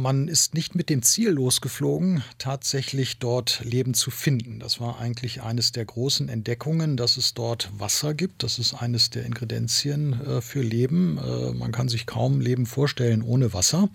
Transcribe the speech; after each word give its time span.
man 0.00 0.28
ist 0.28 0.54
nicht 0.54 0.74
mit 0.74 0.88
dem 0.88 1.02
Ziel 1.02 1.30
losgeflogen, 1.30 2.24
tatsächlich 2.38 3.18
dort 3.18 3.60
Leben 3.62 3.92
zu 3.92 4.10
finden. 4.10 4.58
Das 4.58 4.80
war 4.80 4.98
eigentlich 4.98 5.42
eines 5.42 5.72
der 5.72 5.84
großen 5.84 6.28
Entdeckungen, 6.28 6.96
dass 6.96 7.18
es 7.18 7.34
dort 7.34 7.70
Wasser 7.78 8.14
gibt. 8.14 8.42
Das 8.42 8.58
ist 8.58 8.74
eines 8.74 9.10
der 9.10 9.26
Ingredienzien 9.26 10.14
äh, 10.24 10.40
für 10.40 10.62
Leben. 10.62 11.18
Äh, 11.18 11.52
man 11.52 11.70
kann 11.70 11.88
sich 11.88 12.06
kaum 12.06 12.40
Leben 12.40 12.64
vorstellen 12.64 13.22
ohne 13.22 13.52
Wasser. 13.52 13.90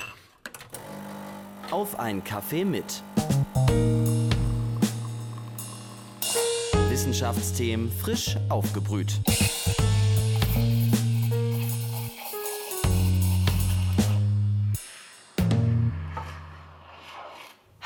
Auf 1.72 1.98
ein 2.00 2.24
Kaffee 2.24 2.66
mit. 2.66 3.02
Wissenschaftsthemen 6.90 7.92
frisch 7.92 8.38
aufgebrüht. 8.50 9.20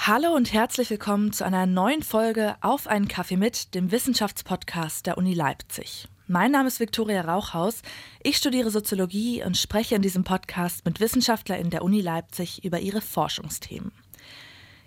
Hallo 0.08 0.34
und 0.34 0.54
herzlich 0.54 0.90
willkommen 0.90 1.34
zu 1.34 1.44
einer 1.44 1.66
neuen 1.66 2.04
Folge 2.04 2.56
Auf 2.62 2.88
einen 2.88 3.10
Kaffee 3.10 3.36
mit, 3.36 3.76
dem 3.76 3.92
Wissenschaftspodcast 3.92 5.06
der 5.06 5.18
Uni 5.18 5.34
Leipzig. 5.34 6.08
Mein 6.26 6.54
Name 6.54 6.70
ist 6.70 6.80
Viktoria 6.80 7.20
Rauchhaus. 7.20 7.82
Ich 8.24 8.38
studiere 8.38 8.72
Soziologie 8.72 9.44
und 9.44 9.58
spreche 9.58 9.96
in 9.96 10.02
diesem 10.02 10.24
Podcast 10.24 10.86
mit 10.86 11.02
WissenschaftlerInnen 11.02 11.70
der 11.70 11.84
Uni 11.84 12.00
Leipzig 12.00 12.64
über 12.64 12.80
ihre 12.80 13.02
Forschungsthemen. 13.02 13.92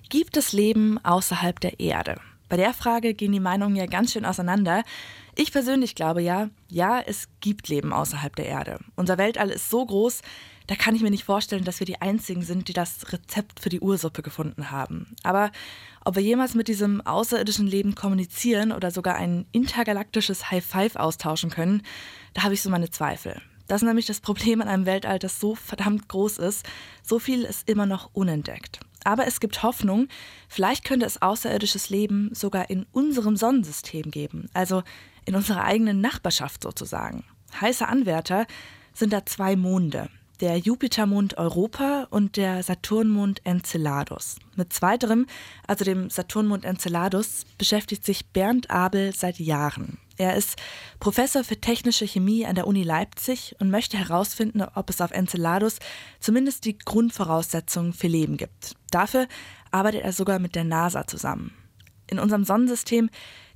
Gibt 0.08 0.38
es 0.38 0.54
Leben 0.54 0.98
außerhalb 1.04 1.60
der 1.60 1.78
Erde? 1.78 2.18
Bei 2.48 2.56
der 2.56 2.72
Frage 2.72 3.12
gehen 3.12 3.32
die 3.32 3.38
Meinungen 3.38 3.76
ja 3.76 3.84
ganz 3.84 4.12
schön 4.12 4.24
auseinander. 4.24 4.82
Ich 5.36 5.52
persönlich 5.52 5.94
glaube 5.94 6.22
ja, 6.22 6.48
ja, 6.68 7.00
es 7.00 7.28
gibt 7.40 7.68
Leben 7.68 7.92
außerhalb 7.92 8.34
der 8.34 8.46
Erde. 8.46 8.78
Unser 8.96 9.18
Weltall 9.18 9.50
ist 9.50 9.68
so 9.68 9.84
groß, 9.84 10.22
da 10.66 10.74
kann 10.74 10.94
ich 10.94 11.02
mir 11.02 11.10
nicht 11.10 11.24
vorstellen, 11.24 11.64
dass 11.64 11.80
wir 11.80 11.86
die 11.86 12.00
Einzigen 12.00 12.42
sind, 12.42 12.68
die 12.68 12.72
das 12.72 13.12
Rezept 13.12 13.60
für 13.60 13.68
die 13.68 13.80
Ursuppe 13.80 14.22
gefunden 14.22 14.70
haben. 14.70 15.14
Aber 15.22 15.50
ob 16.04 16.16
wir 16.16 16.22
jemals 16.22 16.54
mit 16.54 16.68
diesem 16.68 17.00
außerirdischen 17.00 17.66
Leben 17.66 17.94
kommunizieren 17.94 18.72
oder 18.72 18.90
sogar 18.90 19.16
ein 19.16 19.46
intergalaktisches 19.52 20.50
High 20.50 20.64
Five 20.64 20.96
austauschen 20.96 21.50
können, 21.50 21.82
da 22.34 22.42
habe 22.42 22.54
ich 22.54 22.62
so 22.62 22.70
meine 22.70 22.90
Zweifel. 22.90 23.40
Das 23.68 23.82
ist 23.82 23.86
nämlich 23.86 24.06
das 24.06 24.20
Problem 24.20 24.60
an 24.60 24.68
einem 24.68 24.86
Weltall, 24.86 25.18
das 25.18 25.40
so 25.40 25.54
verdammt 25.54 26.08
groß 26.08 26.38
ist. 26.38 26.66
So 27.02 27.18
viel 27.18 27.44
ist 27.44 27.68
immer 27.68 27.86
noch 27.86 28.10
unentdeckt. 28.12 28.80
Aber 29.04 29.26
es 29.26 29.40
gibt 29.40 29.62
Hoffnung, 29.62 30.08
vielleicht 30.48 30.84
könnte 30.84 31.06
es 31.06 31.22
außerirdisches 31.22 31.90
Leben 31.90 32.30
sogar 32.34 32.70
in 32.70 32.86
unserem 32.92 33.36
Sonnensystem 33.36 34.10
geben, 34.10 34.48
also 34.54 34.82
in 35.24 35.34
unserer 35.34 35.64
eigenen 35.64 36.00
Nachbarschaft 36.00 36.62
sozusagen. 36.62 37.24
Heiße 37.60 37.86
Anwärter 37.86 38.46
sind 38.92 39.12
da 39.12 39.24
zwei 39.26 39.56
Monde, 39.56 40.08
der 40.42 40.58
Jupitermond 40.58 41.38
Europa 41.38 42.08
und 42.10 42.36
der 42.36 42.64
Saturnmond 42.64 43.40
Enceladus. 43.46 44.36
Mit 44.56 44.72
zweiterem, 44.72 45.26
also 45.68 45.84
dem 45.84 46.10
Saturnmond 46.10 46.64
Enceladus, 46.64 47.44
beschäftigt 47.58 48.04
sich 48.04 48.26
Bernd 48.26 48.68
Abel 48.68 49.14
seit 49.14 49.38
Jahren. 49.38 49.98
Er 50.16 50.34
ist 50.36 50.56
Professor 50.98 51.44
für 51.44 51.60
technische 51.60 52.08
Chemie 52.08 52.44
an 52.44 52.56
der 52.56 52.66
Uni 52.66 52.82
Leipzig 52.82 53.54
und 53.60 53.70
möchte 53.70 53.96
herausfinden, 53.96 54.62
ob 54.74 54.90
es 54.90 55.00
auf 55.00 55.12
Enceladus 55.12 55.78
zumindest 56.18 56.64
die 56.64 56.76
Grundvoraussetzungen 56.76 57.92
für 57.92 58.08
Leben 58.08 58.36
gibt. 58.36 58.74
Dafür 58.90 59.28
arbeitet 59.70 60.02
er 60.02 60.12
sogar 60.12 60.40
mit 60.40 60.56
der 60.56 60.64
NASA 60.64 61.06
zusammen. 61.06 61.52
In 62.08 62.18
unserem 62.18 62.44
Sonnensystem 62.44 63.10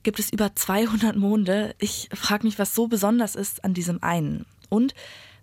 gibt 0.04 0.20
es 0.20 0.32
über 0.32 0.54
200 0.54 1.16
Monde. 1.16 1.74
Ich 1.80 2.08
frage 2.14 2.46
mich, 2.46 2.60
was 2.60 2.76
so 2.76 2.86
besonders 2.86 3.34
ist 3.34 3.64
an 3.64 3.74
diesem 3.74 4.04
einen. 4.04 4.46
Und 4.68 4.94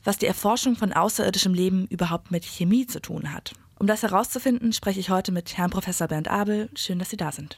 was 0.03 0.17
die 0.17 0.25
Erforschung 0.25 0.75
von 0.75 0.93
außerirdischem 0.93 1.53
Leben 1.53 1.87
überhaupt 1.87 2.31
mit 2.31 2.45
Chemie 2.45 2.87
zu 2.87 3.01
tun 3.01 3.33
hat. 3.33 3.53
Um 3.79 3.87
das 3.87 4.03
herauszufinden, 4.03 4.73
spreche 4.73 4.99
ich 4.99 5.09
heute 5.09 5.31
mit 5.31 5.57
Herrn 5.57 5.71
Professor 5.71 6.07
Bernd 6.07 6.27
Abel. 6.27 6.69
Schön, 6.75 6.99
dass 6.99 7.09
Sie 7.09 7.17
da 7.17 7.31
sind. 7.31 7.57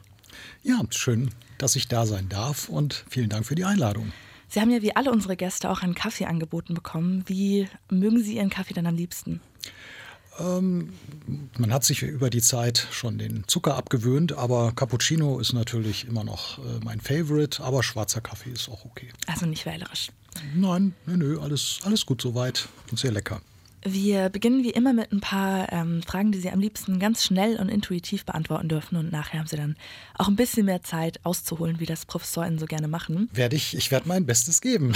Ja, 0.63 0.81
schön, 0.89 1.31
dass 1.57 1.75
ich 1.75 1.87
da 1.87 2.05
sein 2.05 2.29
darf 2.29 2.69
und 2.69 3.05
vielen 3.09 3.29
Dank 3.29 3.45
für 3.45 3.55
die 3.55 3.65
Einladung. 3.65 4.11
Sie 4.47 4.61
haben 4.61 4.69
ja 4.69 4.81
wie 4.81 4.95
alle 4.95 5.11
unsere 5.11 5.35
Gäste 5.35 5.69
auch 5.69 5.81
einen 5.81 5.95
Kaffee 5.95 6.25
angeboten 6.25 6.73
bekommen. 6.73 7.23
Wie 7.27 7.67
mögen 7.89 8.23
Sie 8.23 8.35
Ihren 8.35 8.49
Kaffee 8.49 8.73
dann 8.73 8.87
am 8.87 8.95
liebsten? 8.95 9.41
Ähm, 10.39 10.93
man 11.57 11.73
hat 11.73 11.83
sich 11.83 12.01
über 12.03 12.29
die 12.29 12.41
Zeit 12.41 12.87
schon 12.91 13.17
den 13.17 13.43
Zucker 13.47 13.75
abgewöhnt, 13.75 14.33
aber 14.33 14.73
Cappuccino 14.73 15.39
ist 15.39 15.53
natürlich 15.53 16.07
immer 16.07 16.23
noch 16.23 16.59
äh, 16.59 16.79
mein 16.83 16.99
Favorite, 16.99 17.63
aber 17.63 17.83
schwarzer 17.83 18.21
Kaffee 18.21 18.51
ist 18.51 18.69
auch 18.69 18.85
okay. 18.85 19.09
Also 19.27 19.45
nicht 19.45 19.65
wählerisch. 19.65 20.09
Nein, 20.55 20.93
nö, 21.05 21.17
nö, 21.17 21.39
alles, 21.39 21.79
alles 21.83 22.05
gut 22.05 22.21
soweit 22.21 22.67
und 22.91 22.99
sehr 22.99 23.11
lecker. 23.11 23.41
Wir 23.87 24.29
beginnen 24.29 24.63
wie 24.63 24.71
immer 24.71 24.93
mit 24.93 25.11
ein 25.11 25.21
paar 25.21 25.71
ähm, 25.71 26.01
Fragen, 26.01 26.31
die 26.31 26.39
Sie 26.39 26.49
am 26.49 26.59
liebsten 26.59 26.97
ganz 26.97 27.23
schnell 27.23 27.57
und 27.59 27.69
intuitiv 27.69 28.25
beantworten 28.25 28.67
dürfen. 28.67 28.95
Und 28.97 29.11
nachher 29.11 29.39
haben 29.39 29.47
Sie 29.47 29.57
dann 29.57 29.75
auch 30.17 30.27
ein 30.27 30.35
bisschen 30.35 30.65
mehr 30.65 30.81
Zeit 30.81 31.19
auszuholen, 31.23 31.79
wie 31.79 31.85
das 31.85 32.07
ProfessorInnen 32.07 32.57
so 32.57 32.65
gerne 32.65 32.87
machen. 32.87 33.29
Werde 33.31 33.55
ich, 33.55 33.77
ich 33.77 33.91
werde 33.91 34.07
mein 34.07 34.25
Bestes 34.25 34.61
geben. 34.61 34.93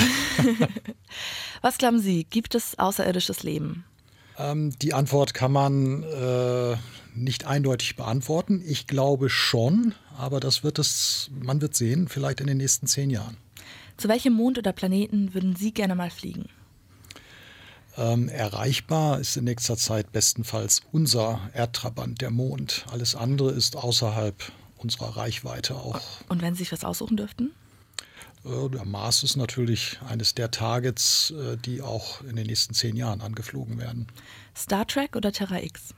Was 1.61 1.77
glauben 1.77 1.99
Sie, 1.99 2.23
gibt 2.23 2.55
es 2.55 2.79
außerirdisches 2.79 3.43
Leben? 3.43 3.85
Ähm, 4.39 4.71
die 4.81 4.95
Antwort 4.95 5.35
kann 5.35 5.51
man 5.51 6.01
äh, 6.01 6.75
nicht 7.13 7.45
eindeutig 7.45 7.95
beantworten. 7.95 8.63
Ich 8.65 8.87
glaube 8.87 9.29
schon, 9.29 9.93
aber 10.17 10.39
das 10.39 10.63
wird 10.63 10.79
es, 10.79 11.29
man 11.39 11.61
wird 11.61 11.75
sehen, 11.75 12.07
vielleicht 12.07 12.41
in 12.41 12.47
den 12.47 12.57
nächsten 12.57 12.87
zehn 12.87 13.11
Jahren. 13.11 13.37
Zu 13.99 14.07
welchem 14.07 14.31
Mond 14.31 14.57
oder 14.57 14.71
Planeten 14.71 15.33
würden 15.33 15.57
Sie 15.57 15.73
gerne 15.73 15.93
mal 15.93 16.09
fliegen? 16.09 16.47
Ähm, 17.97 18.29
erreichbar 18.29 19.19
ist 19.19 19.35
in 19.35 19.43
nächster 19.43 19.75
Zeit 19.75 20.13
bestenfalls 20.13 20.83
unser 20.93 21.49
Erdtrabant, 21.53 22.21
der 22.21 22.31
Mond. 22.31 22.85
Alles 22.89 23.13
andere 23.13 23.51
ist 23.51 23.75
außerhalb 23.75 24.53
unserer 24.77 25.17
Reichweite 25.17 25.75
auch. 25.75 25.99
Und 26.29 26.41
wenn 26.41 26.53
Sie 26.53 26.59
sich 26.59 26.71
was 26.71 26.85
aussuchen 26.85 27.17
dürften? 27.17 27.51
Äh, 28.45 28.69
der 28.69 28.85
Mars 28.85 29.23
ist 29.23 29.35
natürlich 29.35 29.99
eines 30.07 30.33
der 30.33 30.49
Targets, 30.49 31.31
äh, 31.31 31.57
die 31.57 31.81
auch 31.81 32.21
in 32.21 32.37
den 32.37 32.47
nächsten 32.47 32.73
zehn 32.73 32.95
Jahren 32.95 33.19
angeflogen 33.19 33.79
werden. 33.79 34.07
Star 34.55 34.87
Trek 34.87 35.17
oder 35.17 35.33
Terra 35.33 35.61
X? 35.61 35.93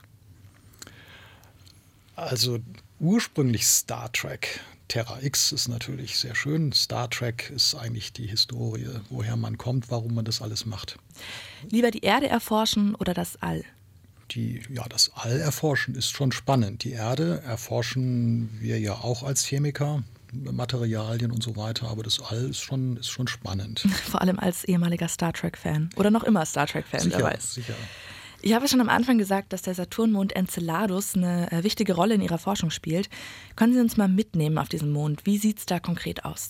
Also 2.16 2.58
ursprünglich 2.98 3.64
Star 3.64 4.10
Trek. 4.12 4.60
Terra 4.92 5.22
X 5.22 5.52
ist 5.52 5.68
natürlich 5.68 6.18
sehr 6.18 6.34
schön. 6.34 6.70
Star 6.72 7.08
Trek 7.08 7.48
ist 7.48 7.74
eigentlich 7.74 8.12
die 8.12 8.26
Historie, 8.26 8.90
woher 9.08 9.36
man 9.36 9.56
kommt, 9.56 9.90
warum 9.90 10.14
man 10.14 10.26
das 10.26 10.42
alles 10.42 10.66
macht. 10.66 10.98
Lieber 11.70 11.90
die 11.90 12.00
Erde 12.00 12.28
erforschen 12.28 12.94
oder 12.96 13.14
das 13.14 13.40
All? 13.40 13.64
Die, 14.32 14.60
ja, 14.68 14.86
das 14.90 15.10
All 15.14 15.40
erforschen 15.40 15.94
ist 15.94 16.10
schon 16.10 16.30
spannend. 16.30 16.84
Die 16.84 16.92
Erde 16.92 17.40
erforschen 17.40 18.50
wir 18.60 18.78
ja 18.80 18.96
auch 18.96 19.22
als 19.22 19.46
Chemiker. 19.46 20.02
Materialien 20.34 21.30
und 21.30 21.42
so 21.42 21.56
weiter, 21.56 21.88
aber 21.88 22.02
das 22.02 22.20
All 22.20 22.50
ist 22.50 22.60
schon, 22.60 22.98
ist 22.98 23.08
schon 23.08 23.28
spannend. 23.28 23.80
Vor 24.10 24.20
allem 24.20 24.38
als 24.38 24.64
ehemaliger 24.64 25.08
Star 25.08 25.32
Trek-Fan 25.32 25.88
oder 25.96 26.10
noch 26.10 26.22
immer 26.22 26.44
Star 26.44 26.66
Trek-Fan, 26.66 27.10
wer 27.12 27.22
weiß. 27.22 27.54
Sicher. 27.54 27.74
Ich 28.44 28.54
habe 28.54 28.66
schon 28.66 28.80
am 28.80 28.88
Anfang 28.88 29.18
gesagt, 29.18 29.52
dass 29.52 29.62
der 29.62 29.74
Saturnmond 29.74 30.34
Enceladus 30.34 31.14
eine 31.14 31.50
äh, 31.52 31.62
wichtige 31.62 31.94
Rolle 31.94 32.14
in 32.14 32.20
Ihrer 32.20 32.38
Forschung 32.38 32.70
spielt. 32.70 33.08
Können 33.54 33.72
Sie 33.72 33.80
uns 33.80 33.96
mal 33.96 34.08
mitnehmen 34.08 34.58
auf 34.58 34.68
diesen 34.68 34.90
Mond? 34.90 35.24
Wie 35.24 35.38
sieht 35.38 35.60
es 35.60 35.66
da 35.66 35.78
konkret 35.78 36.24
aus? 36.24 36.48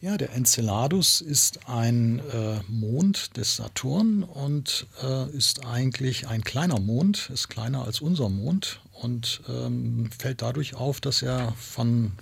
Ja, 0.00 0.16
der 0.16 0.32
Enceladus 0.32 1.20
ist 1.20 1.68
ein 1.68 2.20
äh, 2.32 2.60
Mond 2.66 3.36
des 3.36 3.56
Saturn 3.56 4.22
und 4.22 4.86
äh, 5.02 5.28
ist 5.36 5.66
eigentlich 5.66 6.28
ein 6.28 6.42
kleiner 6.42 6.80
Mond, 6.80 7.28
ist 7.30 7.48
kleiner 7.48 7.84
als 7.84 8.00
unser 8.00 8.30
Mond 8.30 8.80
und 8.92 9.42
ähm, 9.50 10.08
fällt 10.16 10.40
dadurch 10.40 10.76
auf, 10.76 11.02
dass 11.02 11.20
er 11.20 11.52
von, 11.58 12.12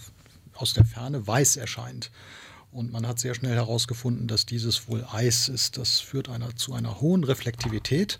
aus 0.54 0.75
der 0.75 0.84
Ferne 0.84 1.25
weiß 1.25 1.58
erscheint. 1.58 2.10
Und 2.76 2.92
man 2.92 3.06
hat 3.09 3.19
sehr 3.19 3.34
schnell 3.34 3.54
herausgefunden, 3.54 4.28
dass 4.28 4.44
dieses 4.44 4.87
wohl 4.87 5.06
Eis 5.10 5.48
ist. 5.48 5.78
Das 5.78 5.98
führt 5.98 6.28
einer, 6.28 6.54
zu 6.56 6.75
einer 6.75 7.00
hohen 7.00 7.25
Reflektivität. 7.25 8.19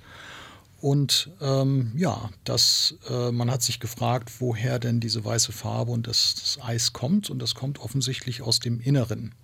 Und 0.80 1.30
ähm, 1.42 1.92
ja, 1.94 2.30
das, 2.44 2.94
äh, 3.10 3.32
man 3.32 3.50
hat 3.50 3.60
sich 3.60 3.80
gefragt, 3.80 4.32
woher 4.38 4.78
denn 4.78 4.98
diese 4.98 5.22
weiße 5.22 5.53
Farbe 5.53 5.92
und 5.92 6.06
das, 6.06 6.36
das 6.36 6.58
Eis 6.64 6.94
kommt. 6.94 7.28
Und 7.28 7.38
das 7.41 7.54
kommt 7.54 7.80
offensichtlich 7.80 8.41
aus 8.41 8.58
dem 8.58 8.80
Inneren. 8.80 9.34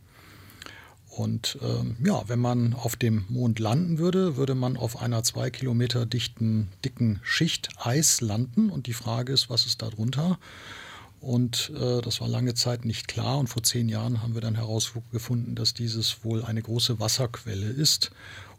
Und 1.11 1.59
ähm, 1.61 1.97
ja, 2.03 2.27
wenn 2.29 2.39
man 2.39 2.73
auf 2.73 2.97
dem 2.97 3.27
Mond 3.29 3.59
landen 3.59 3.99
würde, 3.99 4.39
würde 4.39 4.55
man 4.55 4.79
auf 4.79 5.03
einer 5.03 5.23
zwei 5.25 5.51
Kilometer 5.51 6.07
dichten, 6.07 6.69
dicken 6.87 7.21
Schicht 7.23 7.69
Eis 7.77 8.23
landen. 8.23 8.71
Und 8.71 8.87
die 8.87 8.95
Frage 8.95 9.35
ist, 9.35 9.51
was 9.51 9.67
ist 9.67 9.83
da 9.83 9.91
drunter? 9.91 10.39
Und 11.23 11.73
äh, 11.81 12.01
das 12.03 12.21
war 12.21 12.27
lange 12.27 12.55
Zeit 12.55 12.85
nicht 12.85 13.07
klar. 13.07 13.39
Und 13.39 13.47
vor 13.47 13.63
zehn 13.63 13.89
Jahren 13.89 14.23
haben 14.23 14.35
wir 14.35 14.41
dann 14.41 14.57
herausgefunden, 14.57 15.55
dass 15.55 15.73
dieses 15.73 16.25
wohl 16.25 16.45
eine 16.45 16.61
große 16.61 16.99
Wasserquelle 16.99 17.69
ist, 17.69 18.11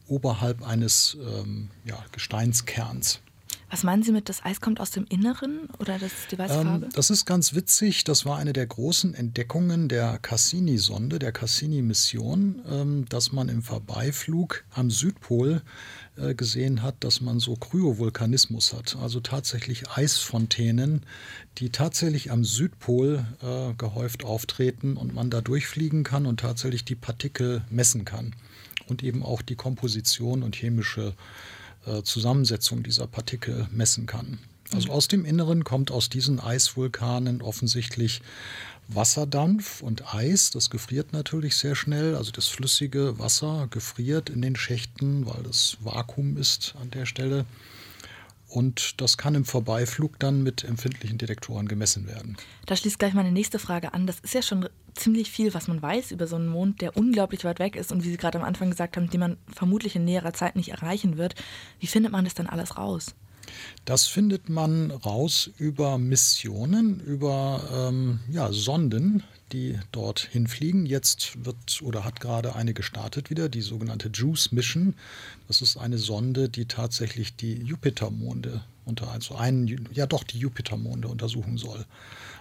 oberhalb 0.07 0.65
eines 0.65 1.17
ähm, 1.21 1.69
ja, 1.83 2.03
Gesteinskerns. 2.13 3.19
Was 3.69 3.83
meinen 3.83 4.03
Sie 4.03 4.11
mit, 4.11 4.29
das 4.29 4.45
Eis 4.45 4.61
kommt 4.61 4.79
aus 4.79 4.91
dem 4.91 5.05
Inneren 5.09 5.67
oder 5.79 5.97
das 5.97 6.13
ist 6.13 6.31
die 6.31 6.37
weiße 6.37 6.53
ähm, 6.53 6.67
Farbe? 6.67 6.89
das 6.93 7.09
ist 7.09 7.25
ganz 7.25 7.55
witzig. 7.55 8.03
Das 8.03 8.23
war 8.23 8.37
eine 8.37 8.53
der 8.53 8.67
großen 8.67 9.15
Entdeckungen 9.15 9.89
der 9.89 10.19
Cassini-Sonde, 10.19 11.17
der 11.17 11.31
Cassini-Mission, 11.31 12.61
ähm, 12.69 13.05
dass 13.09 13.31
man 13.31 13.49
im 13.49 13.63
Vorbeiflug 13.63 14.63
am 14.75 14.91
Südpol 14.91 15.63
äh, 16.15 16.35
gesehen 16.35 16.83
hat, 16.83 17.03
dass 17.03 17.21
man 17.21 17.39
so 17.39 17.55
Kryovulkanismus 17.55 18.73
hat, 18.73 18.95
also 19.01 19.19
tatsächlich 19.19 19.89
Eisfontänen, 19.89 21.01
die 21.57 21.69
tatsächlich 21.69 22.31
am 22.31 22.43
Südpol 22.43 23.25
äh, 23.41 23.73
gehäuft 23.73 24.23
auftreten 24.23 24.95
und 24.95 25.13
man 25.13 25.29
da 25.29 25.41
durchfliegen 25.41 26.03
kann 26.03 26.25
und 26.25 26.39
tatsächlich 26.39 26.85
die 26.85 26.95
Partikel 26.95 27.63
messen 27.69 28.05
kann 28.05 28.35
und 28.87 29.01
eben 29.01 29.23
auch 29.23 29.41
die 29.41 29.55
Komposition 29.55 30.43
und 30.43 30.55
chemische 30.55 31.15
äh, 31.85 32.03
Zusammensetzung 32.03 32.83
dieser 32.83 33.07
Partikel 33.07 33.67
messen 33.71 34.05
kann. 34.05 34.39
Also 34.73 34.91
aus 34.91 35.07
dem 35.07 35.23
Inneren 35.25 35.63
kommt 35.63 35.91
aus 35.91 36.09
diesen 36.09 36.39
Eisvulkanen 36.39 37.41
offensichtlich 37.41 38.21
Wasserdampf 38.87 39.81
und 39.81 40.13
Eis. 40.13 40.51
Das 40.51 40.69
gefriert 40.69 41.13
natürlich 41.13 41.55
sehr 41.55 41.75
schnell. 41.75 42.15
Also 42.15 42.31
das 42.31 42.47
flüssige 42.47 43.19
Wasser 43.19 43.67
gefriert 43.69 44.29
in 44.29 44.41
den 44.41 44.55
Schächten, 44.55 45.25
weil 45.25 45.43
das 45.43 45.77
Vakuum 45.81 46.37
ist 46.37 46.75
an 46.81 46.91
der 46.91 47.05
Stelle. 47.05 47.45
Und 48.49 49.01
das 49.01 49.17
kann 49.17 49.33
im 49.33 49.45
Vorbeiflug 49.45 50.19
dann 50.19 50.43
mit 50.43 50.63
empfindlichen 50.63 51.17
Detektoren 51.17 51.67
gemessen 51.67 52.07
werden. 52.07 52.37
Da 52.67 52.75
schließt 52.75 52.99
gleich 52.99 53.15
meine 53.15 53.31
nächste 53.31 53.57
Frage 53.57 53.95
an. 53.95 54.05
Das 54.05 54.19
ist 54.19 54.35
ja 54.35 54.43
schon 54.43 54.69
ziemlich 54.93 55.31
viel, 55.31 55.55
was 55.55 55.67
man 55.67 55.81
weiß 55.81 56.11
über 56.11 56.27
so 56.27 56.35
einen 56.35 56.49
Mond, 56.49 56.81
der 56.81 56.95
unglaublich 56.95 57.45
weit 57.45 57.57
weg 57.57 57.75
ist 57.75 57.91
und 57.91 58.03
wie 58.03 58.11
Sie 58.11 58.17
gerade 58.17 58.37
am 58.37 58.45
Anfang 58.45 58.69
gesagt 58.69 58.95
haben, 58.95 59.09
den 59.09 59.19
man 59.19 59.37
vermutlich 59.51 59.95
in 59.95 60.05
näherer 60.05 60.33
Zeit 60.33 60.55
nicht 60.55 60.69
erreichen 60.69 61.17
wird. 61.17 61.33
Wie 61.79 61.87
findet 61.87 62.11
man 62.11 62.25
das 62.25 62.35
dann 62.35 62.45
alles 62.45 62.77
raus? 62.77 63.15
Das 63.85 64.07
findet 64.07 64.49
man 64.49 64.91
raus 64.91 65.49
über 65.57 65.97
Missionen, 65.97 66.99
über 66.99 67.89
ähm, 67.89 68.19
ja, 68.29 68.51
Sonden, 68.51 69.23
die 69.51 69.79
dort 69.91 70.19
hinfliegen. 70.19 70.85
Jetzt 70.85 71.45
wird 71.45 71.81
oder 71.81 72.03
hat 72.03 72.19
gerade 72.19 72.55
eine 72.55 72.73
gestartet 72.73 73.29
wieder, 73.29 73.49
die 73.49 73.61
sogenannte 73.61 74.09
JUICE 74.13 74.51
Mission. 74.51 74.95
Das 75.47 75.61
ist 75.61 75.77
eine 75.77 75.97
Sonde, 75.97 76.49
die 76.49 76.65
tatsächlich 76.65 77.35
die 77.35 77.53
Jupitermonde 77.53 78.63
unter, 78.85 79.11
also 79.11 79.35
einen, 79.35 79.87
ja 79.93 80.05
doch 80.05 80.23
die 80.23 80.39
Jupitermonde 80.39 81.07
untersuchen 81.07 81.57
soll. 81.57 81.85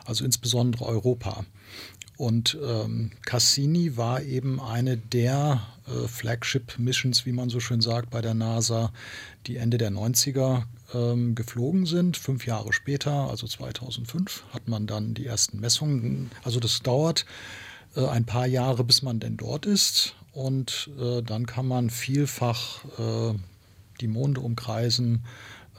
Also 0.04 0.24
insbesondere 0.24 0.86
Europa. 0.86 1.44
Und 2.16 2.58
ähm, 2.62 3.12
Cassini 3.24 3.96
war 3.96 4.22
eben 4.22 4.60
eine 4.60 4.96
der 4.96 5.62
äh, 5.86 6.06
Flagship-Missions, 6.06 7.26
wie 7.26 7.32
man 7.32 7.48
so 7.48 7.58
schön 7.58 7.80
sagt, 7.80 8.10
bei 8.10 8.20
der 8.20 8.34
NASA, 8.34 8.92
die 9.46 9.56
Ende 9.56 9.78
der 9.78 9.90
90er 9.90 10.64
ähm, 10.94 11.34
geflogen 11.34 11.86
sind. 11.86 12.16
Fünf 12.16 12.46
Jahre 12.46 12.72
später, 12.72 13.30
also 13.30 13.46
2005, 13.46 14.44
hat 14.52 14.68
man 14.68 14.86
dann 14.86 15.14
die 15.14 15.26
ersten 15.26 15.60
Messungen. 15.60 16.30
Also 16.44 16.60
das 16.60 16.80
dauert 16.80 17.26
äh, 17.96 18.06
ein 18.06 18.24
paar 18.24 18.46
Jahre, 18.46 18.84
bis 18.84 19.02
man 19.02 19.20
denn 19.20 19.36
dort 19.36 19.66
ist. 19.66 20.14
Und 20.32 20.90
äh, 20.98 21.22
dann 21.22 21.46
kann 21.46 21.66
man 21.66 21.90
vielfach 21.90 22.84
äh, 22.98 23.34
die 24.00 24.08
Monde 24.08 24.40
umkreisen, 24.40 25.24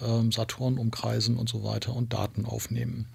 ähm, 0.02 0.32
Saturn 0.32 0.78
umkreisen 0.78 1.38
und 1.38 1.50
so 1.50 1.64
weiter 1.64 1.96
und 1.96 2.14
Daten 2.14 2.46
aufnehmen. 2.46 3.08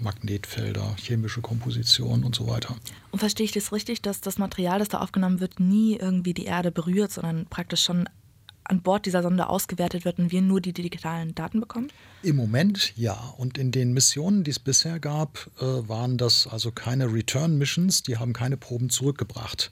Magnetfelder, 0.00 0.96
chemische 0.98 1.40
Komposition 1.40 2.24
und 2.24 2.34
so 2.34 2.46
weiter. 2.46 2.76
Und 3.10 3.20
verstehe 3.20 3.44
ich 3.44 3.52
das 3.52 3.72
richtig, 3.72 4.02
dass 4.02 4.20
das 4.20 4.38
Material, 4.38 4.78
das 4.78 4.88
da 4.88 4.98
aufgenommen 4.98 5.40
wird, 5.40 5.60
nie 5.60 5.96
irgendwie 5.96 6.34
die 6.34 6.44
Erde 6.44 6.70
berührt, 6.70 7.10
sondern 7.10 7.46
praktisch 7.46 7.84
schon 7.84 8.08
an 8.68 8.82
Bord 8.82 9.06
dieser 9.06 9.22
Sonde 9.22 9.48
ausgewertet 9.48 10.04
wird 10.04 10.18
und 10.18 10.30
wir 10.32 10.42
nur 10.42 10.60
die 10.60 10.72
digitalen 10.72 11.34
Daten 11.34 11.60
bekommen? 11.60 11.88
Im 12.22 12.36
Moment 12.36 12.92
ja. 12.96 13.34
Und 13.36 13.58
in 13.58 13.72
den 13.72 13.92
Missionen, 13.92 14.44
die 14.44 14.50
es 14.50 14.58
bisher 14.58 15.00
gab, 15.00 15.50
äh, 15.60 15.64
waren 15.88 16.18
das 16.18 16.46
also 16.46 16.70
keine 16.70 17.12
Return-Missions, 17.12 18.02
die 18.02 18.18
haben 18.18 18.32
keine 18.32 18.56
Proben 18.56 18.90
zurückgebracht. 18.90 19.70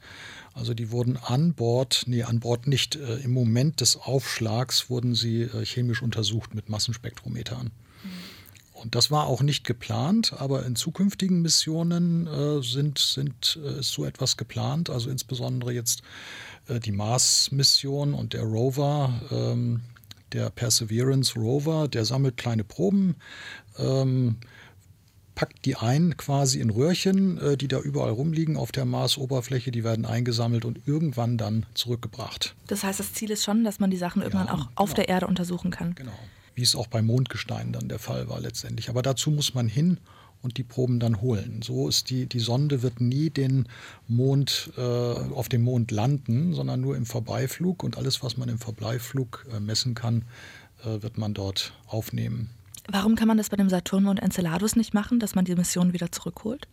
Also 0.55 0.73
die 0.73 0.91
wurden 0.91 1.19
an 1.19 1.53
Bord, 1.53 2.05
nee, 2.07 2.23
an 2.23 2.41
Bord 2.41 2.67
nicht, 2.67 2.97
äh, 2.97 3.17
im 3.17 3.33
Moment 3.33 3.81
des 3.81 3.97
Aufschlags 3.97 4.89
wurden 4.89 5.15
sie 5.15 5.43
äh, 5.43 5.65
chemisch 5.65 6.03
untersucht 6.03 6.55
mit 6.55 6.71
Massenspektrometern. 6.71 7.71
Und 8.77 8.95
das 8.95 9.11
war 9.11 9.27
auch 9.27 9.43
nicht 9.43 9.65
geplant, 9.65 10.35
aber 10.37 10.67
in 10.67 10.77
zukünftigen 10.77 11.41
Missionen 11.41 12.27
äh, 12.27 12.63
sind, 12.63 12.99
sind, 12.99 13.59
äh, 13.65 13.81
ist 13.81 13.93
so 13.93 14.05
etwas 14.05 14.37
geplant. 14.37 14.91
Also 14.91 15.09
insbesondere 15.09 15.73
jetzt 15.73 16.03
äh, 16.69 16.79
die 16.79 16.93
Mars-Mission 16.93 18.13
und 18.13 18.35
der 18.35 18.43
Rover, 18.43 19.23
ähm, 19.31 19.81
der 20.33 20.51
Perseverance 20.51 21.39
Rover, 21.39 21.89
der 21.89 22.05
sammelt 22.05 22.37
kleine 22.37 22.65
Proben. 22.65 23.17
Ähm, 23.79 24.37
packt 25.35 25.65
die 25.65 25.77
ein 25.77 26.17
quasi 26.19 26.61
in 26.61 26.69
Röhrchen, 26.69 27.39
äh, 27.39 27.57
die 27.57 27.69
da 27.69 27.81
überall 27.81 28.11
rumliegen 28.11 28.59
auf 28.59 28.73
der 28.73 28.85
Marsoberfläche. 28.85 29.71
Die 29.71 29.85
werden 29.85 30.05
eingesammelt 30.05 30.67
und 30.67 30.87
irgendwann 30.87 31.39
dann 31.39 31.65
zurückgebracht. 31.73 32.55
Das 32.67 32.85
heißt, 32.85 33.01
das 33.01 33.15
Ziel 33.15 33.31
ist 33.31 33.43
schon, 33.43 33.65
dass 33.65 33.81
man 33.81 33.91
die 33.91 33.97
Sachen 33.97 34.21
irgendwann 34.21 34.49
ja, 34.49 34.55
auch 34.55 34.69
auf 34.75 34.91
genau. 34.91 34.97
der 34.97 35.09
Erde 35.09 35.27
untersuchen 35.29 35.71
kann. 35.71 35.95
Genau 35.95 36.13
wie 36.57 36.63
es 36.63 36.75
auch 36.75 36.89
bei 36.89 37.03
Mondgestein 37.03 37.73
dann 37.73 37.89
der 37.89 38.01
Fall 38.01 38.29
war 38.29 38.41
letztendlich. 38.41 38.89
Aber 38.89 39.03
dazu 39.03 39.31
muss 39.31 39.55
man 39.55 39.69
hin 39.69 39.99
und 40.43 40.57
die 40.57 40.65
Proben 40.65 40.99
dann 40.99 41.21
holen. 41.21 41.61
So 41.63 41.89
ist 41.89 42.11
die, 42.11 42.27
die 42.27 42.41
Sonde 42.41 42.83
wird 42.83 43.01
nie 43.01 43.31
den 43.31 43.69
Mond, 44.09 44.73
äh, 44.77 44.81
auf 44.81 45.49
dem 45.49 45.63
Mond 45.63 45.91
landen, 45.91 46.55
sondern 46.55 46.81
nur 46.81 46.97
im 46.97 47.07
Vorbeiflug 47.07 47.85
und 47.85 47.99
alles, 47.99 48.23
was 48.23 48.37
man 48.37 48.49
im 48.49 48.59
Vorbeiflug 48.59 49.47
äh, 49.55 49.61
messen 49.61 49.95
kann, 49.95 50.25
äh, 50.83 51.03
wird 51.03 51.19
man 51.19 51.35
dort 51.35 51.73
aufnehmen. 51.87 52.51
Warum 52.89 53.17
kann 53.17 53.29
man 53.29 53.37
das 53.37 53.51
bei 53.51 53.57
dem 53.57 53.69
Saturnmond 53.69 54.21
Enceladus 54.23 54.77
nicht 54.77 54.95
machen, 54.95 55.19
dass 55.19 55.35
man 55.35 55.45
die 55.45 55.55
Mission 55.55 55.93
wieder 55.93 56.13
zurückholt? 56.13 56.69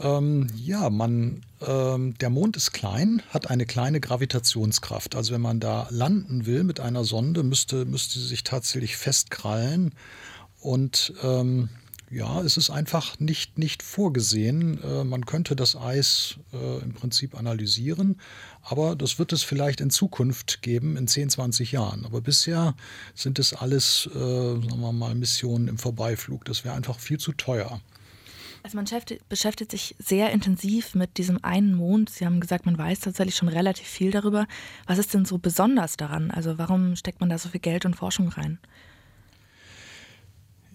Ähm, 0.00 0.46
ja, 0.56 0.88
man, 0.88 1.42
ähm, 1.60 2.14
der 2.18 2.30
Mond 2.30 2.56
ist 2.56 2.72
klein, 2.72 3.22
hat 3.30 3.50
eine 3.50 3.66
kleine 3.66 4.00
Gravitationskraft. 4.00 5.14
Also 5.14 5.34
wenn 5.34 5.42
man 5.42 5.60
da 5.60 5.88
landen 5.90 6.46
will 6.46 6.64
mit 6.64 6.80
einer 6.80 7.04
Sonde, 7.04 7.42
müsste, 7.42 7.84
müsste 7.84 8.18
sie 8.18 8.26
sich 8.26 8.42
tatsächlich 8.44 8.96
festkrallen. 8.96 9.92
Und 10.60 11.12
ähm, 11.22 11.68
ja, 12.10 12.40
es 12.42 12.56
ist 12.56 12.70
einfach 12.70 13.20
nicht, 13.20 13.58
nicht 13.58 13.82
vorgesehen. 13.82 14.82
Äh, 14.82 15.04
man 15.04 15.26
könnte 15.26 15.54
das 15.54 15.76
Eis 15.76 16.36
äh, 16.52 16.82
im 16.82 16.92
Prinzip 16.92 17.38
analysieren, 17.38 18.20
aber 18.62 18.96
das 18.96 19.18
wird 19.18 19.32
es 19.32 19.42
vielleicht 19.42 19.80
in 19.80 19.90
Zukunft 19.90 20.60
geben, 20.62 20.96
in 20.96 21.06
10, 21.06 21.30
20 21.30 21.72
Jahren. 21.72 22.04
Aber 22.04 22.20
bisher 22.20 22.74
sind 23.14 23.38
es 23.38 23.52
alles, 23.52 24.08
äh, 24.12 24.18
sagen 24.18 24.80
wir 24.80 24.92
mal, 24.92 25.14
Missionen 25.14 25.68
im 25.68 25.78
Vorbeiflug. 25.78 26.44
Das 26.46 26.64
wäre 26.64 26.74
einfach 26.74 26.98
viel 26.98 27.18
zu 27.18 27.32
teuer. 27.32 27.80
Also 28.62 28.76
man 28.76 28.86
beschäftigt 29.28 29.70
sich 29.70 29.96
sehr 29.98 30.30
intensiv 30.30 30.94
mit 30.94 31.16
diesem 31.16 31.42
einen 31.42 31.74
Mond. 31.74 32.10
Sie 32.10 32.26
haben 32.26 32.40
gesagt, 32.40 32.66
man 32.66 32.76
weiß 32.76 33.00
tatsächlich 33.00 33.36
schon 33.36 33.48
relativ 33.48 33.86
viel 33.86 34.10
darüber. 34.10 34.46
Was 34.86 34.98
ist 34.98 35.14
denn 35.14 35.24
so 35.24 35.38
besonders 35.38 35.96
daran? 35.96 36.30
Also 36.30 36.58
warum 36.58 36.94
steckt 36.96 37.20
man 37.20 37.30
da 37.30 37.38
so 37.38 37.48
viel 37.48 37.60
Geld 37.60 37.86
und 37.86 37.96
Forschung 37.96 38.28
rein? 38.28 38.58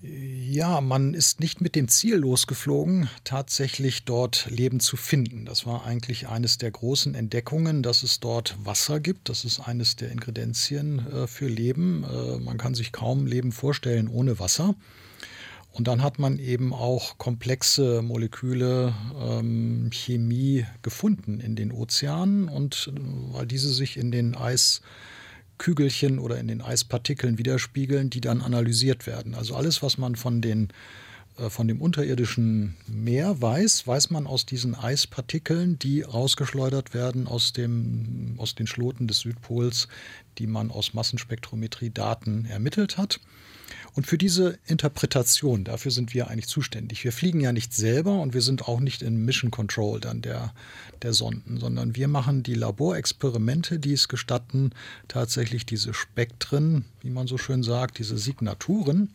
Ja, 0.01 0.81
man 0.81 1.13
ist 1.13 1.39
nicht 1.39 1.61
mit 1.61 1.75
dem 1.75 1.87
Ziel 1.87 2.17
losgeflogen, 2.17 3.09
tatsächlich 3.23 4.05
dort 4.05 4.47
Leben 4.49 4.79
zu 4.79 4.97
finden. 4.97 5.45
Das 5.45 5.65
war 5.65 5.85
eigentlich 5.85 6.27
eines 6.27 6.57
der 6.57 6.69
großen 6.69 7.15
Entdeckungen, 7.15 7.81
dass 7.81 8.03
es 8.03 8.19
dort 8.19 8.55
Wasser 8.63 8.99
gibt. 8.99 9.29
Das 9.29 9.45
ist 9.45 9.59
eines 9.59 9.95
der 9.95 10.11
Ingredienzien 10.11 10.99
äh, 11.11 11.27
für 11.27 11.47
Leben. 11.47 12.03
Äh, 12.03 12.37
man 12.39 12.57
kann 12.57 12.75
sich 12.75 12.91
kaum 12.91 13.25
Leben 13.25 13.51
vorstellen 13.51 14.07
ohne 14.07 14.37
Wasser. 14.37 14.75
Und 15.75 15.89
dann 15.89 16.01
hat 16.01 16.19
man 16.19 16.39
eben 16.39 16.73
auch 16.73 17.17
komplexe 17.17 18.01
Moleküle, 18.01 18.93
ähm, 19.19 19.89
Chemie 19.91 20.65
gefunden 20.81 21.41
in 21.41 21.57
den 21.57 21.73
Ozeanen 21.73 22.47
und 22.47 22.93
äh, 22.95 22.99
weil 23.33 23.45
diese 23.45 23.73
sich 23.73 23.97
in 23.97 24.09
den 24.09 24.37
Eiskügelchen 24.37 26.17
oder 26.17 26.39
in 26.39 26.47
den 26.47 26.61
Eispartikeln 26.61 27.37
widerspiegeln, 27.37 28.09
die 28.09 28.21
dann 28.21 28.39
analysiert 28.39 29.05
werden. 29.05 29.35
Also 29.35 29.53
alles, 29.53 29.83
was 29.83 29.97
man 29.97 30.15
von 30.15 30.39
den 30.39 30.69
äh, 31.37 31.49
von 31.49 31.67
dem 31.67 31.81
unterirdischen 31.81 32.77
Meer 32.87 33.41
weiß, 33.41 33.85
weiß 33.85 34.11
man 34.11 34.27
aus 34.27 34.45
diesen 34.45 34.75
Eispartikeln, 34.75 35.77
die 35.77 36.03
rausgeschleudert 36.03 36.93
werden 36.93 37.27
aus, 37.27 37.51
dem, 37.51 38.35
aus 38.37 38.55
den 38.55 38.67
Schloten 38.67 39.07
des 39.07 39.19
Südpols, 39.19 39.89
die 40.37 40.47
man 40.47 40.71
aus 40.71 40.93
Massenspektrometrie-Daten 40.93 42.45
ermittelt 42.45 42.97
hat. 42.97 43.19
Und 43.93 44.07
für 44.07 44.17
diese 44.17 44.57
Interpretation, 44.65 45.63
dafür 45.63 45.91
sind 45.91 46.13
wir 46.13 46.29
eigentlich 46.29 46.47
zuständig. 46.47 47.03
Wir 47.03 47.11
fliegen 47.11 47.39
ja 47.39 47.51
nicht 47.51 47.73
selber 47.73 48.19
und 48.19 48.33
wir 48.33 48.41
sind 48.41 48.67
auch 48.67 48.79
nicht 48.79 49.01
in 49.01 49.23
Mission 49.23 49.51
Control 49.51 49.99
dann 49.99 50.21
der, 50.21 50.53
der 51.01 51.13
Sonden, 51.13 51.59
sondern 51.59 51.95
wir 51.95 52.07
machen 52.07 52.43
die 52.43 52.55
Laborexperimente, 52.55 53.79
die 53.79 53.93
es 53.93 54.07
gestatten, 54.07 54.71
tatsächlich 55.07 55.65
diese 55.65 55.93
Spektren, 55.93 56.85
wie 57.01 57.09
man 57.09 57.27
so 57.27 57.37
schön 57.37 57.63
sagt, 57.63 57.99
diese 57.99 58.17
Signaturen 58.17 59.13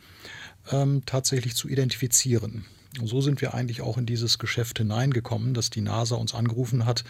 ähm, 0.70 1.02
tatsächlich 1.06 1.54
zu 1.54 1.68
identifizieren. 1.68 2.64
Und 2.98 3.06
so 3.06 3.20
sind 3.20 3.40
wir 3.40 3.54
eigentlich 3.54 3.82
auch 3.82 3.98
in 3.98 4.06
dieses 4.06 4.38
Geschäft 4.38 4.78
hineingekommen, 4.78 5.54
dass 5.54 5.70
die 5.70 5.80
NASA 5.80 6.16
uns 6.16 6.34
angerufen 6.34 6.86
hat, 6.86 7.04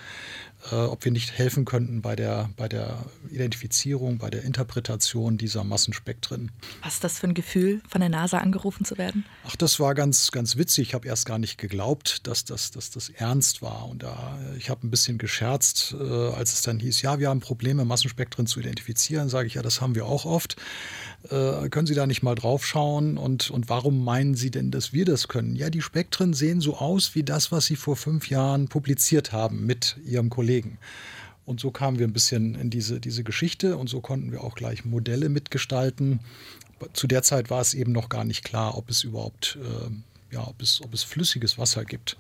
äh, 0.71 0.75
ob 0.75 1.05
wir 1.05 1.13
nicht 1.13 1.33
helfen 1.33 1.65
könnten 1.65 2.03
bei 2.03 2.15
der, 2.17 2.51
bei 2.57 2.69
der 2.69 2.99
Identifizierung, 3.31 4.19
bei 4.19 4.31
der 4.31 4.43
Interpretation 4.45 5.39
dieser 5.39 5.65
Massenspektren. 5.65 6.51
Was 6.83 6.95
ist 6.95 7.05
das 7.05 7.19
für 7.19 7.29
ein 7.29 7.35
Gefühl, 7.35 7.81
von 7.89 8.01
der 8.01 8.11
NASA 8.11 8.39
angerufen 8.39 8.85
zu 8.85 8.99
werden? 8.99 9.25
Ach, 9.47 9.57
das 9.57 9.81
war 9.81 9.95
ganz, 9.95 10.31
ganz 10.33 10.57
witzig. 10.57 10.89
Ich 10.89 10.95
habe 10.95 11.09
erst 11.09 11.27
gar 11.27 11.39
nicht 11.39 11.57
geglaubt, 11.57 12.27
dass 12.27 12.45
das, 12.45 12.71
dass 12.71 12.91
das 12.91 13.09
ernst 13.09 13.63
war. 13.63 13.89
Und 13.89 14.03
da, 14.03 14.39
ich 14.59 14.69
habe 14.71 14.87
ein 14.87 14.91
bisschen 14.91 15.19
gescherzt, 15.19 15.95
äh, 15.99 16.05
als 16.05 16.53
es 16.53 16.63
dann 16.63 16.79
hieß, 16.79 17.03
ja, 17.03 17.19
wir 17.19 17.31
haben 17.31 17.41
Probleme, 17.41 17.85
Massenspektren 17.85 18.47
zu 18.47 18.61
identifizieren. 18.61 19.29
Sage 19.29 19.47
ich, 19.47 19.55
ja, 19.55 19.63
das 19.63 19.81
haben 19.81 19.95
wir 19.95 20.07
auch 20.07 20.27
oft. 20.27 20.57
Äh, 21.31 21.69
können 21.71 21.87
Sie 21.87 21.95
da 21.95 22.07
nicht 22.07 22.23
mal 22.23 22.35
drauf 22.35 22.67
schauen? 22.67 23.17
Und, 23.17 23.51
und 23.51 23.69
warum 23.69 24.05
meinen 24.05 24.35
Sie 24.35 24.51
denn, 24.51 24.71
dass 24.71 24.93
wir 24.93 25.05
das 25.07 25.29
können? 25.29 25.57
Ja, 25.57 25.71
die 25.71 25.83
Spektren 25.83 26.35
sehen 26.35 26.61
so 26.61 26.77
aus 26.77 27.15
wie 27.15 27.23
das, 27.23 27.51
was 27.51 27.67
Sie 27.67 27.77
vor 27.77 27.97
fünf 27.97 28.29
Jahren 28.29 28.69
publiziert 28.69 29.33
haben 29.33 29.65
mit 29.65 29.97
Ihrem 30.05 30.29
Kollegen 30.29 30.50
Kollegen. 30.51 30.79
Und 31.47 31.61
so 31.61 31.71
kamen 31.71 31.99
wir 31.99 32.07
ein 32.07 32.13
bisschen 32.13 32.55
in 32.55 32.71
diese, 32.71 33.01
diese 33.01 33.25
Geschichte 33.25 33.77
und 33.77 33.89
so 33.89 34.01
konnten 34.01 34.33
wir 34.33 34.43
auch 34.43 34.55
gleich 34.55 34.85
Modelle 34.85 35.29
mitgestalten. 35.29 36.21
Zu 36.93 37.07
der 37.07 37.23
Zeit 37.23 37.51
war 37.51 37.61
es 37.61 37.75
eben 37.75 37.93
noch 37.93 38.09
gar 38.09 38.25
nicht 38.25 38.45
klar, 38.45 38.77
ob 38.77 38.91
es 38.91 39.05
überhaupt, 39.05 39.59
äh, 39.61 40.35
ja, 40.35 40.47
ob 40.47 40.61
es, 40.61 40.81
ob 40.83 40.93
es 40.93 41.03
flüssiges 41.03 41.59
Wasser 41.59 41.85
gibt. 41.85 42.17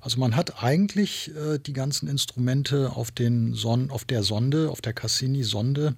Also 0.00 0.18
man 0.18 0.34
hat 0.34 0.62
eigentlich 0.62 1.34
äh, 1.36 1.58
die 1.58 1.72
ganzen 1.72 2.08
Instrumente 2.08 2.90
auf, 2.90 3.10
den 3.10 3.54
Son 3.54 3.90
auf 3.90 4.04
der 4.04 4.22
Sonde, 4.22 4.70
auf 4.70 4.80
der 4.80 4.94
Cassini-Sonde 4.94 5.94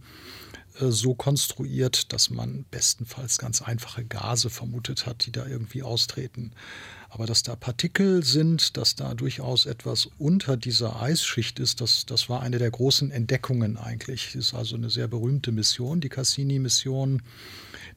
äh, 0.80 0.90
so 0.90 1.14
konstruiert, 1.14 2.12
dass 2.12 2.30
man 2.30 2.64
bestenfalls 2.70 3.38
ganz 3.38 3.62
einfache 3.62 4.04
Gase 4.04 4.50
vermutet 4.50 5.06
hat, 5.06 5.26
die 5.26 5.32
da 5.32 5.46
irgendwie 5.46 5.82
austreten. 5.82 6.52
Aber 7.14 7.26
dass 7.26 7.42
da 7.42 7.56
Partikel 7.56 8.24
sind, 8.24 8.78
dass 8.78 8.96
da 8.96 9.12
durchaus 9.12 9.66
etwas 9.66 10.08
unter 10.16 10.56
dieser 10.56 11.02
Eisschicht 11.02 11.58
ist, 11.58 11.82
das, 11.82 12.06
das 12.06 12.30
war 12.30 12.40
eine 12.40 12.56
der 12.58 12.70
großen 12.70 13.10
Entdeckungen 13.10 13.76
eigentlich. 13.76 14.34
Ist 14.34 14.54
also 14.54 14.76
eine 14.76 14.88
sehr 14.88 15.08
berühmte 15.08 15.52
Mission, 15.52 16.00
die 16.00 16.08
Cassini-Mission, 16.08 17.20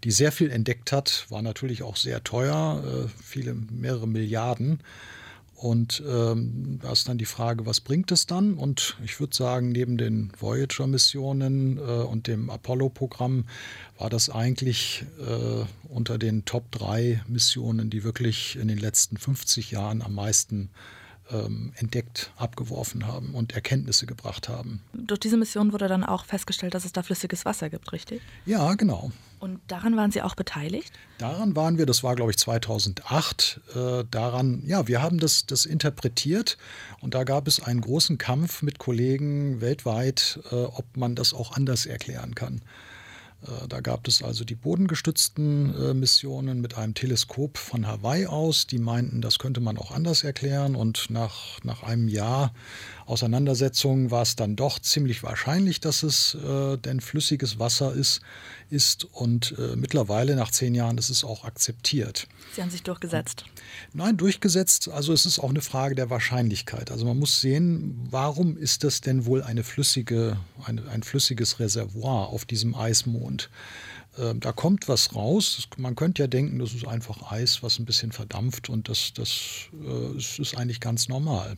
die 0.04 0.12
sehr 0.12 0.34
viel 0.34 0.52
entdeckt 0.52 0.92
hat, 0.92 1.28
war 1.30 1.42
natürlich 1.42 1.82
auch 1.82 1.96
sehr 1.96 2.26
teuer, 2.26 2.84
äh, 2.86 3.24
viele, 3.24 3.54
mehrere 3.54 4.06
Milliarden. 4.06 4.82
Und 5.56 6.04
ähm, 6.06 6.80
da 6.82 6.92
ist 6.92 7.08
dann 7.08 7.18
die 7.18 7.26
Frage, 7.26 7.66
was 7.66 7.80
bringt 7.80 8.12
es 8.12 8.28
dann? 8.28 8.56
Und 8.56 8.98
ich 9.04 9.20
würde 9.22 9.36
sagen, 9.36 9.70
neben 9.70 9.98
den 9.98 10.32
Voyager-Missionen 10.38 11.78
äh, 11.78 11.82
und 11.82 12.28
dem 12.28 12.50
Apollo-Programm 12.50 13.46
war 13.98 14.10
das 14.10 14.30
eigentlich 14.30 15.06
äh, 15.20 15.66
unter 15.88 16.18
den 16.18 16.44
Top 16.44 16.72
3 16.72 17.24
Missionen, 17.28 17.90
die 17.90 18.04
wirklich 18.04 18.58
in 18.58 18.68
den 18.68 18.78
letzten 18.78 19.16
50 19.16 19.72
Jahren 19.72 20.02
am 20.02 20.14
meisten 20.14 20.70
ähm, 21.32 21.72
entdeckt, 21.76 22.32
abgeworfen 22.36 23.08
haben 23.08 23.34
und 23.34 23.54
Erkenntnisse 23.54 24.06
gebracht 24.06 24.50
haben. 24.50 24.82
Durch 24.94 25.20
diese 25.22 25.38
Mission 25.38 25.72
wurde 25.72 25.88
dann 25.88 26.04
auch 26.04 26.26
festgestellt, 26.26 26.74
dass 26.74 26.86
es 26.86 26.92
da 26.92 27.02
flüssiges 27.02 27.46
Wasser 27.46 27.70
gibt, 27.70 27.92
richtig? 27.94 28.22
Ja, 28.46 28.74
genau. 28.76 29.12
Und 29.40 29.60
daran 29.68 29.96
waren 29.98 30.12
Sie 30.12 30.22
auch 30.22 30.36
beteiligt? 30.36 30.94
Daran 31.18 31.56
waren 31.56 31.78
wir, 31.78 31.86
das 31.86 32.04
war 32.04 32.16
glaube 32.16 32.32
ich 32.32 32.38
2008, 32.38 33.62
äh, 33.76 34.04
daran, 34.10 34.64
ja, 34.66 34.88
wir 34.88 35.02
haben 35.02 35.20
das, 35.20 35.46
das 35.46 35.66
interpretiert 35.66 36.58
und 37.02 37.14
da 37.14 37.24
gab 37.24 37.48
es 37.48 37.62
einen 37.62 37.82
großen 37.82 38.18
Kampf 38.18 38.62
mit 38.62 38.80
Kollegen 38.80 39.62
weltweit, 39.62 40.40
äh, 40.52 40.56
ob 40.56 40.86
man 40.98 41.16
das 41.16 41.34
auch 41.34 41.54
anders 41.54 41.86
erklären 41.86 42.36
kann. 42.36 42.62
Äh, 43.46 43.68
da 43.68 43.82
gab 43.82 44.08
es 44.08 44.24
also 44.24 44.44
die 44.44 44.56
bodengestützten 44.56 45.76
äh, 45.76 45.94
Missionen 45.94 46.62
mit 46.62 46.78
einem 46.78 46.94
Teleskop 46.94 47.58
von 47.58 47.88
Hawaii 47.88 48.28
aus. 48.28 48.68
Die 48.68 48.80
meinten, 48.80 49.22
das 49.22 49.40
könnte 49.40 49.62
man 49.62 49.78
auch 49.78 49.92
anders 49.92 50.24
erklären. 50.24 50.76
Und 50.76 51.10
nach, 51.10 51.64
nach 51.64 51.84
einem 51.84 52.08
Jahr 52.08 52.54
Auseinandersetzung 53.06 54.10
war 54.10 54.24
es 54.24 54.36
dann 54.36 54.56
doch 54.56 54.80
ziemlich 54.80 55.22
wahrscheinlich, 55.22 55.80
dass 55.80 56.02
es 56.02 56.34
äh, 56.36 56.78
denn 56.78 57.02
flüssiges 57.02 57.60
Wasser 57.60 57.94
ist. 57.94 58.22
ist. 58.70 59.06
Und 59.06 59.56
äh, 59.60 59.76
mittlerweile, 59.76 60.36
nach 60.36 60.50
zehn 60.50 60.74
Jahren, 60.74 60.98
ist 60.98 61.10
es 61.10 61.24
auch 61.24 61.44
akzeptiert. 61.46 62.28
Sie 62.56 62.62
haben 62.62 62.72
sich 62.72 62.82
durchgesetzt. 62.82 63.46
Nein, 63.94 64.18
durchgesetzt. 64.18 64.90
Also 64.90 65.14
es 65.14 65.26
ist 65.26 65.38
auch 65.38 65.50
eine 65.50 65.62
Frage 65.62 65.94
der 65.94 66.10
Wahrscheinlichkeit. 66.10 66.90
Also 66.92 67.06
man 67.06 67.20
muss 67.20 67.42
sehen, 67.42 68.08
warum 68.10 68.58
ist 68.58 68.84
das 68.84 69.02
denn 69.02 69.26
wohl 69.26 69.44
eine 69.44 69.64
flüssige, 69.64 70.38
eine, 70.64 70.90
ein 70.90 71.04
flüssiges 71.04 71.60
Reservoir 71.60 72.30
auf 72.30 72.46
diesem 72.46 72.74
Eismond? 72.74 73.35
Ähm, 74.18 74.40
da 74.40 74.52
kommt 74.52 74.88
was 74.88 75.16
raus. 75.16 75.68
Man 75.78 75.96
könnte 75.96 76.24
ja 76.24 76.28
denken, 76.28 76.60
das 76.60 76.74
ist 76.74 76.88
einfach 76.88 77.32
Eis, 77.32 77.64
was 77.64 77.80
ein 77.80 77.86
bisschen 77.86 78.12
verdampft 78.12 78.70
und 78.70 78.90
das, 78.90 79.14
das, 79.14 79.70
äh, 79.74 80.18
ist 80.18 80.58
eigentlich 80.58 80.80
ganz 80.80 81.10
normal. 81.10 81.58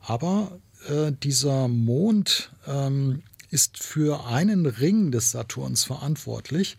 Aber 0.00 0.58
äh, 0.88 1.12
dieser 1.22 1.68
Mond 1.68 2.50
ähm, 2.66 3.22
ist 3.50 3.82
für 3.82 4.26
einen 4.26 4.66
Ring 4.66 5.10
des 5.10 5.32
Saturns 5.32 5.84
verantwortlich. 5.84 6.76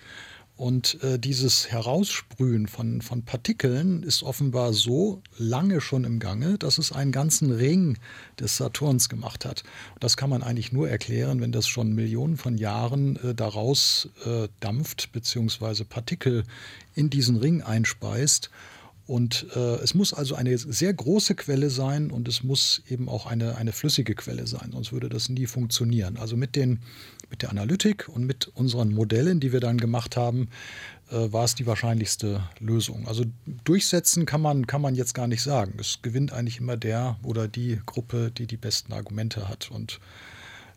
Und 0.62 1.04
äh, 1.04 1.18
dieses 1.18 1.72
Heraussprühen 1.72 2.68
von, 2.68 3.02
von 3.02 3.26
Partikeln 3.26 4.04
ist 4.04 4.22
offenbar 4.22 4.74
so 4.74 5.24
lange 5.40 5.82
schon 5.82 6.04
im 6.04 6.20
Gange, 6.20 6.60
dass 6.60 6.78
es 6.78 6.92
einen 6.92 7.12
ganzen 7.12 7.52
Ring 7.52 7.98
des 8.40 8.58
Saturns 8.58 9.10
gemacht 9.10 9.44
hat. 9.44 9.64
Das 10.00 10.18
kann 10.18 10.30
man 10.30 10.44
eigentlich 10.44 10.72
nur 10.72 10.88
erklären, 10.88 11.42
wenn 11.42 11.52
das 11.52 11.68
schon 11.68 11.96
Millionen 11.96 12.38
von 12.38 12.60
Jahren 12.60 13.16
äh, 13.24 13.34
daraus 13.34 14.10
äh, 14.24 14.50
dampft, 14.60 15.12
beziehungsweise 15.14 15.84
Partikel 15.84 16.44
in 16.94 17.10
diesen 17.10 17.38
Ring 17.38 17.64
einspeist. 17.64 18.52
Und 19.12 19.48
äh, 19.58 19.76
es 19.84 19.94
muss 19.94 20.14
also 20.14 20.36
eine 20.36 20.58
sehr 20.58 20.94
große 20.94 21.36
Quelle 21.36 21.70
sein 21.70 22.12
und 22.12 22.30
es 22.30 22.44
muss 22.44 22.82
eben 22.88 23.10
auch 23.10 23.26
eine, 23.26 23.58
eine 23.58 23.74
flüssige 23.74 24.16
Quelle 24.16 24.48
sein, 24.48 24.70
sonst 24.72 24.94
würde 24.94 25.10
das 25.10 25.28
nie 25.28 25.48
funktionieren. 25.48 26.16
Also 26.16 26.38
mit, 26.38 26.56
den, 26.56 26.80
mit 27.30 27.42
der 27.42 27.50
Analytik 27.50 28.08
und 28.08 28.24
mit 28.24 28.48
unseren 28.48 28.94
Modellen, 28.94 29.42
die 29.42 29.52
wir 29.52 29.60
dann 29.60 29.80
gemacht 29.80 30.16
haben, 30.16 30.48
äh, 31.10 31.30
war 31.30 31.44
es 31.44 31.56
die 31.56 31.66
wahrscheinlichste 31.66 32.42
Lösung. 32.62 33.06
Also 33.06 33.26
durchsetzen 33.66 34.26
kann 34.26 34.40
man, 34.40 34.66
kann 34.66 34.82
man 34.82 34.96
jetzt 34.96 35.14
gar 35.14 35.28
nicht 35.28 35.42
sagen. 35.42 35.74
Es 35.78 36.02
gewinnt 36.02 36.32
eigentlich 36.32 36.60
immer 36.60 36.78
der 36.78 37.20
oder 37.22 37.50
die 37.50 37.82
Gruppe, 37.86 38.32
die 38.32 38.48
die 38.48 38.56
besten 38.56 38.94
Argumente 38.94 39.50
hat. 39.50 39.72
Und 39.72 40.00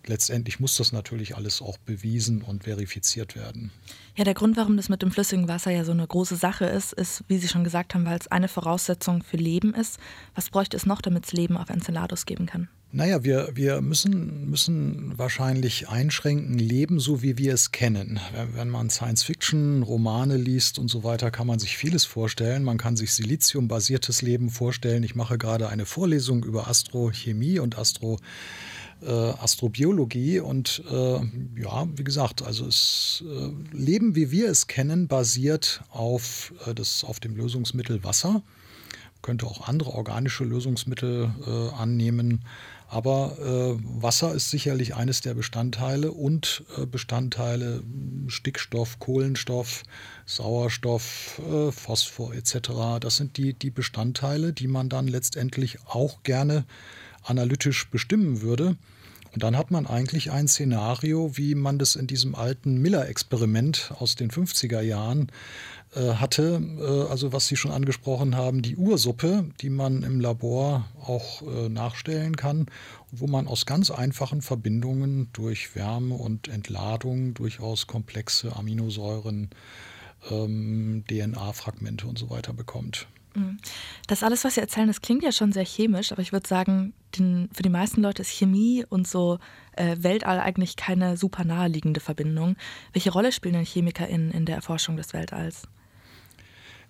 letztendlich 0.09 0.61
muss 0.61 0.77
das 0.77 0.93
natürlich 0.93 1.37
alles 1.37 1.63
auch 1.63 1.79
bewiesen 1.79 2.43
und 2.43 2.65
verifiziert 2.65 3.37
werden. 3.37 3.71
Ja, 4.17 4.25
der 4.25 4.35
Grund, 4.35 4.57
warum 4.57 4.77
das 4.77 4.89
mit 4.89 5.03
dem 5.03 5.11
flüssigen 5.11 5.49
Wasser 5.49 5.71
ja 5.71 5.85
so 5.85 5.93
eine 5.93 6.07
große 6.07 6.37
Sache 6.37 6.67
ist, 6.67 6.93
ist, 6.93 7.25
wie 7.29 7.39
Sie 7.39 7.49
schon 7.49 7.65
gesagt 7.65 7.95
haben, 7.95 8.05
weil 8.05 8.19
es 8.19 8.29
eine 8.29 8.49
Voraussetzung 8.49 9.23
für 9.23 9.37
Leben 9.37 9.75
ist. 9.75 9.99
Was 10.35 10.51
bräuchte 10.51 10.77
es 10.77 10.87
noch, 10.87 11.01
damit 11.01 11.27
es 11.27 11.33
Leben 11.33 11.57
auf 11.57 11.69
Enceladus 11.69 12.25
geben 12.25 12.47
kann? 12.47 12.69
Naja, 12.97 13.25
wir, 13.25 13.49
wir 13.55 13.81
müssen, 13.81 14.49
müssen 14.49 15.19
wahrscheinlich 15.19 15.89
einschränken, 15.89 16.61
Leben 16.61 17.01
so 17.01 17.23
wie 17.23 17.37
wir 17.37 17.53
es 17.53 17.73
kennen. 17.73 18.21
Wenn 18.53 18.69
man 18.69 18.89
Science-Fiction, 18.89 19.83
Romane 19.83 20.37
liest 20.37 20.79
und 20.79 20.87
so 20.87 21.03
weiter, 21.03 21.33
kann 21.33 21.49
man 21.49 21.59
sich 21.59 21.77
vieles 21.77 22.05
vorstellen. 22.05 22.63
Man 22.63 22.79
kann 22.79 22.97
sich 22.97 23.13
Silizium-basiertes 23.13 24.23
Leben 24.23 24.49
vorstellen. 24.49 25.03
Ich 25.03 25.17
mache 25.17 25.39
gerade 25.39 25.71
eine 25.71 25.87
Vorlesung 25.87 26.45
über 26.45 26.69
Astrochemie 26.69 27.59
und 27.59 27.77
Astro 27.77 28.21
äh, 29.07 29.11
Astrobiologie. 29.11 30.41
Und 30.41 30.83
äh, 30.91 31.21
ja, 31.61 31.87
wie 31.95 32.05
gesagt, 32.05 32.43
also 32.43 32.67
es, 32.67 33.23
äh, 33.27 33.77
Leben, 33.77 34.15
wie 34.15 34.31
wir 34.31 34.49
es 34.51 34.67
kennen, 34.67 35.09
basiert 35.09 35.83
auf, 35.91 36.53
äh, 36.67 36.75
das, 36.75 37.05
auf 37.05 37.21
dem 37.21 37.37
Lösungsmittel 37.37 38.03
Wasser. 38.05 38.43
Könnte 39.23 39.47
auch 39.47 39.69
andere 39.69 39.91
organische 39.91 40.45
Lösungsmittel 40.45 41.31
äh, 41.47 41.75
annehmen. 41.75 42.45
Aber 42.89 43.39
äh, 43.41 44.03
Wasser 44.03 44.35
ist 44.35 44.51
sicherlich 44.51 44.95
eines 44.95 45.21
der 45.23 45.35
Bestandteile 45.35 46.13
und 46.13 46.63
Bestandteile 46.93 47.83
Stickstoff, 48.29 48.99
Kohlenstoff, 49.01 49.83
Sauerstoff, 50.27 51.41
Phosphor 51.71 52.35
etc. 52.35 53.01
Das 53.01 53.17
sind 53.17 53.37
die, 53.37 53.55
die 53.55 53.71
Bestandteile, 53.71 54.53
die 54.53 54.69
man 54.69 54.91
dann 54.91 55.09
letztendlich 55.09 55.79
auch 55.87 56.23
gerne 56.23 56.67
analytisch 57.25 57.89
bestimmen 57.91 58.43
würde. 58.43 58.77
Und 59.35 59.43
dann 59.43 59.57
hat 59.57 59.73
man 59.73 59.87
eigentlich 59.87 60.31
ein 60.31 60.47
Szenario, 60.47 61.37
wie 61.37 61.57
man 61.57 61.79
das 61.79 61.97
in 61.97 62.07
diesem 62.07 62.37
alten 62.37 62.81
Miller-Experiment 62.81 63.93
aus 63.99 64.15
den 64.15 64.31
50er 64.31 64.81
Jahren 64.81 65.33
äh, 65.97 66.15
hatte. 66.15 66.63
Äh, 66.79 67.11
also 67.11 67.33
was 67.33 67.49
Sie 67.49 67.57
schon 67.57 67.73
angesprochen 67.73 68.37
haben, 68.37 68.63
die 68.63 68.77
Ursuppe, 68.77 69.47
die 69.61 69.71
man 69.71 70.05
im 70.05 70.21
Labor 70.21 70.87
auch 71.05 71.43
äh, 71.43 71.69
nachstellen 71.69 72.37
kann, 72.37 72.67
wo 73.11 73.27
man 73.27 73.49
aus 73.49 73.67
ganz 73.67 73.91
einfachen 73.91 74.41
Verbindungen 74.41 75.31
durch 75.33 75.75
Wärme 75.75 76.15
und 76.15 76.47
Entladung 76.47 77.35
durchaus 77.35 77.89
komplexe 77.89 78.55
Aminosäuren, 78.55 79.51
ähm, 80.31 81.05
DNA-Fragmente 81.09 82.07
und 82.07 82.19
so 82.19 82.31
weiter 82.31 82.53
bekommt. 82.53 83.09
Mhm. 83.35 83.59
Das 84.07 84.23
alles, 84.23 84.45
was 84.45 84.55
Sie 84.55 84.61
erzählen, 84.61 84.87
das 84.87 85.01
klingt 85.01 85.23
ja 85.23 85.33
schon 85.33 85.53
sehr 85.53 85.65
chemisch, 85.65 86.13
aber 86.13 86.23
ich 86.23 86.33
würde 86.33 86.49
sagen, 86.49 86.95
den, 87.19 87.49
für 87.53 87.63
die 87.63 87.69
meisten 87.69 88.03
Leute 88.03 88.23
ist 88.23 88.31
Chemie 88.31 88.85
und 88.89 89.07
so 89.07 89.39
äh, 89.73 89.97
Weltall 90.01 90.41
eigentlich 90.41 90.77
keine 90.77 91.17
super 91.17 91.45
naheliegende 91.45 92.01
Verbindung. 92.01 92.57
Welche 92.93 93.13
Rolle 93.13 93.33
spielen 93.33 93.55
denn 93.55 93.67
ChemikerInnen 93.67 94.31
in 94.31 94.47
der 94.47 94.57
Erforschung 94.57 94.97
des 94.97 95.13
Weltalls? 95.13 95.69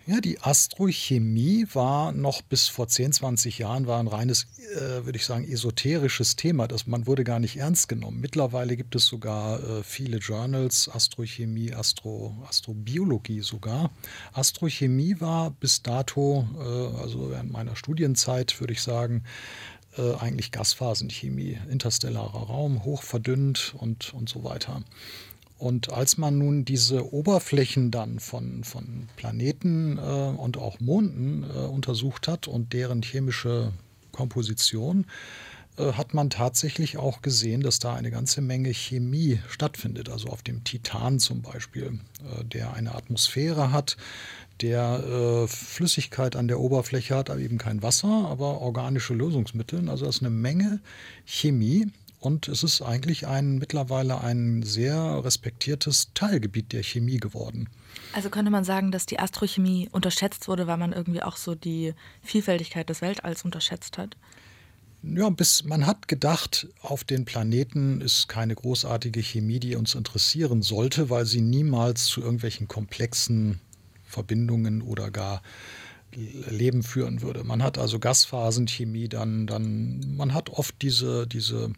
Ja, 0.06 0.20
die 0.20 0.38
Astrochemie 0.38 1.66
war 1.72 2.12
noch 2.12 2.42
bis 2.42 2.68
vor 2.68 2.88
10, 2.88 3.14
20 3.14 3.58
Jahren 3.58 3.86
war 3.86 3.98
ein 3.98 4.06
reines, 4.06 4.46
äh, 4.76 5.06
würde 5.06 5.16
ich 5.16 5.24
sagen, 5.24 5.50
esoterisches 5.50 6.36
Thema. 6.36 6.68
Das, 6.68 6.86
man 6.86 7.06
wurde 7.06 7.24
gar 7.24 7.38
nicht 7.38 7.56
ernst 7.56 7.88
genommen. 7.88 8.20
Mittlerweile 8.20 8.76
gibt 8.76 8.94
es 8.94 9.06
sogar 9.06 9.62
äh, 9.62 9.82
viele 9.82 10.18
Journals, 10.18 10.90
Astrochemie, 10.92 11.72
Astro, 11.72 12.36
Astrobiologie 12.46 13.40
sogar. 13.40 13.92
Astrochemie 14.34 15.22
war 15.22 15.52
bis 15.52 15.82
dato, 15.82 16.46
äh, 16.58 17.00
also 17.00 17.30
während 17.30 17.50
meiner 17.50 17.74
Studienzeit, 17.74 18.60
würde 18.60 18.74
ich 18.74 18.82
sagen, 18.82 19.24
äh, 19.96 20.16
eigentlich 20.16 20.52
Gasphasenchemie, 20.52 21.58
interstellarer 21.70 22.48
Raum, 22.48 22.84
hoch 22.84 23.02
verdünnt 23.02 23.74
und, 23.78 24.12
und 24.12 24.28
so 24.28 24.44
weiter. 24.44 24.82
Und 25.64 25.90
als 25.94 26.18
man 26.18 26.36
nun 26.36 26.66
diese 26.66 27.14
Oberflächen 27.14 27.90
dann 27.90 28.20
von, 28.20 28.64
von 28.64 29.08
Planeten 29.16 29.96
äh, 29.96 30.00
und 30.02 30.58
auch 30.58 30.78
Monden 30.78 31.42
äh, 31.42 31.60
untersucht 31.60 32.28
hat 32.28 32.48
und 32.48 32.74
deren 32.74 33.00
chemische 33.00 33.72
Komposition, 34.12 35.06
äh, 35.78 35.94
hat 35.94 36.12
man 36.12 36.28
tatsächlich 36.28 36.98
auch 36.98 37.22
gesehen, 37.22 37.62
dass 37.62 37.78
da 37.78 37.94
eine 37.94 38.10
ganze 38.10 38.42
Menge 38.42 38.74
Chemie 38.74 39.40
stattfindet. 39.48 40.10
Also 40.10 40.28
auf 40.28 40.42
dem 40.42 40.64
Titan 40.64 41.18
zum 41.18 41.40
Beispiel, 41.40 41.98
äh, 42.20 42.44
der 42.44 42.74
eine 42.74 42.94
Atmosphäre 42.94 43.72
hat, 43.72 43.96
der 44.60 45.02
äh, 45.02 45.48
Flüssigkeit 45.48 46.36
an 46.36 46.46
der 46.46 46.60
Oberfläche 46.60 47.16
hat, 47.16 47.30
aber 47.30 47.40
eben 47.40 47.56
kein 47.56 47.82
Wasser, 47.82 48.28
aber 48.28 48.60
organische 48.60 49.14
Lösungsmittel. 49.14 49.88
Also 49.88 50.04
das 50.04 50.16
ist 50.16 50.22
eine 50.22 50.28
Menge 50.28 50.80
Chemie 51.24 51.86
und 52.24 52.48
es 52.48 52.62
ist 52.62 52.80
eigentlich 52.80 53.26
ein 53.26 53.58
mittlerweile 53.58 54.20
ein 54.20 54.62
sehr 54.62 55.22
respektiertes 55.24 56.10
Teilgebiet 56.14 56.72
der 56.72 56.82
Chemie 56.82 57.18
geworden. 57.18 57.68
Also 58.12 58.30
könnte 58.30 58.50
man 58.50 58.64
sagen, 58.64 58.90
dass 58.90 59.06
die 59.06 59.18
Astrochemie 59.18 59.88
unterschätzt 59.92 60.48
wurde, 60.48 60.66
weil 60.66 60.78
man 60.78 60.92
irgendwie 60.92 61.22
auch 61.22 61.36
so 61.36 61.54
die 61.54 61.94
Vielfältigkeit 62.22 62.88
des 62.88 63.02
Weltalls 63.02 63.44
unterschätzt 63.44 63.98
hat? 63.98 64.16
Ja, 65.02 65.28
bis 65.28 65.64
man 65.64 65.86
hat 65.86 66.08
gedacht, 66.08 66.66
auf 66.80 67.04
den 67.04 67.26
Planeten 67.26 68.00
ist 68.00 68.26
keine 68.26 68.54
großartige 68.54 69.20
Chemie, 69.20 69.60
die 69.60 69.76
uns 69.76 69.94
interessieren 69.94 70.62
sollte, 70.62 71.10
weil 71.10 71.26
sie 71.26 71.42
niemals 71.42 72.06
zu 72.06 72.22
irgendwelchen 72.22 72.68
komplexen 72.68 73.60
Verbindungen 74.06 74.80
oder 74.80 75.10
gar 75.10 75.42
Leben 76.14 76.82
führen 76.82 77.22
würde. 77.22 77.44
Man 77.44 77.62
hat 77.62 77.76
also 77.76 77.98
Gasphasenchemie, 77.98 79.08
dann, 79.08 79.46
dann 79.46 80.16
man 80.16 80.32
hat 80.32 80.48
oft 80.50 80.80
diese, 80.80 81.26
diese 81.26 81.72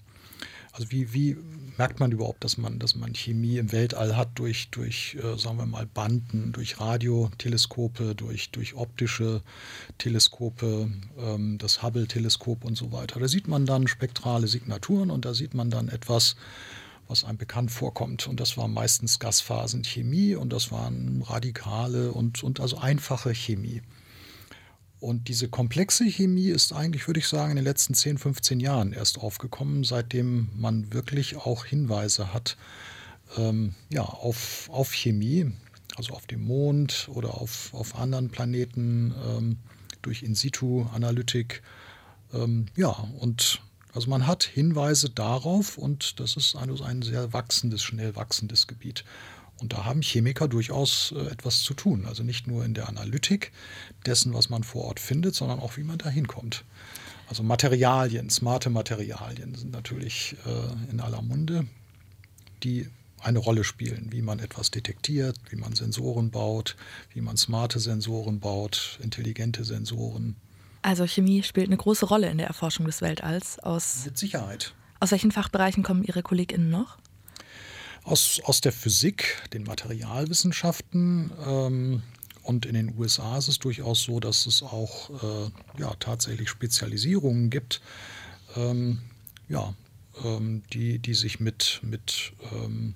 also 0.76 0.90
wie, 0.90 1.14
wie 1.14 1.36
merkt 1.78 2.00
man 2.00 2.12
überhaupt, 2.12 2.44
dass 2.44 2.58
man, 2.58 2.78
dass 2.78 2.94
man 2.96 3.14
Chemie 3.14 3.56
im 3.56 3.72
Weltall 3.72 4.14
hat 4.14 4.28
durch, 4.34 4.68
durch 4.70 5.16
äh, 5.22 5.38
sagen 5.38 5.56
wir 5.56 5.64
mal, 5.64 5.86
Banden, 5.86 6.52
durch 6.52 6.78
Radioteleskope, 6.78 8.14
durch, 8.14 8.50
durch 8.50 8.74
optische 8.74 9.40
Teleskope, 9.96 10.90
ähm, 11.18 11.56
das 11.56 11.82
Hubble-Teleskop 11.82 12.64
und 12.64 12.76
so 12.76 12.92
weiter. 12.92 13.20
Da 13.20 13.28
sieht 13.28 13.48
man 13.48 13.64
dann 13.64 13.88
spektrale 13.88 14.48
Signaturen 14.48 15.10
und 15.10 15.24
da 15.24 15.32
sieht 15.32 15.54
man 15.54 15.70
dann 15.70 15.88
etwas, 15.88 16.36
was 17.08 17.24
einem 17.24 17.38
bekannt 17.38 17.70
vorkommt. 17.70 18.26
Und 18.26 18.38
das 18.38 18.58
war 18.58 18.68
meistens 18.68 19.18
Gasphasenchemie 19.18 20.34
und 20.34 20.52
das 20.52 20.70
waren 20.70 21.22
radikale 21.22 22.12
und, 22.12 22.42
und 22.42 22.60
also 22.60 22.76
einfache 22.76 23.34
Chemie. 23.34 23.80
Und 24.98 25.28
diese 25.28 25.48
komplexe 25.48 26.04
Chemie 26.04 26.48
ist 26.48 26.72
eigentlich, 26.72 27.06
würde 27.06 27.20
ich 27.20 27.28
sagen, 27.28 27.50
in 27.50 27.56
den 27.56 27.64
letzten 27.64 27.94
10, 27.94 28.18
15 28.18 28.60
Jahren 28.60 28.92
erst 28.92 29.18
aufgekommen, 29.18 29.84
seitdem 29.84 30.48
man 30.54 30.92
wirklich 30.92 31.36
auch 31.36 31.64
Hinweise 31.66 32.32
hat 32.32 32.56
ähm, 33.36 33.74
ja, 33.90 34.02
auf, 34.02 34.68
auf 34.70 34.92
Chemie, 34.92 35.52
also 35.96 36.14
auf 36.14 36.26
dem 36.26 36.44
Mond 36.44 37.08
oder 37.12 37.40
auf, 37.40 37.72
auf 37.74 37.96
anderen 37.96 38.30
Planeten 38.30 39.14
ähm, 39.26 39.58
durch 40.02 40.22
In-situ-Analytik. 40.22 41.62
Ähm, 42.32 42.66
ja, 42.76 42.90
und 42.90 43.60
also 43.92 44.10
man 44.10 44.26
hat 44.26 44.44
Hinweise 44.44 45.10
darauf 45.10 45.78
und 45.78 46.20
das 46.20 46.36
ist 46.36 46.54
ein, 46.54 46.70
ein 46.82 47.02
sehr 47.02 47.32
wachsendes, 47.32 47.82
schnell 47.82 48.14
wachsendes 48.14 48.66
Gebiet. 48.66 49.04
Und 49.60 49.72
da 49.72 49.84
haben 49.84 50.02
Chemiker 50.02 50.48
durchaus 50.48 51.14
äh, 51.16 51.30
etwas 51.30 51.62
zu 51.62 51.74
tun. 51.74 52.04
Also 52.06 52.22
nicht 52.22 52.46
nur 52.46 52.64
in 52.64 52.74
der 52.74 52.88
Analytik 52.88 53.52
dessen, 54.04 54.34
was 54.34 54.50
man 54.50 54.64
vor 54.64 54.84
Ort 54.84 55.00
findet, 55.00 55.34
sondern 55.34 55.60
auch, 55.60 55.76
wie 55.76 55.82
man 55.82 55.98
da 55.98 56.10
hinkommt. 56.10 56.64
Also 57.28 57.42
Materialien, 57.42 58.30
smarte 58.30 58.70
Materialien 58.70 59.54
sind 59.54 59.72
natürlich 59.72 60.36
äh, 60.46 60.90
in 60.90 61.00
aller 61.00 61.22
Munde, 61.22 61.66
die 62.62 62.88
eine 63.20 63.38
Rolle 63.38 63.64
spielen, 63.64 64.08
wie 64.10 64.22
man 64.22 64.38
etwas 64.38 64.70
detektiert, 64.70 65.36
wie 65.50 65.56
man 65.56 65.74
Sensoren 65.74 66.30
baut, 66.30 66.76
wie 67.12 67.20
man 67.20 67.36
smarte 67.36 67.80
Sensoren 67.80 68.38
baut, 68.38 68.98
intelligente 69.02 69.64
Sensoren. 69.64 70.36
Also 70.82 71.06
Chemie 71.06 71.42
spielt 71.42 71.66
eine 71.66 71.76
große 71.76 72.06
Rolle 72.06 72.30
in 72.30 72.38
der 72.38 72.46
Erforschung 72.46 72.86
des 72.86 73.00
Weltalls. 73.00 73.58
Aus, 73.58 74.04
Mit 74.04 74.18
Sicherheit. 74.18 74.74
Aus 75.00 75.10
welchen 75.10 75.32
Fachbereichen 75.32 75.82
kommen 75.82 76.04
Ihre 76.04 76.22
KollegInnen 76.22 76.70
noch? 76.70 76.98
Aus, 78.06 78.40
aus 78.44 78.60
der 78.60 78.72
Physik, 78.72 79.42
den 79.52 79.64
Materialwissenschaften. 79.64 81.32
Ähm, 81.46 82.02
und 82.42 82.64
in 82.64 82.74
den 82.74 82.96
USA 82.96 83.36
ist 83.36 83.48
es 83.48 83.58
durchaus 83.58 84.04
so, 84.04 84.20
dass 84.20 84.46
es 84.46 84.62
auch 84.62 85.10
äh, 85.10 85.80
ja, 85.80 85.92
tatsächlich 85.98 86.48
Spezialisierungen 86.48 87.50
gibt, 87.50 87.80
ähm, 88.54 89.00
ja, 89.48 89.74
ähm, 90.24 90.62
die, 90.72 91.00
die 91.00 91.14
sich 91.14 91.40
mit, 91.40 91.80
mit 91.82 92.32
ähm, 92.52 92.94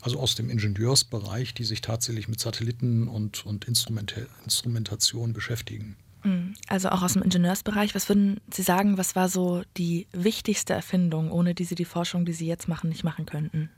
also 0.00 0.18
aus 0.18 0.34
dem 0.34 0.48
Ingenieursbereich, 0.48 1.52
die 1.52 1.64
sich 1.64 1.82
tatsächlich 1.82 2.26
mit 2.26 2.40
Satelliten 2.40 3.06
und, 3.06 3.44
und 3.44 3.66
Instrumenta 3.66 4.22
Instrumentation 4.44 5.34
beschäftigen. 5.34 5.96
Mhm. 6.22 6.54
Also 6.66 6.88
auch 6.88 7.02
aus 7.02 7.12
dem 7.12 7.22
Ingenieursbereich. 7.22 7.94
Was 7.94 8.08
würden 8.08 8.40
Sie 8.50 8.62
sagen, 8.62 8.96
was 8.96 9.14
war 9.14 9.28
so 9.28 9.62
die 9.76 10.06
wichtigste 10.12 10.72
Erfindung, 10.72 11.30
ohne 11.30 11.54
die 11.54 11.64
Sie 11.64 11.74
die 11.74 11.84
Forschung, 11.84 12.24
die 12.24 12.32
Sie 12.32 12.46
jetzt 12.46 12.66
machen, 12.66 12.88
nicht 12.88 13.04
machen 13.04 13.26
könnten? 13.26 13.68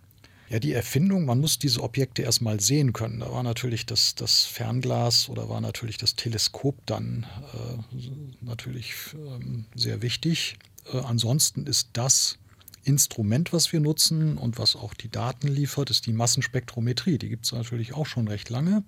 Ja, 0.53 0.59
die 0.59 0.75
Erfindung, 0.75 1.25
man 1.25 1.41
muss 1.41 1.59
diese 1.59 1.83
Objekte 1.83 2.21
erstmal 2.21 2.61
sehen 2.61 2.93
können. 2.93 3.21
Da 3.21 3.33
war 3.33 3.43
natürlich 3.43 3.87
das, 3.87 4.15
das 4.15 4.45
Fernglas 4.45 5.31
oder 5.31 5.49
war 5.49 5.63
natürlich 5.63 5.97
das 5.97 6.15
Teleskop 6.15 6.77
dann 6.85 7.25
äh, 7.55 8.05
natürlich 8.43 8.93
ähm, 9.15 9.65
sehr 9.75 10.03
wichtig. 10.03 10.59
Äh, 10.93 10.99
ansonsten 10.99 11.67
ist 11.67 11.89
das 11.95 12.37
Instrument, 12.85 13.55
was 13.55 13.73
wir 13.73 13.81
nutzen 13.81 14.37
und 14.37 14.59
was 14.59 14.77
auch 14.77 14.93
die 14.93 15.09
Daten 15.09 15.49
liefert, 15.49 15.89
ist 15.89 16.05
die 16.05 16.13
Massenspektrometrie. 16.13 17.17
Die 17.17 17.31
gibt 17.31 17.47
es 17.47 17.53
natürlich 17.53 17.95
auch 17.95 18.05
schon 18.05 18.29
recht 18.29 18.51
lange. 18.51 18.85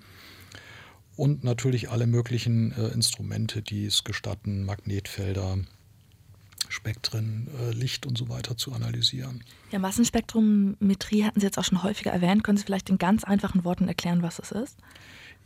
Und 1.16 1.44
natürlich 1.44 1.88
alle 1.88 2.06
möglichen 2.06 2.72
äh, 2.72 2.88
Instrumente, 2.88 3.62
die 3.62 3.86
es 3.86 4.04
gestatten, 4.04 4.66
Magnetfelder, 4.66 5.56
Spektren, 6.68 7.48
äh, 7.60 7.72
Licht 7.72 8.06
und 8.06 8.16
so 8.18 8.28
weiter 8.28 8.56
zu 8.56 8.72
analysieren. 8.72 9.42
Ja, 9.70 9.78
Massenspektrometrie 9.78 11.24
hatten 11.24 11.40
Sie 11.40 11.46
jetzt 11.46 11.58
auch 11.58 11.64
schon 11.64 11.82
häufiger 11.82 12.10
erwähnt. 12.10 12.44
Können 12.44 12.58
Sie 12.58 12.64
vielleicht 12.64 12.90
in 12.90 12.98
ganz 12.98 13.24
einfachen 13.24 13.64
Worten 13.64 13.88
erklären, 13.88 14.22
was 14.22 14.38
es 14.38 14.52
ist? 14.52 14.76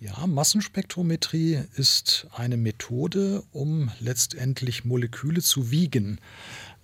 Ja, 0.01 0.29
Massenspektrometrie 0.29 1.61
ist 1.75 2.29
eine 2.33 2.57
Methode, 2.57 3.43
um 3.51 3.91
letztendlich 3.99 4.85
Moleküle 4.85 5.43
zu 5.43 5.73
wiegen. 5.73 6.21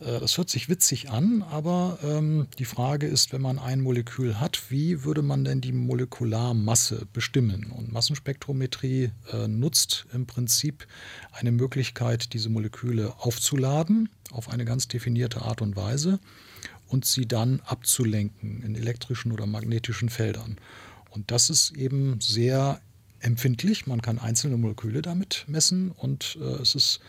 Äh, 0.05 0.21
das 0.21 0.37
hört 0.39 0.51
sich 0.51 0.69
witzig 0.69 1.11
an, 1.11 1.43
aber 1.43 1.99
ähm, 2.03 2.47
die 2.59 2.65
Frage 2.65 3.07
ist, 3.07 3.33
wenn 3.33 3.41
man 3.41 3.59
ein 3.59 3.81
Molekül 3.81 4.41
hat, 4.41 4.71
wie 4.71 5.05
würde 5.05 5.23
man 5.23 5.45
denn 5.45 5.61
die 5.61 5.73
Molekularmasse 5.73 7.07
bestimmen? 7.13 7.71
Und 7.71 7.93
Massenspektrometrie 7.93 9.11
äh, 9.33 9.49
nutzt 9.49 10.07
im 10.13 10.27
Prinzip 10.27 10.87
eine 11.33 11.53
Möglichkeit, 11.53 12.33
diese 12.33 12.51
Moleküle 12.51 13.15
aufzuladen 13.19 14.09
auf 14.31 14.49
eine 14.49 14.65
ganz 14.65 14.89
definierte 14.89 15.43
Art 15.43 15.63
und 15.63 15.77
Weise 15.77 16.19
und 16.87 17.05
sie 17.05 17.27
dann 17.27 17.61
abzulenken 17.65 18.63
in 18.63 18.75
elektrischen 18.75 19.33
oder 19.33 19.47
magnetischen 19.47 20.09
Feldern. 20.09 20.57
Und 21.11 21.31
das 21.31 21.49
ist 21.49 21.77
eben 21.77 22.21
sehr 22.21 22.81
empfindlich. 23.21 23.87
Man 23.87 24.03
kann 24.03 24.19
einzelne 24.19 24.57
Moleküle 24.57 25.01
damit 25.01 25.45
messen 25.49 25.91
und 25.93 26.37
äh, 26.41 26.45
es 26.61 26.75
ist 26.75 27.01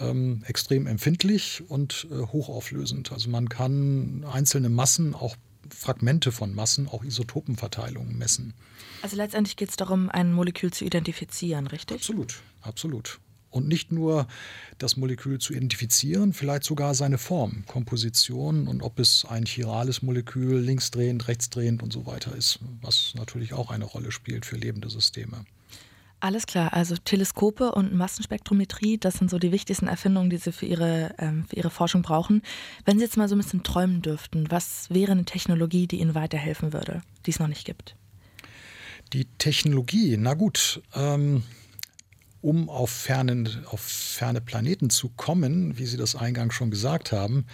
ähm, 0.00 0.42
extrem 0.46 0.86
empfindlich 0.86 1.62
und 1.68 2.06
äh, 2.10 2.14
hochauflösend. 2.14 3.12
Also 3.12 3.30
man 3.30 3.48
kann 3.48 4.24
einzelne 4.32 4.68
Massen, 4.68 5.14
auch 5.14 5.36
Fragmente 5.70 6.32
von 6.32 6.54
Massen, 6.54 6.88
auch 6.88 7.04
Isotopenverteilungen 7.04 8.16
messen. 8.16 8.54
Also 9.02 9.16
letztendlich 9.16 9.56
geht 9.56 9.70
es 9.70 9.76
darum, 9.76 10.08
ein 10.08 10.32
Molekül 10.32 10.72
zu 10.72 10.84
identifizieren, 10.84 11.66
richtig? 11.66 11.98
Absolut, 11.98 12.40
absolut. 12.62 13.20
Und 13.50 13.66
nicht 13.66 13.92
nur 13.92 14.26
das 14.76 14.96
Molekül 14.96 15.38
zu 15.38 15.54
identifizieren, 15.54 16.34
vielleicht 16.34 16.64
sogar 16.64 16.94
seine 16.94 17.16
Form, 17.16 17.64
Komposition 17.66 18.68
und 18.68 18.82
ob 18.82 18.98
es 18.98 19.24
ein 19.24 19.46
chirales 19.46 20.02
Molekül 20.02 20.60
linksdrehend, 20.60 21.28
rechtsdrehend 21.28 21.82
und 21.82 21.92
so 21.92 22.04
weiter 22.04 22.34
ist, 22.36 22.58
was 22.82 23.14
natürlich 23.16 23.54
auch 23.54 23.70
eine 23.70 23.84
Rolle 23.84 24.12
spielt 24.12 24.44
für 24.44 24.56
lebende 24.56 24.90
Systeme. 24.90 25.46
Alles 26.20 26.46
klar, 26.46 26.72
also 26.72 26.96
Teleskope 26.96 27.70
und 27.70 27.94
Massenspektrometrie, 27.94 28.98
das 28.98 29.14
sind 29.14 29.30
so 29.30 29.38
die 29.38 29.52
wichtigsten 29.52 29.86
Erfindungen, 29.86 30.30
die 30.30 30.36
Sie 30.36 30.50
für 30.50 30.66
Ihre, 30.66 31.14
ähm, 31.18 31.44
für 31.44 31.54
Ihre 31.54 31.70
Forschung 31.70 32.02
brauchen. 32.02 32.42
Wenn 32.84 32.98
Sie 32.98 33.04
jetzt 33.04 33.16
mal 33.16 33.28
so 33.28 33.36
ein 33.36 33.38
bisschen 33.38 33.62
träumen 33.62 34.02
dürften, 34.02 34.50
was 34.50 34.90
wäre 34.90 35.12
eine 35.12 35.24
Technologie, 35.24 35.86
die 35.86 36.00
Ihnen 36.00 36.16
weiterhelfen 36.16 36.72
würde, 36.72 37.02
die 37.24 37.30
es 37.30 37.38
noch 37.38 37.46
nicht 37.46 37.64
gibt? 37.64 37.94
Die 39.12 39.26
Technologie, 39.38 40.16
na 40.18 40.34
gut, 40.34 40.82
ähm, 40.92 41.44
um 42.40 42.68
auf, 42.68 42.90
fernen, 42.90 43.64
auf 43.66 43.80
ferne 43.80 44.40
Planeten 44.40 44.90
zu 44.90 45.10
kommen, 45.10 45.78
wie 45.78 45.86
Sie 45.86 45.96
das 45.96 46.16
eingangs 46.16 46.54
schon 46.54 46.70
gesagt 46.70 47.12
haben, 47.12 47.46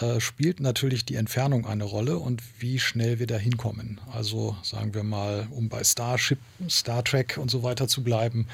äh, 0.00 0.20
spielt 0.20 0.60
natürlich 0.60 1.06
die 1.06 1.14
Entfernung 1.14 1.66
eine 1.66 1.84
Rolle 1.84 2.18
und 2.18 2.42
wie 2.58 2.78
schnell 2.78 3.18
wir 3.18 3.26
da 3.26 3.38
hinkommen. 3.38 4.00
Also 4.12 4.56
sagen 4.62 4.92
wir 4.92 5.02
mal, 5.02 5.48
um 5.50 5.70
bei 5.70 5.82
Starship, 5.82 6.38
Star 6.68 7.02
Trek 7.02 7.38
und 7.38 7.50
so 7.50 7.62
weiter 7.62 7.88
zu 7.88 8.04
bleiben, 8.04 8.46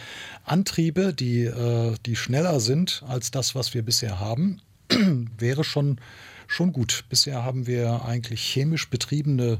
Antriebe, 0.44 1.12
die, 1.12 1.42
äh, 1.44 1.96
die 2.06 2.14
schneller 2.14 2.60
sind 2.60 3.02
als 3.08 3.32
das, 3.32 3.56
was 3.56 3.74
wir 3.74 3.82
bisher 3.82 4.20
haben, 4.20 4.60
wäre 5.38 5.64
schon, 5.64 6.00
schon 6.46 6.72
gut. 6.72 7.04
Bisher 7.08 7.42
haben 7.42 7.66
wir 7.66 8.04
eigentlich 8.04 8.40
chemisch 8.40 8.88
betriebene 8.88 9.58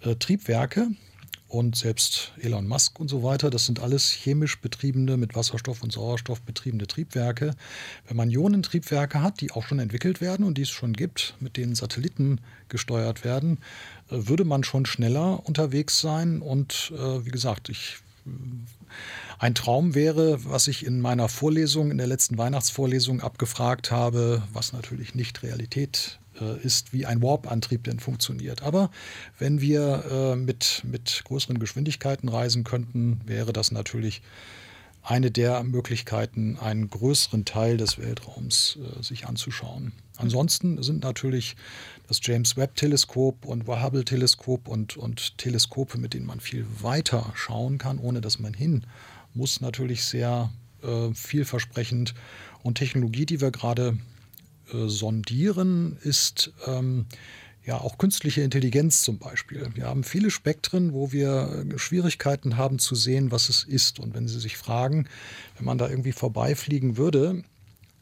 äh, 0.00 0.16
Triebwerke, 0.16 0.88
und 1.54 1.76
selbst 1.76 2.32
Elon 2.40 2.66
Musk 2.66 2.98
und 2.98 3.08
so 3.08 3.22
weiter, 3.22 3.48
das 3.48 3.64
sind 3.64 3.80
alles 3.80 4.10
chemisch 4.10 4.60
betriebene, 4.60 5.16
mit 5.16 5.36
Wasserstoff 5.36 5.82
und 5.82 5.92
Sauerstoff 5.92 6.42
betriebene 6.42 6.86
Triebwerke. 6.86 7.54
Wenn 8.08 8.16
man 8.16 8.30
Ionentriebwerke 8.30 9.22
hat, 9.22 9.40
die 9.40 9.52
auch 9.52 9.64
schon 9.64 9.78
entwickelt 9.78 10.20
werden 10.20 10.44
und 10.44 10.58
die 10.58 10.62
es 10.62 10.70
schon 10.70 10.92
gibt, 10.92 11.36
mit 11.38 11.56
denen 11.56 11.76
Satelliten 11.76 12.40
gesteuert 12.68 13.24
werden, 13.24 13.58
äh, 14.10 14.26
würde 14.26 14.44
man 14.44 14.64
schon 14.64 14.84
schneller 14.84 15.46
unterwegs 15.46 16.00
sein. 16.00 16.42
Und 16.42 16.92
äh, 16.96 17.24
wie 17.24 17.30
gesagt, 17.30 17.68
ich 17.68 17.98
ein 19.38 19.54
Traum 19.54 19.94
wäre, 19.94 20.44
was 20.44 20.66
ich 20.66 20.84
in 20.84 21.00
meiner 21.00 21.28
Vorlesung, 21.28 21.90
in 21.90 21.98
der 21.98 22.06
letzten 22.06 22.38
Weihnachtsvorlesung 22.38 23.20
abgefragt 23.20 23.90
habe, 23.90 24.42
was 24.52 24.72
natürlich 24.72 25.14
nicht 25.14 25.42
Realität 25.42 26.18
ist, 26.64 26.92
wie 26.92 27.06
ein 27.06 27.22
Warp-Antrieb 27.22 27.84
denn 27.84 28.00
funktioniert. 28.00 28.62
Aber 28.62 28.90
wenn 29.38 29.60
wir 29.60 30.04
äh, 30.10 30.36
mit, 30.36 30.82
mit 30.84 31.22
größeren 31.24 31.58
Geschwindigkeiten 31.58 32.28
reisen 32.28 32.64
könnten, 32.64 33.20
wäre 33.24 33.52
das 33.52 33.70
natürlich 33.70 34.22
eine 35.04 35.30
der 35.30 35.62
Möglichkeiten, 35.62 36.58
einen 36.58 36.88
größeren 36.88 37.44
Teil 37.44 37.76
des 37.76 37.98
Weltraums 37.98 38.78
äh, 38.78 39.02
sich 39.02 39.26
anzuschauen. 39.26 39.92
Ansonsten 40.16 40.82
sind 40.82 41.02
natürlich 41.04 41.56
das 42.08 42.20
James 42.22 42.56
Webb-Teleskop 42.56 43.44
und 43.44 43.66
Hubble-Teleskop 43.66 44.66
und, 44.68 44.96
und 44.96 45.36
Teleskope, 45.38 45.98
mit 45.98 46.14
denen 46.14 46.26
man 46.26 46.40
viel 46.40 46.66
weiter 46.80 47.32
schauen 47.34 47.78
kann, 47.78 47.98
ohne 47.98 48.20
dass 48.20 48.38
man 48.38 48.54
hin 48.54 48.86
muss, 49.34 49.60
natürlich 49.60 50.04
sehr 50.04 50.50
äh, 50.82 51.12
vielversprechend. 51.12 52.14
Und 52.62 52.78
Technologie, 52.78 53.26
die 53.26 53.40
wir 53.42 53.50
gerade 53.50 53.98
äh, 54.72 54.88
sondieren, 54.88 55.98
ist 56.02 56.52
ähm, 56.66 57.06
ja 57.64 57.80
auch 57.80 57.98
künstliche 57.98 58.42
Intelligenz 58.42 59.02
zum 59.02 59.18
Beispiel. 59.18 59.68
Wir 59.74 59.86
haben 59.86 60.04
viele 60.04 60.30
Spektren, 60.30 60.92
wo 60.92 61.12
wir 61.12 61.66
Schwierigkeiten 61.76 62.56
haben 62.56 62.78
zu 62.78 62.94
sehen, 62.94 63.30
was 63.30 63.48
es 63.48 63.64
ist. 63.64 63.98
Und 63.98 64.14
wenn 64.14 64.28
Sie 64.28 64.40
sich 64.40 64.56
fragen, 64.56 65.08
wenn 65.56 65.64
man 65.64 65.78
da 65.78 65.88
irgendwie 65.88 66.12
vorbeifliegen 66.12 66.96
würde 66.96 67.42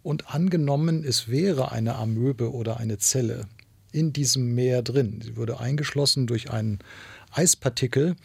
und 0.03 0.35
angenommen, 0.35 1.05
es 1.05 1.29
wäre 1.29 1.73
eine 1.73 1.95
Amöbe 1.95 2.53
oder 2.53 2.79
eine 2.79 2.99
Zelle 2.99 3.47
in 3.93 4.13
diesem 4.13 4.55
Meer 4.55 4.83
drin, 4.83 5.21
sie 5.23 5.37
würde 5.37 5.61
eingeschlossen 5.61 6.27
durch 6.27 6.51
einen 6.51 6.79
Eispartikel 7.31 8.17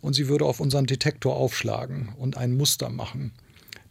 und 0.00 0.14
sie 0.14 0.28
würde 0.28 0.44
auf 0.44 0.60
unseren 0.60 0.86
Detektor 0.86 1.36
aufschlagen 1.36 2.10
und 2.16 2.36
ein 2.36 2.56
Muster 2.56 2.88
machen 2.88 3.32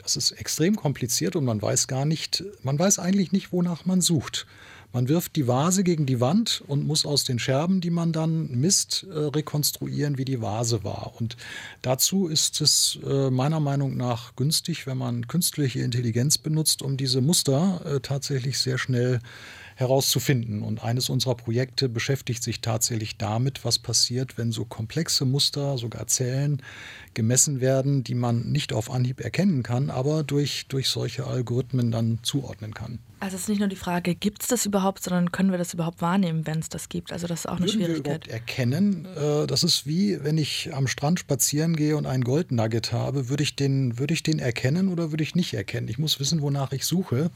das 0.07 0.15
ist 0.15 0.31
extrem 0.31 0.77
kompliziert 0.77 1.35
und 1.35 1.43
man 1.43 1.61
weiß 1.61 1.87
gar 1.87 2.05
nicht, 2.05 2.45
man 2.63 2.79
weiß 2.79 2.97
eigentlich 2.97 3.33
nicht, 3.33 3.51
wonach 3.51 3.83
man 3.85 3.99
sucht. 3.99 4.47
Man 4.93 5.09
wirft 5.09 5.35
die 5.35 5.49
Vase 5.49 5.83
gegen 5.83 6.05
die 6.05 6.21
Wand 6.21 6.63
und 6.65 6.87
muss 6.87 7.05
aus 7.05 7.25
den 7.25 7.39
Scherben, 7.39 7.81
die 7.81 7.89
man 7.89 8.13
dann 8.13 8.49
misst, 8.51 9.05
äh, 9.11 9.17
rekonstruieren, 9.17 10.17
wie 10.17 10.23
die 10.23 10.41
Vase 10.41 10.85
war. 10.85 11.11
Und 11.19 11.35
dazu 11.81 12.27
ist 12.27 12.61
es 12.61 12.97
äh, 13.05 13.29
meiner 13.29 13.59
Meinung 13.59 13.97
nach 13.97 14.33
günstig, 14.37 14.87
wenn 14.87 14.97
man 14.97 15.27
künstliche 15.27 15.81
Intelligenz 15.81 16.37
benutzt, 16.37 16.81
um 16.81 16.95
diese 16.95 17.19
Muster 17.19 17.81
äh, 17.85 17.99
tatsächlich 17.99 18.59
sehr 18.59 18.77
schnell 18.77 19.19
herauszufinden. 19.77 20.63
Und 20.63 20.83
eines 20.83 21.07
unserer 21.07 21.35
Projekte 21.35 21.87
beschäftigt 21.87 22.41
sich 22.41 22.61
tatsächlich 22.61 23.17
damit, 23.17 23.63
was 23.63 23.77
passiert, 23.77 24.35
wenn 24.37 24.51
so 24.51 24.65
komplexe 24.65 25.23
Muster, 25.23 25.77
sogar 25.77 26.07
Zellen, 26.07 26.63
gemessen 27.13 27.61
werden, 27.61 28.03
die 28.03 28.15
man 28.15 28.51
nicht 28.51 28.73
auf 28.73 28.89
Anhieb 28.91 29.21
erkennen 29.21 29.61
kann, 29.61 29.91
aber 29.91 30.23
durch, 30.23 30.65
durch 30.67 30.89
solche 30.89 31.27
Algorithmen 31.27 31.91
dann 31.91 32.19
zuordnen 32.23 32.73
kann. 32.73 32.99
Also 33.19 33.35
es 33.35 33.43
ist 33.43 33.49
nicht 33.49 33.59
nur 33.59 33.67
die 33.67 33.75
Frage, 33.75 34.13
gibt 34.13 34.43
es 34.43 34.47
das 34.47 34.65
überhaupt, 34.67 35.03
sondern 35.03 35.31
können 35.31 35.49
wir 35.49 35.57
das 35.57 35.73
überhaupt 35.73 36.01
wahrnehmen, 36.01 36.45
wenn 36.45 36.59
es 36.59 36.69
das 36.69 36.89
gibt? 36.89 37.11
Also 37.11 37.25
das 37.25 37.41
ist 37.41 37.45
auch 37.47 37.57
eine 37.57 37.65
Würden 37.65 37.73
Schwierigkeit. 37.73 38.05
Wir 38.05 38.13
überhaupt 38.13 38.27
erkennen, 38.27 39.07
äh, 39.15 39.47
das 39.47 39.63
ist 39.63 39.87
wie, 39.87 40.23
wenn 40.23 40.37
ich 40.37 40.69
am 40.73 40.87
Strand 40.87 41.19
spazieren 41.19 41.75
gehe 41.75 41.97
und 41.97 42.05
einen 42.05 42.23
Goldnugget 42.23 42.93
habe, 42.93 43.29
würde 43.29 43.41
ich 43.41 43.55
den, 43.55 43.97
würde 43.97 44.13
ich 44.13 44.21
den 44.21 44.37
erkennen 44.37 44.89
oder 44.89 45.11
würde 45.11 45.23
ich 45.23 45.33
nicht 45.33 45.55
erkennen? 45.55 45.87
Ich 45.87 45.97
muss 45.97 46.19
wissen, 46.19 46.41
wonach 46.41 46.71
ich 46.71 46.85
suche. 46.85 47.31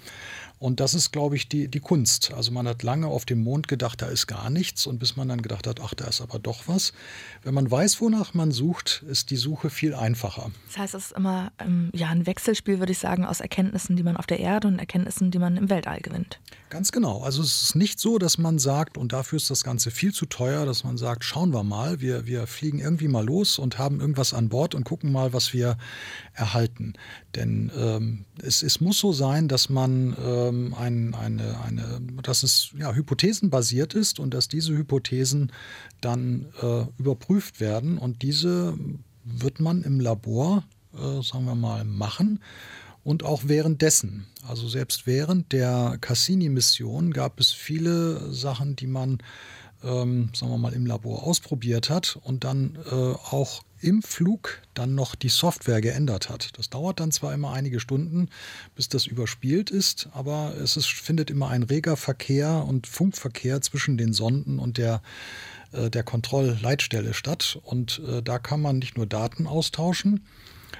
Und 0.61 0.79
das 0.79 0.93
ist, 0.93 1.11
glaube 1.11 1.35
ich, 1.35 1.49
die, 1.49 1.67
die 1.69 1.79
Kunst. 1.79 2.33
Also 2.35 2.51
man 2.51 2.67
hat 2.67 2.83
lange 2.83 3.07
auf 3.07 3.25
dem 3.25 3.43
Mond 3.43 3.67
gedacht, 3.67 4.03
da 4.03 4.05
ist 4.05 4.27
gar 4.27 4.51
nichts. 4.51 4.85
Und 4.85 4.99
bis 4.99 5.15
man 5.15 5.27
dann 5.27 5.41
gedacht 5.41 5.65
hat, 5.65 5.79
ach, 5.81 5.95
da 5.95 6.05
ist 6.05 6.21
aber 6.21 6.37
doch 6.37 6.67
was. 6.67 6.93
Wenn 7.41 7.55
man 7.55 7.71
weiß, 7.71 7.99
wonach 7.99 8.35
man 8.35 8.51
sucht, 8.51 9.03
ist 9.09 9.31
die 9.31 9.37
Suche 9.37 9.71
viel 9.71 9.95
einfacher. 9.95 10.51
Das 10.67 10.77
heißt, 10.77 10.93
es 10.93 11.05
ist 11.05 11.11
immer 11.13 11.51
ähm, 11.57 11.89
ja, 11.95 12.09
ein 12.09 12.27
Wechselspiel, 12.27 12.77
würde 12.77 12.91
ich 12.91 12.99
sagen, 12.99 13.25
aus 13.25 13.39
Erkenntnissen, 13.39 13.95
die 13.95 14.03
man 14.03 14.15
auf 14.15 14.27
der 14.27 14.39
Erde 14.39 14.67
und 14.67 14.77
Erkenntnissen, 14.77 15.31
die 15.31 15.39
man 15.39 15.57
im 15.57 15.71
Weltall 15.71 15.99
gewinnt. 15.99 16.39
Ganz 16.69 16.91
genau. 16.91 17.23
Also 17.23 17.41
es 17.41 17.63
ist 17.63 17.75
nicht 17.75 17.99
so, 17.99 18.19
dass 18.19 18.37
man 18.37 18.59
sagt, 18.59 18.99
und 18.99 19.13
dafür 19.13 19.37
ist 19.37 19.49
das 19.49 19.63
Ganze 19.63 19.89
viel 19.89 20.13
zu 20.13 20.27
teuer, 20.27 20.67
dass 20.67 20.83
man 20.83 20.95
sagt, 20.95 21.23
schauen 21.23 21.55
wir 21.55 21.63
mal, 21.63 22.01
wir, 22.01 22.27
wir 22.27 22.45
fliegen 22.45 22.77
irgendwie 22.77 23.07
mal 23.07 23.25
los 23.25 23.57
und 23.57 23.79
haben 23.79 23.99
irgendwas 23.99 24.35
an 24.35 24.49
Bord 24.49 24.75
und 24.75 24.83
gucken 24.83 25.11
mal, 25.11 25.33
was 25.33 25.53
wir 25.53 25.77
erhalten. 26.33 26.93
Denn 27.35 27.71
ähm, 27.77 28.25
es, 28.41 28.63
es 28.63 28.81
muss 28.81 28.99
so 28.99 29.13
sein, 29.13 29.47
dass 29.47 29.69
man 29.69 30.15
ähm, 30.23 30.73
ein, 30.73 31.13
eine, 31.13 31.59
eine, 31.61 32.01
dass 32.23 32.43
es 32.43 32.71
ja, 32.77 32.93
hypothesenbasiert 32.93 33.93
ist 33.93 34.19
und 34.19 34.33
dass 34.33 34.47
diese 34.47 34.75
Hypothesen 34.75 35.51
dann 35.99 36.47
äh, 36.61 36.85
überprüft 36.97 37.59
werden 37.59 37.97
und 37.97 38.21
diese 38.21 38.77
wird 39.23 39.59
man 39.59 39.83
im 39.83 39.99
Labor, 39.99 40.63
äh, 40.93 41.21
sagen 41.21 41.45
wir 41.45 41.55
mal, 41.55 41.83
machen 41.83 42.39
und 43.03 43.23
auch 43.23 43.43
währenddessen. 43.45 44.27
Also 44.47 44.67
selbst 44.67 45.07
während 45.07 45.51
der 45.51 45.97
Cassini-Mission 46.01 47.11
gab 47.11 47.39
es 47.39 47.51
viele 47.51 48.33
Sachen, 48.33 48.75
die 48.75 48.87
man, 48.87 49.19
ähm, 49.83 50.29
sagen 50.33 50.51
wir 50.51 50.57
mal, 50.57 50.73
im 50.73 50.85
Labor 50.85 51.23
ausprobiert 51.23 51.89
hat 51.89 52.17
und 52.23 52.43
dann 52.43 52.77
äh, 52.89 52.95
auch 52.95 53.63
im 53.81 54.01
Flug 54.01 54.61
dann 54.73 54.95
noch 54.95 55.15
die 55.15 55.29
Software 55.29 55.81
geändert 55.81 56.29
hat. 56.29 56.57
Das 56.57 56.69
dauert 56.69 56.99
dann 56.99 57.11
zwar 57.11 57.33
immer 57.33 57.51
einige 57.51 57.79
Stunden, 57.79 58.29
bis 58.75 58.89
das 58.89 59.05
überspielt 59.05 59.69
ist, 59.69 60.09
aber 60.13 60.55
es 60.61 60.77
ist, 60.77 60.87
findet 60.87 61.29
immer 61.29 61.49
ein 61.49 61.63
reger 61.63 61.97
Verkehr 61.97 62.65
und 62.67 62.87
Funkverkehr 62.87 63.61
zwischen 63.61 63.97
den 63.97 64.13
Sonden 64.13 64.59
und 64.59 64.77
der, 64.77 65.01
äh, 65.71 65.89
der 65.89 66.03
Kontrollleitstelle 66.03 67.13
statt. 67.13 67.59
Und 67.63 68.01
äh, 68.07 68.21
da 68.21 68.39
kann 68.39 68.61
man 68.61 68.79
nicht 68.79 68.97
nur 68.97 69.05
Daten 69.05 69.47
austauschen, 69.47 70.25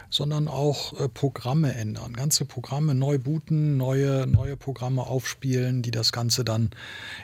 sondern 0.09 0.47
auch 0.47 0.99
äh, 0.99 1.09
Programme 1.09 1.73
ändern. 1.73 2.13
Ganze 2.13 2.45
Programme 2.45 2.95
neu 2.95 3.17
booten, 3.17 3.77
neue, 3.77 4.27
neue 4.27 4.57
Programme 4.57 5.05
aufspielen, 5.05 5.81
die 5.81 5.91
das 5.91 6.11
Ganze 6.11 6.43
dann 6.43 6.71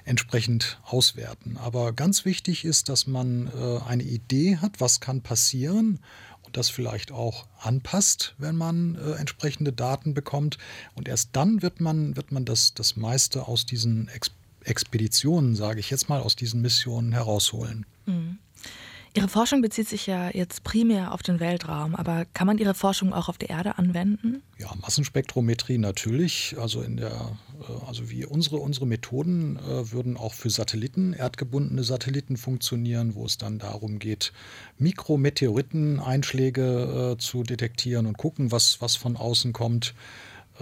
entsprechend 0.06 0.80
auswerten. 0.86 1.58
Aber 1.58 1.94
ganz 1.94 2.26
wichtig 2.26 2.66
ist, 2.66 2.90
dass 2.90 3.08
man 3.08 3.48
äh, 3.48 3.80
eine 3.88 4.04
Idee 4.04 4.58
hat, 4.58 4.80
was 4.80 5.00
kann 5.00 5.22
passieren 5.22 6.00
und 6.44 6.58
das 6.58 6.70
vielleicht 6.70 7.12
auch 7.12 7.46
anpasst, 7.60 8.34
wenn 8.38 8.56
man 8.56 8.96
äh, 8.96 9.12
entsprechende 9.14 9.74
Daten 9.74 10.14
bekommt. 10.14 10.58
Und 10.96 11.08
erst 11.08 11.30
dann 11.34 11.62
wird 11.62 11.82
man, 11.82 12.16
wird 12.16 12.32
man 12.32 12.46
das, 12.46 12.74
das 12.74 12.96
meiste 12.96 13.48
aus 13.48 13.66
diesen 13.66 14.08
Ex 14.10 14.32
Expeditionen, 14.64 15.56
sage 15.56 15.80
ich 15.80 15.90
jetzt 15.90 16.10
mal, 16.10 16.20
aus 16.20 16.36
diesen 16.36 16.62
Missionen 16.62 17.14
herausholen. 17.14 17.86
Mhm. 18.06 18.38
Ihre 19.18 19.28
Forschung 19.30 19.62
bezieht 19.64 19.90
sich 19.90 20.06
ja 20.06 20.30
jetzt 20.30 20.64
primär 20.64 21.12
auf 21.12 21.24
den 21.24 21.40
Weltraum, 21.40 21.96
aber 21.96 22.26
kann 22.36 22.46
man 22.46 22.60
Ihre 22.60 22.76
Forschung 22.76 23.14
auch 23.14 23.30
auf 23.30 23.40
der 23.40 23.50
Erde 23.50 23.80
anwenden? 23.80 24.44
Ja, 24.60 24.72
Massenspektrometrie 24.80 25.80
natürlich. 25.80 26.56
Also 26.60 26.84
in 26.84 26.98
der, 26.98 27.10
äh, 27.10 27.88
also 27.88 28.12
wie 28.12 28.28
unsere, 28.28 28.58
unsere 28.58 28.86
Methoden 28.86 29.58
äh, 29.58 29.92
würden 29.92 30.18
auch 30.18 30.36
für 30.36 30.52
Satelliten, 30.52 31.14
erdgebundene 31.14 31.84
Satelliten 31.84 32.38
funktionieren, 32.38 33.16
wo 33.16 33.26
es 33.26 33.40
dann 33.40 33.58
darum 33.58 33.98
geht, 33.98 34.34
Mikrometeoriteneinschläge 34.78 37.14
äh, 37.14 37.18
zu 37.18 37.42
detektieren 37.42 38.06
und 38.06 38.20
gucken, 38.20 38.52
was, 38.52 38.82
was 38.82 38.98
von 38.98 39.18
außen 39.18 39.52
kommt. 39.52 39.96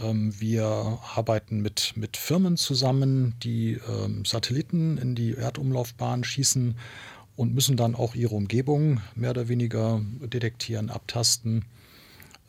Ähm, 0.02 0.34
wir 0.40 1.00
arbeiten 1.14 1.62
mit, 1.62 1.92
mit 1.98 2.16
Firmen 2.16 2.56
zusammen, 2.56 3.36
die 3.44 3.82
ähm, 3.90 4.24
Satelliten 4.24 4.98
in 4.98 5.16
die 5.16 5.34
Erdumlaufbahn 5.34 6.24
schießen 6.24 6.78
und 7.36 7.54
müssen 7.54 7.78
dann 7.78 7.96
auch 7.96 8.16
ihre 8.16 8.36
Umgebung 8.36 9.02
mehr 9.16 9.32
oder 9.32 9.48
weniger 9.48 10.02
detektieren, 10.22 10.90
abtasten. 10.90 11.66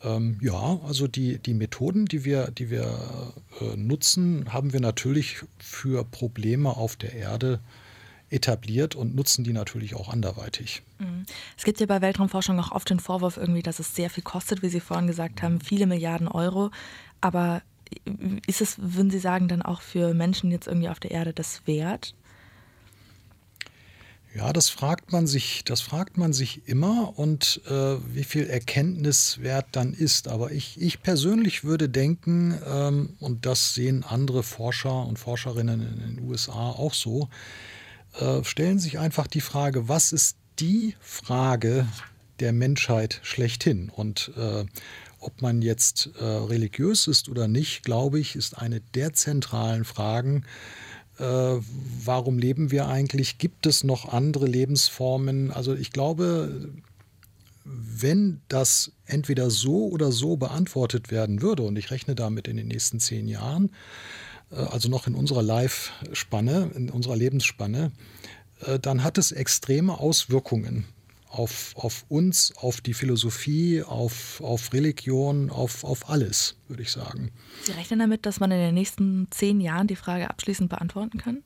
Ähm, 0.03 0.37
ja, 0.41 0.79
also 0.85 1.07
die, 1.07 1.39
die 1.39 1.53
Methoden, 1.53 2.05
die 2.05 2.23
wir, 2.23 2.51
die 2.51 2.69
wir 2.69 3.33
äh, 3.61 3.75
nutzen, 3.75 4.53
haben 4.53 4.73
wir 4.73 4.79
natürlich 4.79 5.37
für 5.57 6.05
Probleme 6.05 6.77
auf 6.77 6.95
der 6.95 7.13
Erde 7.13 7.59
etabliert 8.29 8.95
und 8.95 9.15
nutzen 9.15 9.43
die 9.43 9.53
natürlich 9.53 9.95
auch 9.95 10.09
anderweitig. 10.09 10.83
Mhm. 10.99 11.25
Es 11.57 11.63
gibt 11.63 11.79
ja 11.79 11.85
bei 11.85 12.01
Weltraumforschung 12.01 12.59
auch 12.59 12.71
oft 12.71 12.89
den 12.89 12.99
Vorwurf 12.99 13.37
irgendwie, 13.37 13.63
dass 13.63 13.79
es 13.79 13.95
sehr 13.95 14.09
viel 14.09 14.23
kostet, 14.23 14.61
wie 14.61 14.69
Sie 14.69 14.81
vorhin 14.81 15.07
gesagt 15.07 15.41
haben, 15.41 15.61
viele 15.61 15.87
Milliarden 15.87 16.27
Euro. 16.27 16.71
Aber 17.21 17.61
ist 18.45 18.61
es, 18.61 18.77
würden 18.79 19.09
Sie 19.09 19.19
sagen, 19.19 19.47
dann 19.47 19.61
auch 19.61 19.81
für 19.81 20.13
Menschen 20.13 20.51
jetzt 20.51 20.67
irgendwie 20.67 20.89
auf 20.89 20.99
der 20.99 21.11
Erde 21.11 21.33
das 21.33 21.65
wert? 21.65 22.13
Ja, 24.37 24.53
das 24.53 24.69
fragt 24.69 25.11
man 25.11 25.25
sich, 25.25 25.63
das 25.65 25.81
fragt 25.81 26.19
man 26.19 26.31
sich 26.31 26.67
immer 26.67 27.17
und 27.17 27.59
äh, 27.65 27.97
wie 28.13 28.23
viel 28.23 28.45
Erkenntniswert 28.45 29.65
dann 29.71 29.95
ist. 29.95 30.27
Aber 30.27 30.51
ich, 30.51 30.79
ich 30.79 31.01
persönlich 31.01 31.63
würde 31.63 31.89
denken, 31.89 32.55
ähm, 32.67 33.15
und 33.19 33.47
das 33.47 33.73
sehen 33.73 34.03
andere 34.03 34.43
Forscher 34.43 35.07
und 35.07 35.17
Forscherinnen 35.17 35.81
in 35.81 36.17
den 36.17 36.29
USA 36.29 36.69
auch 36.69 36.93
so, 36.93 37.29
äh, 38.19 38.43
stellen 38.43 38.77
sich 38.77 38.99
einfach 38.99 39.25
die 39.25 39.41
Frage, 39.41 39.89
was 39.89 40.11
ist 40.11 40.37
die 40.59 40.95
Frage 40.99 41.87
der 42.39 42.53
Menschheit 42.53 43.19
schlechthin? 43.23 43.89
Und 43.89 44.33
äh, 44.37 44.65
ob 45.19 45.41
man 45.41 45.63
jetzt 45.63 46.11
äh, 46.19 46.23
religiös 46.23 47.07
ist 47.07 47.27
oder 47.27 47.47
nicht, 47.47 47.81
glaube 47.81 48.19
ich, 48.19 48.35
ist 48.35 48.55
eine 48.55 48.81
der 48.93 49.13
zentralen 49.13 49.83
Fragen, 49.83 50.43
äh, 50.43 50.86
warum 51.19 52.37
leben 52.37 52.71
wir 52.71 52.87
eigentlich? 52.87 53.37
Gibt 53.37 53.65
es 53.65 53.83
noch 53.83 54.07
andere 54.11 54.45
Lebensformen? 54.45 55.51
Also 55.51 55.73
ich 55.73 55.91
glaube, 55.91 56.69
wenn 57.67 58.41
das 58.47 58.91
entweder 59.05 59.49
so 59.49 59.87
oder 59.87 60.11
so 60.11 60.37
beantwortet 60.37 61.11
werden 61.11 61.41
würde, 61.41 61.63
und 61.63 61.77
ich 61.77 61.91
rechne 61.91 62.15
damit 62.15 62.47
in 62.47 62.57
den 62.57 62.67
nächsten 62.67 62.99
zehn 62.99 63.27
Jahren, 63.27 63.71
äh, 64.51 64.55
also 64.55 64.89
noch 64.89 65.07
in 65.07 65.15
unserer 65.15 65.43
Life-Spanne, 65.43 66.71
in 66.75 66.89
unserer 66.89 67.15
Lebensspanne, 67.15 67.91
äh, 68.61 68.79
dann 68.79 69.03
hat 69.03 69.17
es 69.17 69.31
extreme 69.31 69.99
Auswirkungen 69.99 70.85
auf, 71.29 71.73
auf 71.75 72.05
uns, 72.09 72.53
auf 72.57 72.81
die 72.81 72.93
Philosophie, 72.93 73.83
auf, 73.83 74.41
auf 74.41 74.73
Religion, 74.73 75.49
auf, 75.49 75.83
auf 75.83 76.09
alles, 76.09 76.55
würde 76.67 76.83
ich 76.83 76.91
sagen. 76.91 77.31
Sie 77.63 77.71
rechnen 77.71 77.99
damit, 77.99 78.25
dass 78.25 78.39
man 78.39 78.51
in 78.51 78.59
den 78.59 78.73
nächsten 78.73 79.27
zehn 79.31 79.59
Jahren 79.61 79.87
die 79.87 79.95
Frage 79.95 80.29
abschließend 80.29 80.69
beantworten 80.69 81.17
kann? 81.17 81.43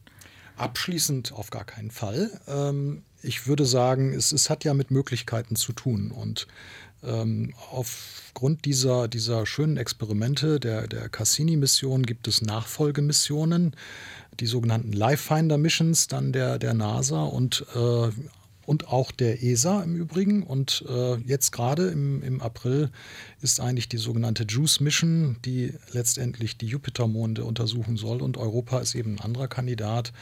Abschließend 0.58 1.32
auf 1.32 1.50
gar 1.50 1.66
keinen 1.66 1.92
Fall. 1.92 2.40
Ähm, 2.48 3.04
ich 3.24 3.48
würde 3.48 3.66
sagen, 3.66 4.14
es, 4.14 4.32
es 4.32 4.50
hat 4.50 4.64
ja 4.64 4.74
mit 4.74 4.92
Möglichkeiten 4.92 5.56
zu 5.56 5.74
tun. 5.74 6.12
Und 6.12 6.48
ähm, 7.04 7.54
aufgrund 7.72 8.66
dieser, 8.66 9.08
dieser 9.08 9.46
schönen 9.46 9.78
Experimente 9.78 10.60
der, 10.60 10.88
der 10.88 11.10
Cassini-Mission 11.10 12.04
gibt 12.04 12.28
es 12.28 12.42
Nachfolgemissionen, 12.42 13.76
die 14.40 14.46
sogenannten 14.46 14.94
Lifefinder 14.94 15.58
Missions 15.58 16.08
dann 16.08 16.32
der, 16.32 16.60
der 16.60 16.74
NASA 16.74 17.24
und 17.24 17.66
äh, 17.76 18.10
und 18.66 18.88
auch 18.88 19.12
der 19.12 19.44
ESA 19.44 19.84
im 19.84 19.96
Übrigen. 19.96 20.44
Und 20.44 20.86
äh, 20.88 21.16
jetzt 21.18 21.52
gerade 21.52 21.88
im, 21.88 22.22
im 22.24 22.42
April 22.42 22.90
ist 23.42 23.60
eigentlich 23.60 23.90
die 23.90 23.98
sogenannte 23.98 24.46
JUICE 24.48 24.82
Mission, 24.82 25.38
die 25.46 25.74
letztendlich 25.92 26.58
die 26.58 26.68
Jupitermonde 26.68 27.44
untersuchen 27.44 27.98
soll. 27.98 28.22
Und 28.22 28.38
Europa 28.38 28.80
ist 28.80 28.96
eben 28.96 29.16
ein 29.16 29.22
anderer 29.22 29.48
Kandidat. 29.48 30.14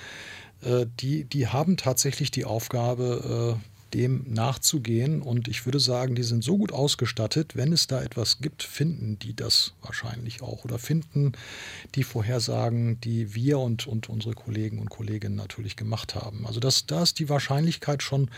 Äh, 0.61 0.85
die, 0.99 1.25
die 1.25 1.47
haben 1.47 1.77
tatsächlich 1.77 2.31
die 2.31 2.45
Aufgabe, 2.45 3.57
äh, 3.57 3.68
dem 3.93 4.25
nachzugehen. 4.27 5.21
Und 5.21 5.47
ich 5.47 5.65
würde 5.65 5.79
sagen, 5.79 6.15
die 6.15 6.23
sind 6.23 6.43
so 6.43 6.57
gut 6.57 6.71
ausgestattet, 6.71 7.55
wenn 7.55 7.73
es 7.73 7.87
da 7.87 8.01
etwas 8.01 8.39
gibt, 8.39 8.63
finden 8.63 9.19
die 9.19 9.35
das 9.35 9.73
wahrscheinlich 9.81 10.41
auch 10.41 10.63
oder 10.63 10.79
finden 10.79 11.33
die 11.95 12.03
Vorhersagen, 12.03 12.99
die 13.01 13.35
wir 13.35 13.59
und, 13.59 13.87
und 13.87 14.09
unsere 14.09 14.33
Kollegen 14.33 14.79
und 14.79 14.89
Kolleginnen 14.89 15.35
natürlich 15.35 15.75
gemacht 15.75 16.15
haben. 16.15 16.45
Also 16.45 16.59
das, 16.59 16.85
da 16.85 17.03
ist 17.03 17.19
die 17.19 17.29
Wahrscheinlichkeit 17.29 18.03
schon 18.03 18.29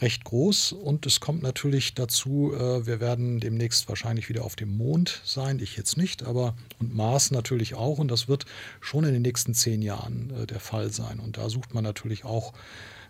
recht 0.00 0.24
groß 0.24 0.72
und 0.72 1.06
es 1.06 1.20
kommt 1.20 1.42
natürlich 1.42 1.94
dazu, 1.94 2.52
äh, 2.54 2.86
wir 2.86 3.00
werden 3.00 3.40
demnächst 3.40 3.88
wahrscheinlich 3.88 4.28
wieder 4.28 4.44
auf 4.44 4.56
dem 4.56 4.76
Mond 4.76 5.20
sein, 5.24 5.58
ich 5.58 5.76
jetzt 5.76 5.96
nicht, 5.96 6.22
aber 6.24 6.54
und 6.78 6.94
Mars 6.94 7.30
natürlich 7.30 7.74
auch 7.74 7.98
und 7.98 8.08
das 8.08 8.28
wird 8.28 8.44
schon 8.80 9.04
in 9.04 9.12
den 9.12 9.22
nächsten 9.22 9.54
zehn 9.54 9.82
Jahren 9.82 10.30
äh, 10.30 10.46
der 10.46 10.60
Fall 10.60 10.92
sein. 10.92 11.20
Und 11.20 11.36
da 11.36 11.48
sucht 11.48 11.74
man 11.74 11.84
natürlich 11.84 12.24
auch 12.24 12.52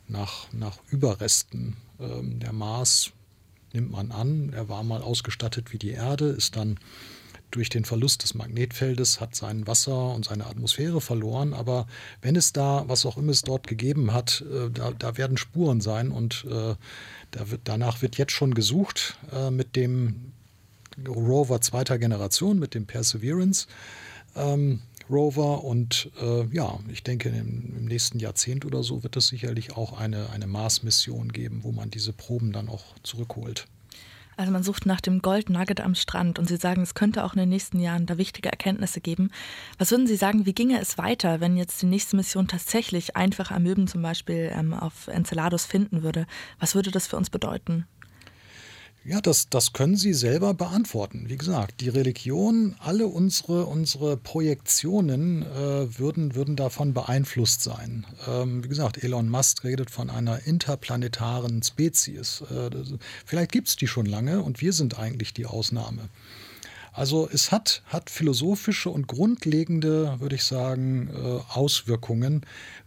nach, 0.09 0.53
nach 0.53 0.79
Überresten. 0.90 1.77
Ähm, 2.01 2.38
der 2.40 2.53
Mars 2.53 3.12
nimmt 3.73 3.90
man 3.90 4.11
an, 4.12 4.53
er 4.53 4.68
war 4.68 4.83
mal 4.83 5.03
ausgestattet 5.03 5.73
wie 5.73 5.79
die 5.79 5.90
Erde, 5.90 6.27
ist 6.29 6.57
dann 6.57 6.79
durch 7.51 7.71
den 7.71 7.85
Verlust 7.85 8.23
des 8.23 8.35
Magnetfeldes, 8.35 9.21
hat 9.21 9.35
sein 9.35 9.66
Wasser 9.66 10.14
und 10.14 10.27
seine 10.27 10.47
Atmosphäre 10.47 11.01
verloren. 11.01 11.55
Aber 11.55 11.87
wenn 12.21 12.37
es 12.37 12.53
da, 12.53 12.85
was 12.88 13.07
auch 13.07 13.16
immer 13.16 13.33
es 13.33 13.42
dort 13.42 13.66
gegeben 13.66 14.12
hat, 14.12 14.44
äh, 14.53 14.71
da, 14.71 14.92
da, 14.92 15.16
werden 15.16 15.38
Spuren 15.38 15.81
sein 15.81 16.11
und 16.11 16.44
äh, 16.51 16.75
da 17.31 17.51
wird, 17.51 17.62
danach 17.64 18.03
wird 18.03 18.18
jetzt 18.18 18.33
schon 18.33 18.53
gesucht 18.55 19.18
äh, 19.33 19.51
mit 19.51 19.77
dem 19.77 20.33
Rover 21.07 21.61
zweiter 21.61 21.99
Generation, 21.99 22.59
mit 22.59 22.75
dem 22.75 22.87
Perseverance. 22.87 23.66
Ähm, 24.37 24.81
Rover. 25.11 25.64
Und 25.64 26.11
äh, 26.21 26.47
ja, 26.55 26.79
ich 26.88 27.03
denke, 27.03 27.29
im, 27.29 27.75
im, 27.77 27.85
nächsten 27.87 28.18
Jahrzehnt 28.18 28.64
oder 28.64 28.83
so 28.83 29.03
wird 29.03 29.16
es 29.16 29.29
sicherlich 29.29 29.77
auch 29.77 29.99
eine, 29.99 30.31
eine 30.31 30.47
Mars-Mission 30.47 31.33
geben, 31.33 31.61
wo 31.62 31.73
man 31.73 31.90
diese 31.90 32.12
Proben 32.12 32.53
dann 32.53 32.68
auch 32.68 32.85
zurückholt. 33.03 33.66
Also 34.38 34.53
man 34.53 34.62
sucht 34.62 34.87
nach 34.87 35.01
dem 35.01 35.21
Gold 35.21 35.51
Nugget 35.51 35.81
am 35.81 35.97
Strand 35.97 36.38
und 36.38 36.47
Sie 36.47 36.59
sagen, 36.59 36.83
es 36.83 36.94
könnte 36.94 37.25
auch 37.25 37.33
in 37.33 37.40
den 37.40 37.49
nächsten 37.49 37.81
Jahren 37.81 38.07
da 38.07 38.18
wichtige 38.18 38.49
Erkenntnisse 38.49 39.01
geben. 39.01 39.33
Was 39.79 39.90
würden 39.90 40.07
Sie 40.07 40.14
sagen, 40.14 40.47
wie 40.47 40.53
ginge 40.53 40.81
es 40.81 40.97
weiter, 40.97 41.40
wenn 41.40 41.57
jetzt 41.57 41.83
die 41.83 41.87
nächste 41.87 42.14
Mission 42.14 42.47
tatsächlich 42.47 43.16
einfach 43.16 43.51
Amöben 43.51 43.88
zum 43.88 44.01
Beispiel 44.01 44.53
ähm, 44.55 44.75
auf 44.75 45.09
Enceladus 45.09 45.66
finden 45.66 46.05
würde? 46.05 46.25
Was 46.61 46.77
würde 46.77 46.92
das 46.92 47.09
für 47.09 47.16
uns 47.16 47.31
bedeuten? 47.31 47.88
Ja, 49.09 49.23
das, 49.23 49.49
das 49.49 49.73
können 49.73 49.97
Sie 49.97 50.12
selber 50.12 50.53
beantworten. 50.53 51.31
Wie 51.31 51.38
gesagt, 51.38 51.81
die 51.81 51.88
Religion, 51.88 52.75
alle 52.79 53.07
unsere, 53.07 53.64
unsere 53.64 54.18
Projektionen 54.18 55.44
äh, 55.44 55.99
würden, 55.99 56.35
würden 56.35 56.57
davon 56.57 56.92
beeinflusst 56.92 57.62
sein. 57.62 58.07
Ähm, 58.27 58.62
wie 58.62 58.68
gesagt, 58.68 59.03
Elon 59.03 59.31
Musk 59.31 59.64
redet 59.64 59.90
von 59.90 60.11
einer 60.11 60.47
interplanetaren 60.47 61.62
Spezies. 61.62 62.42
Äh, 62.51 62.68
vielleicht 63.25 63.51
gibt 63.51 63.68
es 63.68 63.77
die 63.77 63.87
schon 63.87 64.05
lange 64.05 64.42
und 64.42 64.61
wir 64.61 64.75
sind 64.75 64.99
eigentlich 64.99 65.33
die 65.33 65.47
Ausnahme. 65.47 66.11
Also 66.92 67.29
es 67.33 67.53
hat, 67.53 67.83
hat 67.87 68.11
philosophische 68.11 68.90
und 68.90 69.07
grundlegende, 69.07 70.16
würde 70.20 70.35
ich 70.35 70.44
sagen, 70.44 71.11
äh, 71.12 71.40
Auswirkungen, 71.53 72.42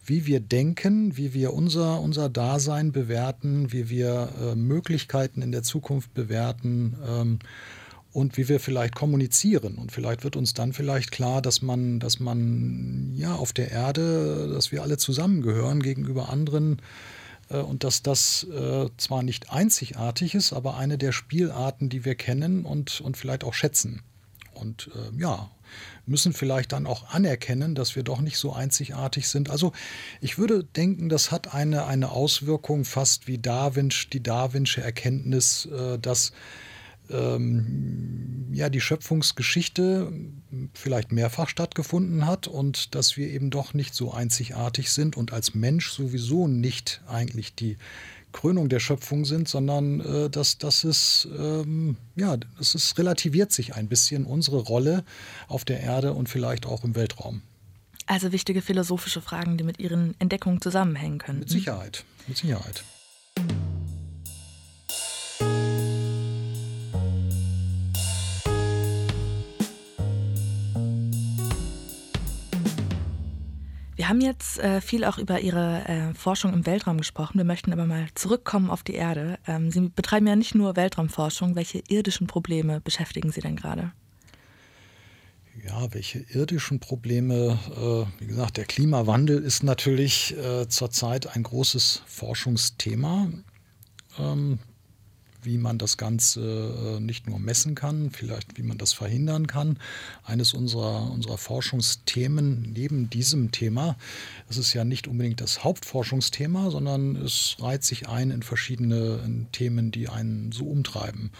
wie 0.05 0.25
wir 0.25 0.39
denken, 0.39 1.15
wie 1.17 1.33
wir 1.33 1.53
unser, 1.53 2.01
unser 2.01 2.29
Dasein 2.29 2.91
bewerten, 2.91 3.71
wie 3.71 3.89
wir 3.89 4.29
äh, 4.41 4.55
Möglichkeiten 4.55 5.41
in 5.41 5.51
der 5.51 5.63
Zukunft 5.63 6.13
bewerten 6.13 6.95
ähm, 7.07 7.39
und 8.11 8.37
wie 8.37 8.49
wir 8.49 8.59
vielleicht 8.59 8.95
kommunizieren. 8.95 9.75
Und 9.75 9.91
vielleicht 9.91 10.23
wird 10.23 10.35
uns 10.35 10.53
dann 10.53 10.73
vielleicht 10.73 11.11
klar, 11.11 11.41
dass 11.41 11.61
man, 11.61 11.99
dass 11.99 12.19
man 12.19 13.13
ja 13.15 13.35
auf 13.35 13.53
der 13.53 13.71
Erde, 13.71 14.49
dass 14.53 14.71
wir 14.71 14.81
alle 14.81 14.97
zusammengehören 14.97 15.81
gegenüber 15.81 16.29
anderen 16.29 16.81
und 17.57 17.83
dass 17.83 18.03
das 18.03 18.43
äh, 18.43 18.89
zwar 18.97 19.23
nicht 19.23 19.51
einzigartig 19.51 20.35
ist, 20.35 20.53
aber 20.53 20.77
eine 20.77 20.97
der 20.97 21.11
Spielarten, 21.11 21.89
die 21.89 22.05
wir 22.05 22.15
kennen 22.15 22.65
und, 22.65 23.01
und 23.01 23.17
vielleicht 23.17 23.43
auch 23.43 23.53
schätzen. 23.53 24.01
Und 24.53 24.89
äh, 24.95 25.19
ja, 25.19 25.49
müssen 26.05 26.33
vielleicht 26.33 26.71
dann 26.71 26.85
auch 26.85 27.09
anerkennen, 27.09 27.75
dass 27.75 27.95
wir 27.95 28.03
doch 28.03 28.21
nicht 28.21 28.37
so 28.37 28.53
einzigartig 28.53 29.27
sind. 29.27 29.49
Also 29.49 29.71
ich 30.19 30.37
würde 30.37 30.63
denken, 30.63 31.09
das 31.09 31.31
hat 31.31 31.53
eine, 31.53 31.85
eine 31.85 32.11
Auswirkung 32.11 32.85
fast 32.85 33.27
wie 33.27 33.37
Darwin, 33.37 33.89
die 34.11 34.21
Darwinsche 34.21 34.81
Erkenntnis, 34.81 35.65
äh, 35.65 35.97
dass 35.99 36.31
ähm, 37.13 38.47
ja, 38.53 38.69
die 38.69 38.81
Schöpfungsgeschichte 38.81 40.11
vielleicht 40.73 41.11
mehrfach 41.11 41.49
stattgefunden 41.49 42.25
hat 42.25 42.47
und 42.47 42.95
dass 42.95 43.17
wir 43.17 43.27
eben 43.27 43.49
doch 43.49 43.73
nicht 43.73 43.93
so 43.93 44.13
einzigartig 44.13 44.91
sind 44.91 45.15
und 45.17 45.31
als 45.33 45.53
Mensch 45.55 45.91
sowieso 45.91 46.47
nicht 46.47 47.01
eigentlich 47.07 47.55
die 47.55 47.77
Krönung 48.31 48.69
der 48.69 48.79
Schöpfung 48.79 49.25
sind, 49.25 49.47
sondern 49.47 49.99
äh, 49.99 50.29
dass, 50.29 50.57
dass 50.57 50.83
es, 50.83 51.27
ähm, 51.37 51.97
ja, 52.15 52.37
es 52.59 52.75
ist, 52.75 52.97
relativiert 52.97 53.51
sich 53.51 53.75
ein 53.75 53.87
bisschen 53.87 54.25
unsere 54.25 54.59
Rolle 54.59 55.03
auf 55.47 55.65
der 55.65 55.81
Erde 55.81 56.13
und 56.13 56.29
vielleicht 56.29 56.65
auch 56.65 56.83
im 56.83 56.95
Weltraum. 56.95 57.41
Also 58.07 58.31
wichtige 58.31 58.61
philosophische 58.61 59.21
Fragen, 59.21 59.57
die 59.57 59.63
mit 59.63 59.79
Ihren 59.79 60.15
Entdeckungen 60.19 60.61
zusammenhängen 60.61 61.19
können. 61.19 61.39
Mit 61.39 61.49
Sicherheit, 61.49 62.03
mit 62.27 62.37
Sicherheit. 62.37 62.83
Haben 74.11 74.19
jetzt 74.19 74.59
äh, 74.59 74.81
viel 74.81 75.05
auch 75.05 75.17
über 75.17 75.39
Ihre 75.39 75.87
äh, 75.87 76.13
Forschung 76.13 76.51
im 76.51 76.65
Weltraum 76.65 76.97
gesprochen. 76.97 77.37
Wir 77.37 77.45
möchten 77.45 77.71
aber 77.71 77.85
mal 77.85 78.07
zurückkommen 78.13 78.69
auf 78.69 78.83
die 78.83 78.95
Erde. 78.95 79.39
Ähm, 79.47 79.71
Sie 79.71 79.87
betreiben 79.87 80.27
ja 80.27 80.35
nicht 80.35 80.53
nur 80.53 80.75
Weltraumforschung. 80.75 81.55
Welche 81.55 81.81
irdischen 81.87 82.27
Probleme 82.27 82.81
beschäftigen 82.81 83.31
Sie 83.31 83.39
denn 83.39 83.55
gerade? 83.55 83.93
Ja, 85.65 85.93
welche 85.93 86.19
irdischen 86.19 86.81
Probleme? 86.81 87.57
Äh, 87.69 88.21
wie 88.21 88.27
gesagt, 88.27 88.57
der 88.57 88.65
Klimawandel 88.65 89.41
ist 89.41 89.63
natürlich 89.63 90.35
äh, 90.37 90.67
zurzeit 90.67 91.33
ein 91.33 91.43
großes 91.43 92.03
Forschungsthema. 92.05 93.29
Ähm, 94.19 94.59
wie 95.43 95.57
man 95.57 95.77
das 95.77 95.97
Ganze 95.97 96.97
äh, 96.97 96.99
nicht 96.99 97.27
nur 97.27 97.39
messen 97.39 97.75
kann, 97.75 98.11
vielleicht 98.11 98.57
wie 98.57 98.63
man 98.63 98.77
das 98.77 98.93
verhindern 98.93 99.47
kann. 99.47 99.77
Eines 100.23 100.53
unserer, 100.53 101.11
unserer 101.11 101.37
Forschungsthemen 101.37 102.73
neben 102.73 103.09
diesem 103.09 103.51
Thema, 103.51 103.97
das 104.47 104.57
ist 104.57 104.73
ja 104.73 104.83
nicht 104.83 105.07
unbedingt 105.07 105.41
das 105.41 105.63
Hauptforschungsthema, 105.63 106.71
sondern 106.71 107.15
es 107.15 107.57
reiht 107.59 107.83
sich 107.83 108.07
ein 108.07 108.31
in 108.31 108.43
verschiedene 108.43 109.47
Themen, 109.51 109.91
die 109.91 110.09
einen 110.09 110.51
so 110.51 110.65
umtreiben. 110.65 111.31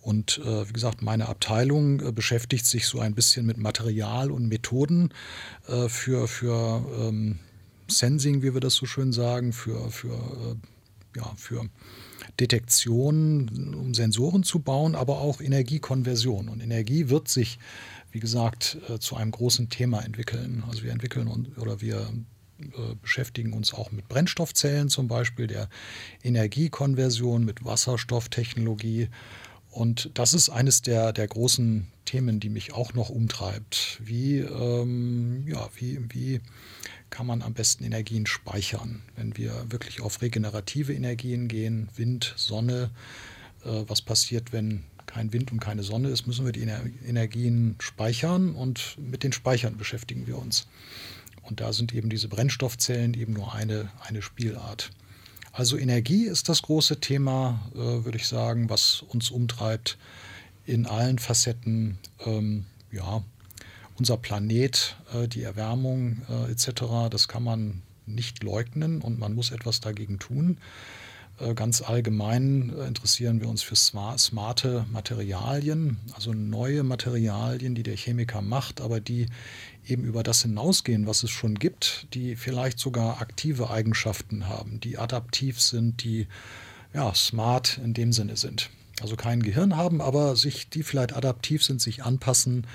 Und 0.00 0.38
äh, 0.38 0.68
wie 0.68 0.72
gesagt, 0.72 1.02
meine 1.02 1.28
Abteilung 1.28 2.00
äh, 2.00 2.12
beschäftigt 2.12 2.64
sich 2.64 2.86
so 2.86 3.00
ein 3.00 3.14
bisschen 3.14 3.44
mit 3.44 3.58
Material 3.58 4.30
und 4.30 4.48
Methoden 4.48 5.12
äh, 5.66 5.88
für, 5.88 6.28
für 6.28 6.84
ähm, 6.98 7.40
Sensing, 7.88 8.42
wie 8.42 8.54
wir 8.54 8.60
das 8.60 8.74
so 8.74 8.86
schön 8.86 9.12
sagen, 9.12 9.52
für, 9.52 9.90
für, 9.90 10.14
äh, 10.14 11.18
ja, 11.18 11.32
für 11.36 11.68
Detektion, 12.40 13.74
um 13.74 13.94
Sensoren 13.94 14.42
zu 14.42 14.60
bauen, 14.60 14.94
aber 14.94 15.20
auch 15.20 15.40
Energiekonversion. 15.40 16.48
Und 16.48 16.60
Energie 16.60 17.08
wird 17.08 17.28
sich, 17.28 17.58
wie 18.12 18.20
gesagt, 18.20 18.78
äh, 18.88 18.98
zu 18.98 19.16
einem 19.16 19.30
großen 19.30 19.68
Thema 19.68 20.04
entwickeln. 20.04 20.64
Also 20.68 20.82
wir 20.82 20.92
entwickeln 20.92 21.28
oder 21.56 21.80
wir 21.80 22.10
äh, 22.60 22.94
beschäftigen 23.02 23.52
uns 23.52 23.74
auch 23.74 23.92
mit 23.92 24.08
Brennstoffzellen 24.08 24.88
zum 24.88 25.08
Beispiel, 25.08 25.46
der 25.46 25.68
Energiekonversion, 26.22 27.44
mit 27.44 27.64
Wasserstofftechnologie 27.64 29.08
und 29.70 30.10
das 30.14 30.34
ist 30.34 30.48
eines 30.48 30.82
der, 30.82 31.12
der 31.12 31.28
großen 31.28 31.86
Themen, 32.04 32.40
die 32.40 32.48
mich 32.48 32.72
auch 32.72 32.94
noch 32.94 33.10
umtreibt. 33.10 34.00
Wie, 34.02 34.38
ähm, 34.38 35.46
ja, 35.46 35.68
wie, 35.76 36.00
wie 36.08 36.40
kann 37.10 37.26
man 37.26 37.42
am 37.42 37.54
besten 37.54 37.84
Energien 37.84 38.26
speichern, 38.26 39.02
wenn 39.16 39.36
wir 39.36 39.66
wirklich 39.70 40.00
auf 40.00 40.20
regenerative 40.22 40.92
Energien 40.92 41.48
gehen, 41.48 41.88
Wind, 41.96 42.34
Sonne. 42.36 42.90
Äh, 43.64 43.84
was 43.86 44.02
passiert, 44.02 44.52
wenn 44.52 44.84
kein 45.06 45.32
Wind 45.32 45.50
und 45.52 45.60
keine 45.60 45.82
Sonne 45.82 46.10
ist, 46.10 46.26
müssen 46.26 46.44
wir 46.44 46.52
die 46.52 46.62
Ener 46.62 46.82
Energien 47.06 47.76
speichern 47.78 48.54
und 48.54 48.96
mit 48.98 49.22
den 49.22 49.32
Speichern 49.32 49.76
beschäftigen 49.76 50.26
wir 50.26 50.38
uns. 50.38 50.66
Und 51.42 51.60
da 51.60 51.72
sind 51.72 51.94
eben 51.94 52.10
diese 52.10 52.28
Brennstoffzellen 52.28 53.14
eben 53.14 53.32
nur 53.32 53.54
eine, 53.54 53.90
eine 54.06 54.20
Spielart. 54.20 54.90
Also 55.52 55.78
Energie 55.78 56.26
ist 56.26 56.48
das 56.48 56.62
große 56.62 57.00
Thema, 57.00 57.68
äh, 57.74 57.78
würde 57.78 58.18
ich 58.18 58.28
sagen, 58.28 58.68
was 58.68 59.02
uns 59.08 59.30
umtreibt 59.30 59.98
in 60.66 60.86
allen 60.86 61.18
Facetten. 61.18 61.98
Ähm, 62.24 62.66
ja, 62.92 63.24
unser 63.98 64.16
Planet, 64.16 64.96
äh, 65.14 65.28
die 65.28 65.42
Erwärmung 65.42 66.22
äh, 66.28 66.52
etc., 66.52 67.08
das 67.10 67.28
kann 67.28 67.42
man 67.42 67.82
nicht 68.06 68.42
leugnen 68.42 69.02
und 69.02 69.18
man 69.18 69.34
muss 69.34 69.50
etwas 69.50 69.80
dagegen 69.80 70.18
tun. 70.18 70.58
Äh, 71.40 71.54
ganz 71.54 71.82
allgemein 71.82 72.70
interessieren 72.86 73.40
wir 73.40 73.48
uns 73.48 73.62
für 73.62 73.76
smarte 73.76 74.86
Materialien, 74.90 75.98
also 76.14 76.32
neue 76.32 76.82
Materialien, 76.82 77.74
die 77.74 77.82
der 77.82 77.96
Chemiker 77.96 78.42
macht, 78.42 78.80
aber 78.80 79.00
die 79.00 79.26
eben 79.86 80.04
über 80.04 80.22
das 80.22 80.42
hinausgehen, 80.42 81.06
was 81.06 81.22
es 81.22 81.30
schon 81.30 81.54
gibt, 81.54 82.06
die 82.14 82.36
vielleicht 82.36 82.78
sogar 82.78 83.20
aktive 83.20 83.70
Eigenschaften 83.70 84.48
haben, 84.48 84.80
die 84.80 84.98
adaptiv 84.98 85.60
sind, 85.60 86.02
die 86.04 86.26
ja, 86.94 87.14
smart 87.14 87.78
in 87.82 87.94
dem 87.94 88.12
Sinne 88.12 88.36
sind. 88.36 88.70
Also 89.00 89.14
kein 89.14 89.42
Gehirn 89.42 89.76
haben, 89.76 90.00
aber 90.00 90.34
sich, 90.34 90.68
die 90.70 90.82
vielleicht 90.82 91.14
adaptiv 91.14 91.62
sind, 91.62 91.80
sich 91.80 92.02
anpassen, 92.02 92.66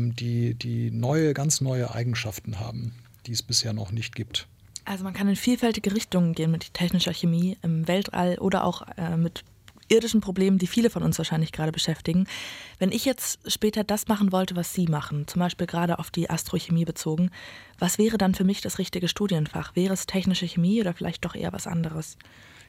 die, 0.00 0.54
die 0.54 0.90
neue, 0.90 1.34
ganz 1.34 1.60
neue 1.60 1.94
Eigenschaften 1.94 2.60
haben, 2.60 2.92
die 3.26 3.32
es 3.32 3.42
bisher 3.42 3.72
noch 3.72 3.92
nicht 3.92 4.14
gibt. 4.14 4.46
Also 4.84 5.02
man 5.02 5.14
kann 5.14 5.28
in 5.28 5.36
vielfältige 5.36 5.94
Richtungen 5.94 6.32
gehen 6.32 6.50
mit 6.50 6.72
technischer 6.72 7.12
Chemie 7.12 7.58
im 7.62 7.88
Weltall 7.88 8.38
oder 8.38 8.64
auch 8.64 8.86
äh, 8.96 9.16
mit 9.16 9.42
irdischen 9.88 10.20
Problemen, 10.20 10.58
die 10.58 10.66
viele 10.66 10.90
von 10.90 11.02
uns 11.02 11.18
wahrscheinlich 11.18 11.52
gerade 11.52 11.72
beschäftigen. 11.72 12.26
Wenn 12.78 12.92
ich 12.92 13.04
jetzt 13.04 13.50
später 13.50 13.84
das 13.84 14.08
machen 14.08 14.32
wollte, 14.32 14.56
was 14.56 14.74
Sie 14.74 14.86
machen, 14.86 15.26
zum 15.26 15.40
Beispiel 15.40 15.66
gerade 15.66 15.98
auf 15.98 16.10
die 16.10 16.30
Astrochemie 16.30 16.84
bezogen, 16.84 17.30
was 17.78 17.98
wäre 17.98 18.18
dann 18.18 18.34
für 18.34 18.44
mich 18.44 18.60
das 18.60 18.78
richtige 18.78 19.08
Studienfach? 19.08 19.76
Wäre 19.76 19.94
es 19.94 20.06
technische 20.06 20.46
Chemie 20.46 20.80
oder 20.80 20.94
vielleicht 20.94 21.24
doch 21.24 21.34
eher 21.34 21.52
was 21.52 21.66
anderes? 21.66 22.16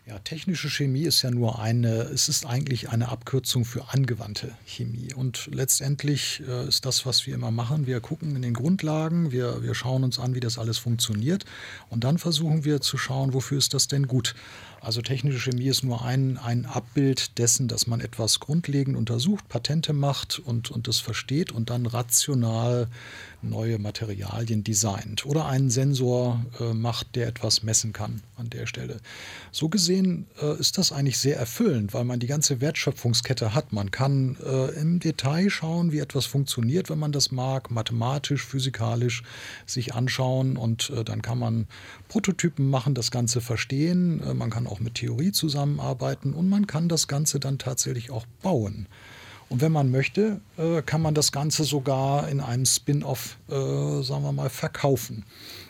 Ja, 0.08 0.20
technische 0.20 0.70
Chemie 0.70 1.02
ist 1.02 1.22
ja 1.24 1.32
nur 1.32 1.60
eine, 1.60 2.04
es 2.04 2.30
ist 2.30 2.46
eigentlich 2.46 2.88
eine 2.88 3.10
Abkürzung 3.10 3.66
für 3.66 3.90
angewandte 3.90 4.56
Chemie. 4.66 5.14
Und 5.14 5.50
letztendlich 5.52 6.42
äh, 6.48 6.66
ist 6.66 6.86
das, 6.86 7.06
was 7.06 7.28
wir 7.28 7.36
immer 7.36 7.52
machen. 7.52 7.88
Wir 7.88 8.00
gucken 8.00 8.34
in 8.38 8.42
den 8.42 8.54
Grundlagen, 8.54 9.34
wir, 9.34 9.64
wir 9.64 9.76
schauen 9.76 10.06
uns 10.06 10.18
an, 10.18 10.34
wie 10.34 10.40
das 10.40 10.58
alles 10.58 10.78
funktioniert. 10.78 11.44
Und 11.90 12.06
dann 12.06 12.20
versuchen 12.20 12.64
wir 12.64 12.80
zu 12.80 12.98
schauen, 12.98 13.34
wofür 13.34 13.58
ist 13.58 13.74
das 13.74 13.90
denn 13.90 14.08
gut. 14.08 14.34
Also 14.82 15.02
technische 15.02 15.40
Chemie 15.40 15.68
ist 15.68 15.84
nur 15.84 16.04
ein, 16.04 16.38
ein 16.38 16.66
Abbild 16.66 17.38
dessen, 17.38 17.68
dass 17.68 17.88
man 17.88 18.00
etwas 18.00 18.40
grundlegend 18.40 18.96
untersucht, 18.96 19.48
Patente 19.50 19.94
macht 19.94 20.40
und, 20.40 20.72
und 20.72 20.88
das 20.88 21.00
versteht 21.00 21.52
und 21.52 21.70
dann 21.70 21.86
rational 21.86 22.88
neue 23.42 23.78
Materialien 23.80 24.64
designt 24.64 25.26
oder 25.26 25.46
einen 25.46 25.70
Sensor 25.70 26.44
äh, 26.60 26.74
macht, 26.74 27.16
der 27.16 27.28
etwas 27.28 27.64
messen 27.64 27.94
kann 27.94 28.22
an 28.36 28.50
der 28.50 28.66
Stelle. 28.66 29.00
So 29.52 29.70
gesehen 29.70 30.26
äh, 30.42 30.60
ist 30.60 30.78
das 30.78 30.92
eigentlich 30.92 31.20
sehr 31.20 31.38
erfüllend, 31.38 31.94
weil 31.94 32.04
man 32.04 32.20
die 32.20 32.28
ganze 32.28 32.62
Wertschöpfungskette 32.62 33.54
hat. 33.54 33.74
Man 33.74 33.92
kann 33.92 34.38
äh, 34.44 34.80
im 34.80 35.00
Detail 35.00 35.50
schauen, 35.50 35.92
wie 35.92 36.00
etwas 36.00 36.26
funktioniert, 36.26 36.90
wenn 36.90 37.00
man 37.00 37.12
das 37.12 37.32
mag, 37.32 37.70
mathematisch, 37.72 38.44
physikalisch 38.44 39.24
sich 39.66 39.94
anschauen 39.94 40.58
und 40.58 40.90
äh, 40.90 41.04
dann 41.04 41.22
kann 41.22 41.40
man 41.40 41.68
Prototypen 42.08 42.70
machen, 42.70 42.96
das 42.96 43.12
Ganze 43.12 43.42
verstehen. 43.42 44.22
Äh, 44.22 44.34
man 44.34 44.50
kann 44.50 44.67
auch 44.68 44.80
mit 44.80 44.96
Theorie 44.96 45.32
zusammenarbeiten 45.32 46.34
und 46.34 46.50
man 46.50 46.68
kann 46.68 46.90
das 46.90 47.08
Ganze 47.08 47.40
dann 47.40 47.58
tatsächlich 47.58 48.12
auch 48.12 48.26
bauen. 48.42 48.88
Und 49.50 49.62
wenn 49.62 49.72
man 49.72 49.92
möchte, 49.92 50.42
äh, 50.58 50.82
kann 50.82 51.02
man 51.02 51.14
das 51.14 51.32
Ganze 51.32 51.64
sogar 51.64 52.28
in 52.28 52.42
einem 52.42 52.66
Spin-off, 52.66 53.38
äh, 53.48 54.04
sagen 54.04 54.24
wir 54.24 54.34
mal, 54.34 54.50
verkaufen. 54.50 55.24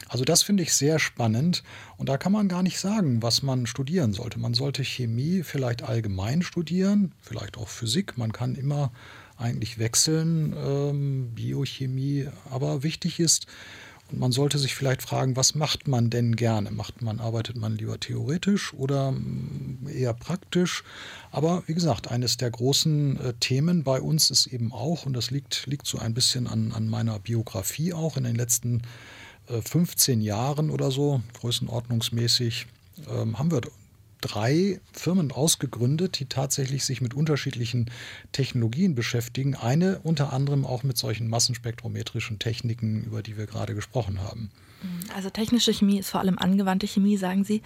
Also 0.09 0.23
das 0.23 0.41
finde 0.41 0.63
ich 0.63 0.73
sehr 0.73 0.99
spannend 0.99 1.63
und 1.97 2.09
da 2.09 2.17
kann 2.17 2.31
man 2.31 2.47
gar 2.47 2.63
nicht 2.63 2.79
sagen, 2.79 3.21
was 3.21 3.43
man 3.43 3.67
studieren 3.67 4.13
sollte. 4.13 4.39
Man 4.39 4.53
sollte 4.53 4.83
Chemie 4.83 5.43
vielleicht 5.43 5.83
allgemein 5.83 6.41
studieren, 6.41 7.11
vielleicht 7.21 7.57
auch 7.57 7.67
Physik. 7.67 8.17
Man 8.17 8.31
kann 8.31 8.55
immer 8.55 8.91
eigentlich 9.37 9.77
wechseln, 9.77 10.55
ähm, 10.57 11.31
Biochemie. 11.35 12.27
Aber 12.49 12.83
wichtig 12.83 13.19
ist, 13.19 13.47
man 14.11 14.31
sollte 14.31 14.57
sich 14.57 14.75
vielleicht 14.75 15.01
fragen, 15.01 15.35
was 15.35 15.55
macht 15.55 15.87
man 15.87 16.09
denn 16.09 16.35
gerne? 16.35 16.71
Macht 16.71 17.01
man, 17.01 17.19
arbeitet 17.19 17.57
man 17.57 17.75
lieber 17.77 17.99
theoretisch 17.99 18.73
oder 18.73 19.11
mm, 19.11 19.87
eher 19.93 20.13
praktisch? 20.13 20.83
Aber 21.31 21.63
wie 21.67 21.73
gesagt, 21.73 22.09
eines 22.09 22.37
der 22.37 22.51
großen 22.51 23.19
äh, 23.19 23.33
Themen 23.39 23.83
bei 23.83 24.01
uns 24.01 24.29
ist 24.31 24.47
eben 24.47 24.71
auch, 24.71 25.05
und 25.05 25.13
das 25.13 25.31
liegt, 25.31 25.65
liegt 25.67 25.87
so 25.87 25.97
ein 25.99 26.13
bisschen 26.13 26.47
an, 26.47 26.71
an 26.71 26.87
meiner 26.87 27.19
Biografie 27.19 27.93
auch 27.93 28.17
in 28.17 28.23
den 28.23 28.35
letzten 28.35 28.81
äh, 29.47 29.61
15 29.61 30.21
Jahren 30.21 30.69
oder 30.69 30.91
so, 30.91 31.21
größenordnungsmäßig, 31.39 32.67
ähm, 33.09 33.37
haben 33.37 33.51
wir 33.51 33.61
drei 34.21 34.79
Firmen 34.91 35.31
ausgegründet, 35.31 36.19
die 36.19 36.25
tatsächlich 36.25 36.85
sich 36.85 37.01
mit 37.01 37.13
unterschiedlichen 37.13 37.91
Technologien 38.31 38.95
beschäftigen. 38.95 39.55
Eine 39.55 39.99
unter 39.99 40.33
anderem 40.33 40.65
auch 40.65 40.83
mit 40.83 40.97
solchen 40.97 41.27
massenspektrometrischen 41.27 42.39
Techniken, 42.39 43.03
über 43.03 43.21
die 43.21 43.37
wir 43.37 43.45
gerade 43.45 43.75
gesprochen 43.75 44.21
haben. 44.21 44.49
Also 45.15 45.29
technische 45.29 45.73
Chemie 45.73 45.99
ist 45.99 46.09
vor 46.09 46.19
allem 46.19 46.37
angewandte 46.37 46.87
Chemie, 46.87 47.17
sagen 47.17 47.43
Sie. 47.43 47.61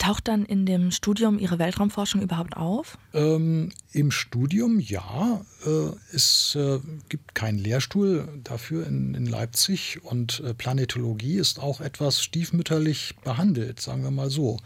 Taucht 0.00 0.28
dann 0.28 0.46
in 0.46 0.64
dem 0.64 0.92
Studium 0.92 1.38
Ihre 1.38 1.58
Weltraumforschung 1.58 2.22
überhaupt 2.22 2.56
auf? 2.56 2.96
Ähm, 3.12 3.70
Im 3.92 4.10
Studium 4.10 4.80
ja. 4.80 5.42
Äh, 5.66 5.90
es 6.14 6.54
äh, 6.54 6.78
gibt 7.10 7.34
keinen 7.34 7.58
Lehrstuhl 7.58 8.26
dafür 8.42 8.86
in, 8.86 9.12
in 9.12 9.26
Leipzig 9.26 10.02
und 10.02 10.40
äh, 10.40 10.54
Planetologie 10.54 11.36
ist 11.36 11.60
auch 11.60 11.82
etwas 11.82 12.22
stiefmütterlich 12.22 13.14
behandelt, 13.24 13.82
sagen 13.82 14.02
wir 14.02 14.10
mal 14.10 14.30
so. 14.30 14.58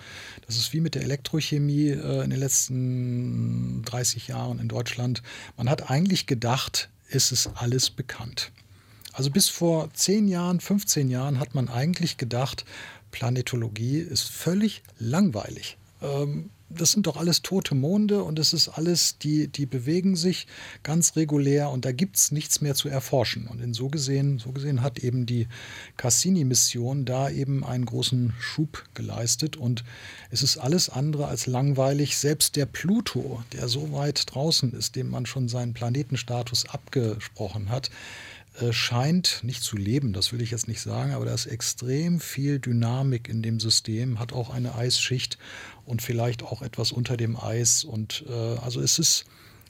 Das 0.47 0.55
ist 0.55 0.73
wie 0.73 0.81
mit 0.81 0.94
der 0.94 1.03
Elektrochemie 1.03 1.88
in 1.88 2.31
den 2.31 2.38
letzten 2.38 3.83
30 3.87 4.29
Jahren 4.29 4.61
in 4.61 4.68
Deutschland. 4.68 5.25
Man 5.57 5.68
hat 5.68 5.90
eigentlich 5.90 6.29
gedacht, 6.29 6.90
es 7.11 7.33
ist 7.33 7.51
alles 7.57 7.90
bekannt. 7.90 8.53
Also 9.14 9.31
bis 9.31 9.49
vor 9.49 9.90
10 9.92 10.27
Jahren, 10.27 10.61
15 10.61 11.09
Jahren 11.09 11.38
hat 11.38 11.55
man 11.55 11.68
eigentlich 11.68 12.16
gedacht, 12.16 12.64
Planetologie 13.14 13.98
ist 13.98 14.29
völlig 14.29 14.83
langweilig. 14.98 15.77
Ähm, 16.03 16.50
das 16.68 16.90
sind 16.90 17.07
doch 17.07 17.16
alles 17.16 17.42
tote 17.42 17.77
Monde 17.77 18.24
und 18.24 18.40
es 18.40 18.53
ist 18.53 18.68
alles, 18.70 19.18
die, 19.18 19.46
die 19.46 19.66
bewegen 19.66 20.16
sich 20.16 20.48
ganz 20.83 21.14
regulär 21.14 21.70
und 21.70 21.85
da 21.85 21.92
gibt 21.92 22.16
es 22.16 22.33
nichts 22.33 22.61
mehr 22.61 22.74
zu 22.74 22.88
erforschen. 22.88 23.46
Und 23.46 23.61
in 23.61 23.72
so 23.72 23.88
gesehen, 23.88 24.40
so 24.40 24.50
gesehen 24.50 24.83
hat 24.83 24.98
eben 24.98 25.27
die 25.27 25.46
Cassini-Mission 25.96 27.05
da 27.05 27.31
eben 27.31 27.64
einen 27.64 27.87
großen 27.87 28.33
Schub 28.40 28.85
geleistet 28.94 29.57
und 29.57 29.85
es 30.31 30.42
ist 30.42 30.58
alles 30.58 30.88
andere 30.88 31.29
als 31.29 31.46
langweilig. 31.46 32.19
Selbst 32.19 32.56
der 32.56 32.67
Pluto, 32.67 33.44
der 33.52 33.69
so 33.69 33.92
weit 33.92 34.35
draußen 34.35 34.73
ist, 34.73 34.96
dem 34.96 35.08
man 35.08 35.27
schon 35.27 35.48
seinen 35.48 35.75
Planetenstatus 35.75 36.69
abgesprochen 36.69 37.69
hat, 37.69 37.90
scheint 38.71 39.40
nicht 39.42 39.63
zu 39.63 39.77
leben, 39.77 40.13
das 40.13 40.33
will 40.33 40.40
ich 40.40 40.50
jetzt 40.50 40.69
nicht 40.69 40.81
sagen, 40.81 41.13
aber 41.13 41.25
da 41.25 41.35
ist 41.35 41.46
extrem 41.46 42.21
viel 42.21 42.61
Dynamik 42.61 43.29
in 43.29 43.42
dem 43.42 43.59
System, 43.59 44.19
hat 44.19 44.33
auch 44.33 44.50
eine 44.50 44.75
Eisschicht 44.75 45.38
und 45.85 46.02
vielleicht 46.02 46.42
auch 46.42 46.63
etwas 46.63 46.92
unter 46.92 47.17
dem 47.17 47.37
Eis. 47.37 47.85
Und 47.85 48.25
äh, 48.29 48.33
also 48.33 48.81
es 48.81 48.98
ist, 48.98 49.25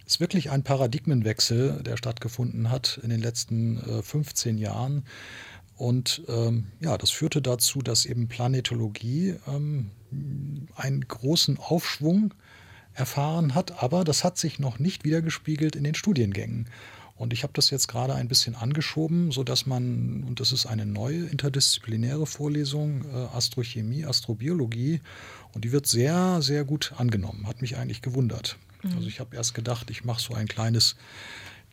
ist 0.07 0.21
wirklich 0.21 0.51
ein 0.51 0.63
Paradigmenwechsel, 0.63 1.83
der 1.83 1.97
stattgefunden 1.97 2.71
hat 2.71 3.01
in 3.03 3.11
den 3.11 3.21
letzten 3.21 3.79
äh, 3.79 4.03
15 4.03 4.59
Jahren. 4.59 5.05
Und 5.77 6.23
ähm, 6.29 6.67
ja, 6.81 6.97
das 6.99 7.11
führte 7.11 7.43
dazu, 7.43 7.81
dass 7.81 8.07
eben 8.07 8.29
Planetologie 8.29 9.37
ähm, 9.49 9.91
einen 10.77 11.09
großen 11.09 11.59
Aufschwung 11.59 12.35
erfahren 12.93 13.57
hat, 13.57 13.83
aber 13.83 14.05
das 14.05 14.23
hat 14.23 14.39
sich 14.39 14.61
noch 14.61 14.79
nicht 14.79 15.05
wiedergespiegelt 15.05 15.75
in 15.75 15.83
den 15.83 15.97
Studiengängen. 15.97 16.69
Und 17.17 17.33
ich 17.33 17.45
habe 17.45 17.53
das 17.53 17.71
jetzt 17.71 17.87
gerade 17.87 18.15
ein 18.15 18.27
bisschen 18.27 18.57
angeschoben, 18.57 19.31
sodass 19.31 19.67
man, 19.67 20.25
und 20.27 20.41
das 20.41 20.51
ist 20.51 20.67
eine 20.67 20.85
neue 20.85 21.27
interdisziplinäre 21.27 22.27
Vorlesung, 22.27 23.05
äh, 23.05 23.37
Astrochemie, 23.37 24.05
Astrobiologie, 24.05 25.01
und 25.53 25.65
die 25.65 25.71
wird 25.71 25.87
sehr, 25.87 26.43
sehr 26.43 26.65
gut 26.65 26.93
angenommen. 26.97 27.47
Hat 27.47 27.63
mich 27.63 27.77
eigentlich 27.77 28.03
gewundert. 28.03 28.59
Mhm. 28.83 28.97
Also 28.97 29.09
ich 29.09 29.21
habe 29.21 29.37
erst 29.37 29.55
gedacht, 29.55 29.91
ich 29.91 30.05
mache 30.05 30.21
so 30.21 30.35
ein 30.35 30.49
kleines 30.49 30.97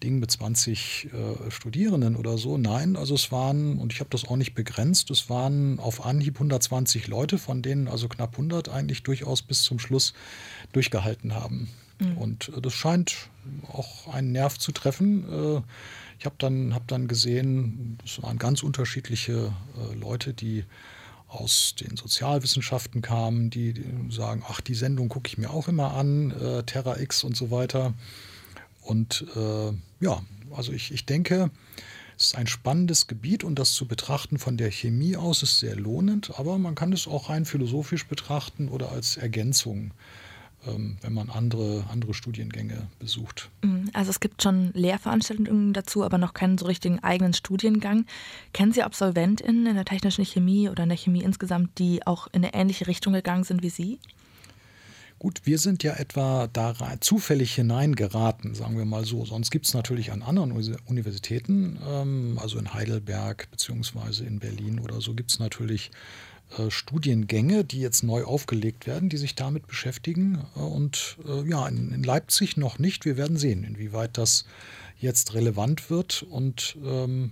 Ding 0.03 0.19
mit 0.19 0.31
20 0.31 1.09
äh, 1.13 1.51
Studierenden 1.51 2.15
oder 2.15 2.37
so. 2.37 2.57
Nein, 2.57 2.95
also 2.95 3.15
es 3.15 3.31
waren, 3.31 3.77
und 3.79 3.93
ich 3.93 3.99
habe 3.99 4.09
das 4.09 4.27
auch 4.27 4.35
nicht 4.35 4.53
begrenzt, 4.53 5.11
es 5.11 5.29
waren 5.29 5.79
auf 5.79 6.05
Anhieb 6.05 6.35
120 6.35 7.07
Leute, 7.07 7.37
von 7.37 7.61
denen 7.61 7.87
also 7.87 8.07
knapp 8.07 8.33
100 8.33 8.69
eigentlich 8.69 9.03
durchaus 9.03 9.41
bis 9.41 9.63
zum 9.63 9.79
Schluss 9.79 10.13
durchgehalten 10.73 11.33
haben. 11.33 11.69
Mhm. 11.99 12.17
Und 12.17 12.49
äh, 12.49 12.61
das 12.61 12.73
scheint 12.73 13.29
auch 13.67 14.13
einen 14.13 14.31
Nerv 14.31 14.57
zu 14.57 14.71
treffen. 14.71 15.25
Äh, 15.29 15.61
ich 16.19 16.25
habe 16.25 16.35
dann, 16.37 16.73
hab 16.73 16.87
dann 16.87 17.07
gesehen, 17.07 17.97
es 18.05 18.21
waren 18.21 18.37
ganz 18.37 18.63
unterschiedliche 18.63 19.53
äh, 19.77 19.95
Leute, 19.95 20.33
die 20.33 20.65
aus 21.27 21.75
den 21.79 21.95
Sozialwissenschaften 21.95 23.01
kamen, 23.01 23.49
die, 23.49 23.73
die 23.73 23.85
sagen, 24.09 24.43
ach, 24.47 24.59
die 24.59 24.75
Sendung 24.75 25.07
gucke 25.07 25.29
ich 25.29 25.37
mir 25.37 25.49
auch 25.49 25.69
immer 25.69 25.93
an, 25.93 26.31
äh, 26.31 26.63
Terra 26.63 26.99
X 26.99 27.23
und 27.23 27.37
so 27.37 27.51
weiter. 27.51 27.93
Und 28.81 29.25
äh, 29.35 29.73
ja, 30.03 30.21
also 30.55 30.71
ich, 30.71 30.91
ich 30.91 31.05
denke, 31.05 31.51
es 32.17 32.27
ist 32.27 32.35
ein 32.35 32.47
spannendes 32.47 33.07
Gebiet 33.07 33.43
und 33.43 33.55
das 33.55 33.73
zu 33.73 33.87
betrachten 33.87 34.37
von 34.37 34.57
der 34.57 34.71
Chemie 34.71 35.15
aus 35.15 35.43
ist 35.43 35.59
sehr 35.59 35.75
lohnend, 35.75 36.37
aber 36.37 36.57
man 36.57 36.75
kann 36.75 36.93
es 36.93 37.07
auch 37.07 37.29
rein 37.29 37.45
philosophisch 37.45 38.07
betrachten 38.07 38.69
oder 38.69 38.91
als 38.91 39.17
Ergänzung 39.17 39.93
ähm, 40.67 40.97
wenn 41.01 41.13
man 41.13 41.29
andere, 41.29 41.85
andere 41.91 42.13
Studiengänge 42.13 42.87
besucht. 42.99 43.49
Mhm, 43.63 43.89
also 43.93 44.09
es 44.09 44.19
gibt 44.19 44.43
schon 44.43 44.71
Lehrveranstaltungen 44.73 45.73
dazu, 45.73 46.03
aber 46.03 46.17
noch 46.17 46.33
keinen 46.33 46.57
so 46.57 46.65
richtigen 46.65 46.99
eigenen 46.99 47.33
Studiengang. 47.33 48.05
Kennen 48.53 48.71
Sie 48.71 48.83
AbsolventInnen 48.83 49.65
in 49.65 49.75
der 49.75 49.85
technischen 49.85 50.25
Chemie 50.25 50.69
oder 50.69 50.83
in 50.83 50.89
der 50.89 50.97
Chemie 50.97 51.23
insgesamt, 51.23 51.79
die 51.79 52.05
auch 52.05 52.27
in 52.27 52.43
eine 52.43 52.53
ähnliche 52.53 52.87
Richtung 52.87 53.13
gegangen 53.13 53.43
sind 53.43 53.63
wie 53.63 53.69
Sie? 53.69 53.99
Gut, 55.21 55.41
wir 55.43 55.59
sind 55.59 55.83
ja 55.83 55.93
etwa 55.93 56.47
da 56.47 56.73
zufällig 56.99 57.53
hineingeraten, 57.53 58.55
sagen 58.55 58.75
wir 58.75 58.85
mal 58.85 59.05
so. 59.05 59.23
Sonst 59.23 59.51
gibt 59.51 59.67
es 59.67 59.75
natürlich 59.75 60.11
an 60.11 60.23
anderen 60.23 60.51
Universitäten, 60.87 61.77
ähm, 61.87 62.39
also 62.41 62.57
in 62.57 62.73
Heidelberg 62.73 63.47
beziehungsweise 63.51 64.25
in 64.25 64.39
Berlin 64.39 64.79
oder 64.79 64.99
so, 64.99 65.13
gibt 65.13 65.29
es 65.29 65.37
natürlich 65.37 65.91
äh, 66.57 66.71
Studiengänge, 66.71 67.63
die 67.63 67.81
jetzt 67.81 68.01
neu 68.01 68.23
aufgelegt 68.23 68.87
werden, 68.87 69.09
die 69.09 69.17
sich 69.17 69.35
damit 69.35 69.67
beschäftigen. 69.67 70.39
Äh, 70.55 70.61
und 70.61 71.17
äh, 71.27 71.47
ja, 71.47 71.67
in, 71.67 71.91
in, 71.93 72.01
Leipzig 72.01 72.57
noch 72.57 72.79
nicht. 72.79 73.05
Wir 73.05 73.15
werden 73.15 73.37
sehen, 73.37 73.63
inwieweit 73.63 74.17
das 74.17 74.45
jetzt 74.97 75.35
relevant 75.35 75.91
wird. 75.91 76.23
Und 76.23 76.77
ähm, 76.83 77.29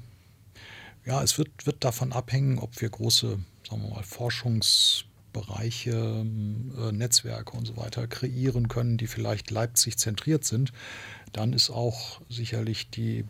ja, 1.08 1.24
es 1.24 1.40
wird, 1.40 1.66
wird 1.66 1.84
davon 1.84 2.14
abhängen, 2.14 2.60
ob 2.60 2.80
wir 2.82 2.90
große, 2.92 3.40
sagen 3.68 3.82
wir 3.82 3.90
mal, 3.90 4.04
Forschungsbereiche, 4.04 5.09
äh, 5.48 6.92
Netzwerke 6.92 7.56
und 7.56 7.66
so 7.66 7.78
weiter 7.78 8.08
kreieren 8.08 8.68
können, 8.68 8.98
die 8.98 9.08
vielleicht 9.08 9.52
Leipzig 9.52 9.98
zentriert 9.98 10.46
sind. 10.46 10.72
Dann 11.34 11.54
ist 11.54 11.70
auch 11.70 12.22
sicherlich 12.30 12.90
die 12.90 13.26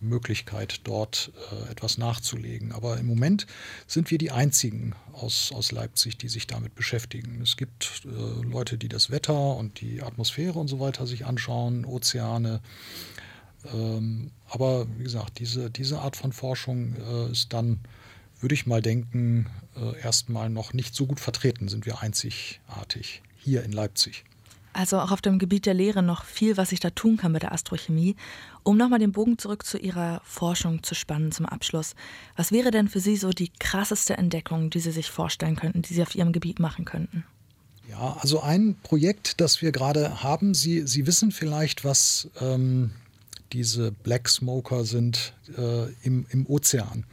Möglichkeit, 0.00 0.80
dort 0.84 1.32
äh, 1.50 1.70
etwas 1.70 1.98
nachzulegen. 1.98 2.72
Aber 2.72 2.98
im 2.98 3.06
Moment 3.06 3.46
sind 3.86 4.10
wir 4.10 4.18
die 4.18 4.30
Einzigen 4.30 4.94
aus, 5.12 5.52
aus 5.52 5.72
Leipzig, 5.72 6.18
die 6.18 6.28
sich 6.28 6.46
damit 6.46 6.74
beschäftigen. 6.74 7.40
Es 7.42 7.56
gibt 7.56 8.02
äh, 8.04 8.42
Leute, 8.44 8.78
die 8.78 8.88
das 8.88 9.10
Wetter 9.10 9.56
und 9.56 9.80
die 9.80 10.02
Atmosphäre 10.02 10.58
und 10.58 10.68
so 10.68 10.80
weiter 10.80 11.06
sich 11.06 11.26
anschauen, 11.26 11.84
Ozeane. 11.84 12.60
Ähm, 13.72 14.30
aber 14.48 14.86
wie 14.98 15.04
gesagt, 15.04 15.38
diese, 15.38 15.70
diese 15.70 16.00
Art 16.00 16.16
von 16.16 16.32
Forschung 16.32 16.94
äh, 16.96 17.30
ist 17.30 17.52
dann, 17.52 17.80
würde 18.44 18.54
ich 18.54 18.66
mal 18.66 18.82
denken, 18.82 19.46
äh, 19.74 19.98
erstmal 20.02 20.50
noch 20.50 20.74
nicht 20.74 20.94
so 20.94 21.06
gut 21.06 21.18
vertreten, 21.18 21.68
sind 21.68 21.86
wir 21.86 22.02
einzigartig 22.02 23.22
hier 23.38 23.64
in 23.64 23.72
Leipzig. 23.72 24.24
Also 24.74 24.98
auch 24.98 25.12
auf 25.12 25.22
dem 25.22 25.38
Gebiet 25.38 25.64
der 25.64 25.72
Lehre 25.72 26.02
noch 26.02 26.24
viel, 26.24 26.58
was 26.58 26.68
sich 26.68 26.80
da 26.80 26.90
tun 26.90 27.16
kann 27.16 27.32
mit 27.32 27.42
der 27.42 27.52
Astrochemie. 27.52 28.16
Um 28.62 28.76
nochmal 28.76 28.98
den 28.98 29.12
Bogen 29.12 29.38
zurück 29.38 29.64
zu 29.64 29.78
Ihrer 29.78 30.20
Forschung 30.24 30.82
zu 30.82 30.94
spannen 30.94 31.32
zum 31.32 31.46
Abschluss. 31.46 31.94
Was 32.36 32.52
wäre 32.52 32.70
denn 32.70 32.88
für 32.88 33.00
Sie 33.00 33.16
so 33.16 33.30
die 33.30 33.50
krasseste 33.58 34.18
Entdeckung, 34.18 34.68
die 34.68 34.80
Sie 34.80 34.90
sich 34.90 35.10
vorstellen 35.10 35.56
könnten, 35.56 35.80
die 35.80 35.94
Sie 35.94 36.02
auf 36.02 36.14
Ihrem 36.14 36.32
Gebiet 36.32 36.58
machen 36.58 36.84
könnten? 36.84 37.24
Ja, 37.88 38.18
also 38.20 38.42
ein 38.42 38.76
Projekt, 38.82 39.40
das 39.40 39.62
wir 39.62 39.72
gerade 39.72 40.22
haben, 40.22 40.52
Sie, 40.52 40.86
Sie 40.86 41.06
wissen 41.06 41.32
vielleicht, 41.32 41.82
was 41.82 42.28
ähm, 42.42 42.90
diese 43.54 43.90
Black 43.90 44.28
Smoker 44.28 44.84
sind 44.84 45.32
äh, 45.56 45.90
im, 46.02 46.26
im 46.28 46.46
Ozean. 46.46 47.06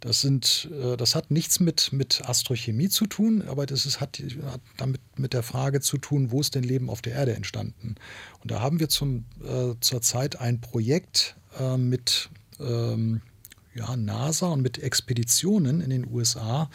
Das, 0.00 0.20
sind, 0.20 0.68
äh, 0.72 0.96
das 0.96 1.14
hat 1.14 1.30
nichts 1.30 1.60
mit, 1.60 1.92
mit 1.92 2.22
Astrochemie 2.28 2.88
zu 2.88 3.06
tun, 3.06 3.42
aber 3.46 3.66
das 3.66 3.86
ist, 3.86 4.00
hat, 4.00 4.18
hat 4.46 4.60
damit 4.76 5.00
mit 5.16 5.34
der 5.34 5.42
Frage 5.42 5.80
zu 5.80 5.98
tun, 5.98 6.30
wo 6.30 6.40
ist 6.40 6.54
denn 6.54 6.62
Leben 6.62 6.88
auf 6.88 7.02
der 7.02 7.14
Erde 7.14 7.34
entstanden? 7.34 7.96
Und 8.42 8.50
da 8.50 8.60
haben 8.60 8.80
wir 8.80 8.88
zum, 8.88 9.24
äh, 9.44 9.74
zurzeit 9.80 10.40
ein 10.40 10.60
Projekt 10.60 11.36
äh, 11.58 11.76
mit 11.76 12.30
ähm, 12.58 13.20
ja, 13.74 13.96
NASA 13.96 14.48
und 14.48 14.62
mit 14.62 14.78
Expeditionen 14.78 15.80
in 15.80 15.90
den 15.90 16.06
USA, 16.10 16.70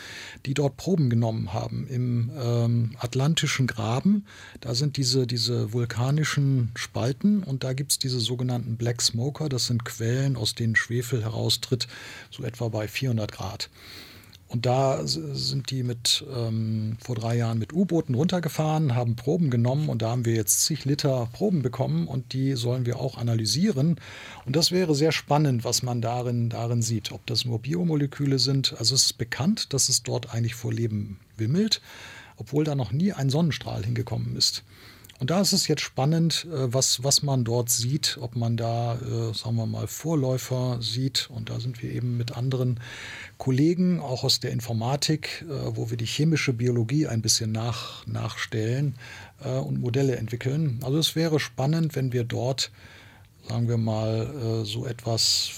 die 0.45 0.53
dort 0.53 0.77
Proben 0.77 1.09
genommen 1.09 1.53
haben 1.53 1.87
im 1.87 2.31
ähm, 2.37 2.95
Atlantischen 2.99 3.67
Graben. 3.67 4.25
Da 4.61 4.75
sind 4.75 4.97
diese, 4.97 5.27
diese 5.27 5.73
vulkanischen 5.73 6.71
Spalten 6.75 7.43
und 7.43 7.63
da 7.63 7.73
gibt 7.73 7.91
es 7.91 7.99
diese 7.99 8.19
sogenannten 8.19 8.77
Black 8.77 9.01
Smoker. 9.01 9.49
Das 9.49 9.65
sind 9.65 9.83
Quellen, 9.83 10.37
aus 10.37 10.55
denen 10.55 10.75
Schwefel 10.75 11.21
heraustritt, 11.21 11.87
so 12.31 12.43
etwa 12.43 12.69
bei 12.69 12.87
400 12.87 13.31
Grad. 13.31 13.69
Und 14.47 14.67
da 14.67 15.01
sind 15.05 15.71
die 15.71 15.81
mit 15.81 16.23
ähm, 16.33 16.97
vor 17.03 17.15
drei 17.15 17.35
Jahren 17.35 17.57
mit 17.57 17.73
U-Booten 17.73 18.13
runtergefahren, 18.13 18.93
haben 18.93 19.15
Proben 19.15 19.49
genommen 19.49 19.89
und 19.89 20.03
da 20.03 20.11
haben 20.11 20.23
wir 20.25 20.35
jetzt 20.35 20.65
zig 20.65 20.85
Liter 20.85 21.27
Proben 21.33 21.63
bekommen 21.63 22.07
und 22.07 22.31
die 22.33 22.53
sollen 22.53 22.85
wir 22.85 22.99
auch 22.99 23.17
analysieren. 23.17 23.99
Und 24.45 24.55
das 24.55 24.71
wäre 24.71 24.93
sehr 24.93 25.11
spannend, 25.11 25.63
was 25.63 25.81
man 25.81 25.99
darin, 25.99 26.49
darin 26.49 26.83
sieht. 26.83 27.11
Ob 27.11 27.25
das 27.25 27.45
nur 27.45 27.59
Biomoleküle 27.59 28.37
sind. 28.37 28.75
Also 28.77 28.93
es 28.93 29.05
ist 29.05 29.17
bekannt, 29.17 29.73
dass 29.73 29.89
es 29.89 30.03
dort 30.03 30.33
eigentlich 30.33 30.55
vor 30.55 30.71
Leben 30.71 31.19
wimmelt, 31.37 31.81
obwohl 32.37 32.63
da 32.63 32.75
noch 32.75 32.91
nie 32.91 33.13
ein 33.13 33.31
Sonnenstrahl 33.31 33.83
hingekommen 33.83 34.35
ist. 34.35 34.63
Und 35.20 35.30
da 35.30 35.39
ist 35.39 35.53
es 35.53 35.68
jetzt 35.70 35.82
spannend, 35.82 36.45
äh, 36.51 36.74
was, 36.74 37.03
was 37.03 37.24
man 37.24 37.45
dort 37.45 37.70
sieht, 37.70 38.18
ob 38.20 38.36
man 38.36 38.57
da, 38.57 38.95
äh, 38.95 39.34
sagen 39.34 39.55
wir 39.55 39.66
mal, 39.66 39.88
Vorläufer 39.88 40.82
sieht. 40.82 41.30
Und 41.30 41.49
da 41.49 41.59
sind 41.59 41.82
wir 41.82 41.91
eben 41.91 42.18
mit 42.18 42.36
anderen 42.36 42.82
Kollegen, 43.38 44.01
auch 44.01 44.26
aus 44.26 44.41
der 44.41 44.51
Informatik, 44.51 45.45
äh, 45.47 45.76
wo 45.76 45.89
wir 45.89 45.95
die 45.95 46.05
chemische 46.05 46.51
Biologie 46.51 47.07
ein 47.07 47.22
bisschen 47.22 47.51
nach, 47.51 48.05
nachstellen 48.05 48.95
und 49.39 49.82
Modelle 49.82 50.16
entwickeln. 50.16 50.80
Also 50.82 50.97
es 50.97 51.13
wäre 51.13 51.41
spannend, 51.41 51.95
wenn 51.95 52.13
wir 52.13 52.24
dort, 52.24 52.72
sagen 53.47 53.68
wir 53.68 53.78
mal, 53.78 54.63
so 54.66 54.86
etwas 54.86 55.51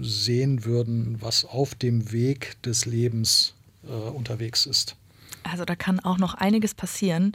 sehen 0.00 0.64
würden, 0.64 1.18
was 1.20 1.44
auf 1.44 1.74
dem 1.74 2.12
Weg 2.12 2.56
des 2.62 2.86
Lebens 2.86 3.52
unterwegs 4.14 4.64
ist. 4.64 4.96
Also 5.42 5.66
da 5.66 5.76
kann 5.76 6.00
auch 6.00 6.16
noch 6.16 6.32
einiges 6.32 6.74
passieren. 6.74 7.32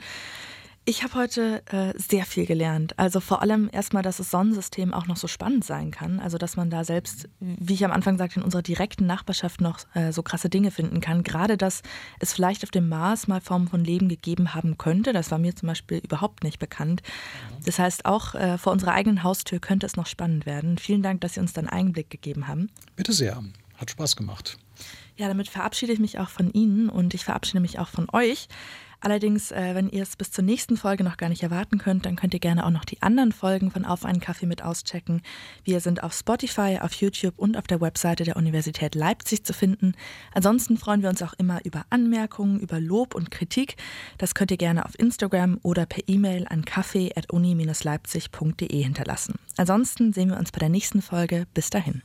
Ich 0.88 1.01
habe 1.01 1.15
heute 1.15 1.63
äh, 1.71 1.93
sehr 1.97 2.25
viel 2.25 2.45
gelernt. 2.45 2.99
Also 2.99 3.19
vor 3.19 3.41
allem 3.41 3.69
erstmal, 3.71 4.03
dass 4.03 4.17
das 4.17 4.29
Sonnensystem 4.29 4.93
auch 4.93 5.07
noch 5.07 5.17
so 5.17 5.27
spannend 5.27 5.65
sein 5.65 5.89
kann. 5.89 6.19
Also 6.19 6.38
dass 6.38 6.57
man 6.57 6.69
da 6.69 6.83
selbst, 6.83 7.27
wie 7.39 7.73
ich 7.73 7.83
am 7.83 7.91
Anfang 7.91 8.19
sagte, 8.19 8.39
in 8.39 8.45
unserer 8.45 8.61
direkten 8.61 9.07
Nachbarschaft 9.07 9.61
noch 9.61 9.79
äh, 9.95 10.11
so 10.11 10.21
krasse 10.21 10.47
Dinge 10.47 10.69
finden 10.69 11.01
kann. 11.01 11.23
Gerade, 11.23 11.57
dass 11.57 11.81
es 12.19 12.33
vielleicht 12.33 12.63
auf 12.63 12.69
dem 12.69 12.88
Mars 12.88 13.27
mal 13.27 13.41
Formen 13.41 13.67
von 13.67 13.83
Leben 13.83 14.09
gegeben 14.09 14.53
haben 14.53 14.77
könnte. 14.77 15.11
Das 15.11 15.31
war 15.31 15.39
mir 15.39 15.55
zum 15.55 15.65
Beispiel 15.65 15.97
überhaupt 15.97 16.43
nicht 16.43 16.59
bekannt. 16.59 17.01
Das 17.65 17.79
heißt, 17.79 18.05
auch 18.05 18.36
äh, 18.36 18.59
vor 18.59 18.71
unserer 18.71 18.93
eigenen 18.93 19.23
Haustür 19.23 19.57
könnte 19.57 19.88
es 19.88 19.95
noch 19.95 20.05
spannend 20.05 20.45
werden. 20.45 20.77
Vielen 20.77 21.01
Dank, 21.01 21.19
dass 21.21 21.33
Sie 21.33 21.39
uns 21.39 21.53
dann 21.53 21.67
Einblick 21.67 22.11
gegeben 22.11 22.47
haben. 22.47 22.69
Bitte 22.95 23.11
sehr. 23.11 23.43
Hat 23.77 23.89
Spaß 23.89 24.15
gemacht. 24.15 24.59
Ja, 25.17 25.27
damit 25.29 25.47
verabschiede 25.47 25.93
ich 25.93 25.99
mich 25.99 26.19
auch 26.19 26.29
von 26.29 26.51
Ihnen 26.51 26.89
und 26.89 27.13
ich 27.13 27.23
verabschiede 27.23 27.61
mich 27.61 27.79
auch 27.79 27.88
von 27.88 28.07
euch. 28.11 28.49
Allerdings, 29.05 29.51
äh, 29.51 29.75
wenn 29.75 29.89
ihr 29.89 30.01
es 30.01 30.15
bis 30.15 30.31
zur 30.31 30.43
nächsten 30.43 30.77
Folge 30.77 31.03
noch 31.03 31.17
gar 31.17 31.29
nicht 31.29 31.43
erwarten 31.43 31.77
könnt, 31.77 32.07
dann 32.07 32.15
könnt 32.15 32.33
ihr 32.33 32.39
gerne 32.39 32.65
auch 32.65 32.71
noch 32.71 32.85
die 32.85 33.03
anderen 33.03 33.31
Folgen 33.31 33.69
von 33.69 33.85
Auf 33.85 34.03
einen 34.03 34.19
Kaffee 34.19 34.47
mit 34.47 34.63
auschecken. 34.63 35.21
Wir 35.63 35.79
sind 35.79 36.01
auf 36.01 36.11
Spotify, 36.11 36.79
auf 36.81 36.95
YouTube 36.95 37.35
und 37.37 37.55
auf 37.55 37.67
der 37.67 37.81
Webseite 37.81 38.23
der 38.23 38.35
Universität 38.35 38.95
Leipzig 38.95 39.43
zu 39.43 39.53
finden. 39.53 39.93
Ansonsten 40.33 40.77
freuen 40.77 41.03
wir 41.03 41.09
uns 41.09 41.21
auch 41.21 41.35
immer 41.37 41.63
über 41.65 41.85
Anmerkungen, 41.91 42.59
über 42.59 42.79
Lob 42.79 43.13
und 43.13 43.29
Kritik. 43.29 43.75
Das 44.17 44.33
könnt 44.33 44.49
ihr 44.49 44.57
gerne 44.57 44.85
auf 44.85 44.97
Instagram 44.97 45.59
oder 45.61 45.85
per 45.85 46.01
E-Mail 46.07 46.47
an 46.49 46.65
kaffee.uni-leipzig.de 46.65 48.81
hinterlassen. 48.81 49.35
Ansonsten 49.55 50.13
sehen 50.13 50.31
wir 50.31 50.39
uns 50.39 50.51
bei 50.51 50.57
der 50.57 50.69
nächsten 50.69 51.03
Folge. 51.03 51.45
Bis 51.53 51.69
dahin. 51.69 52.01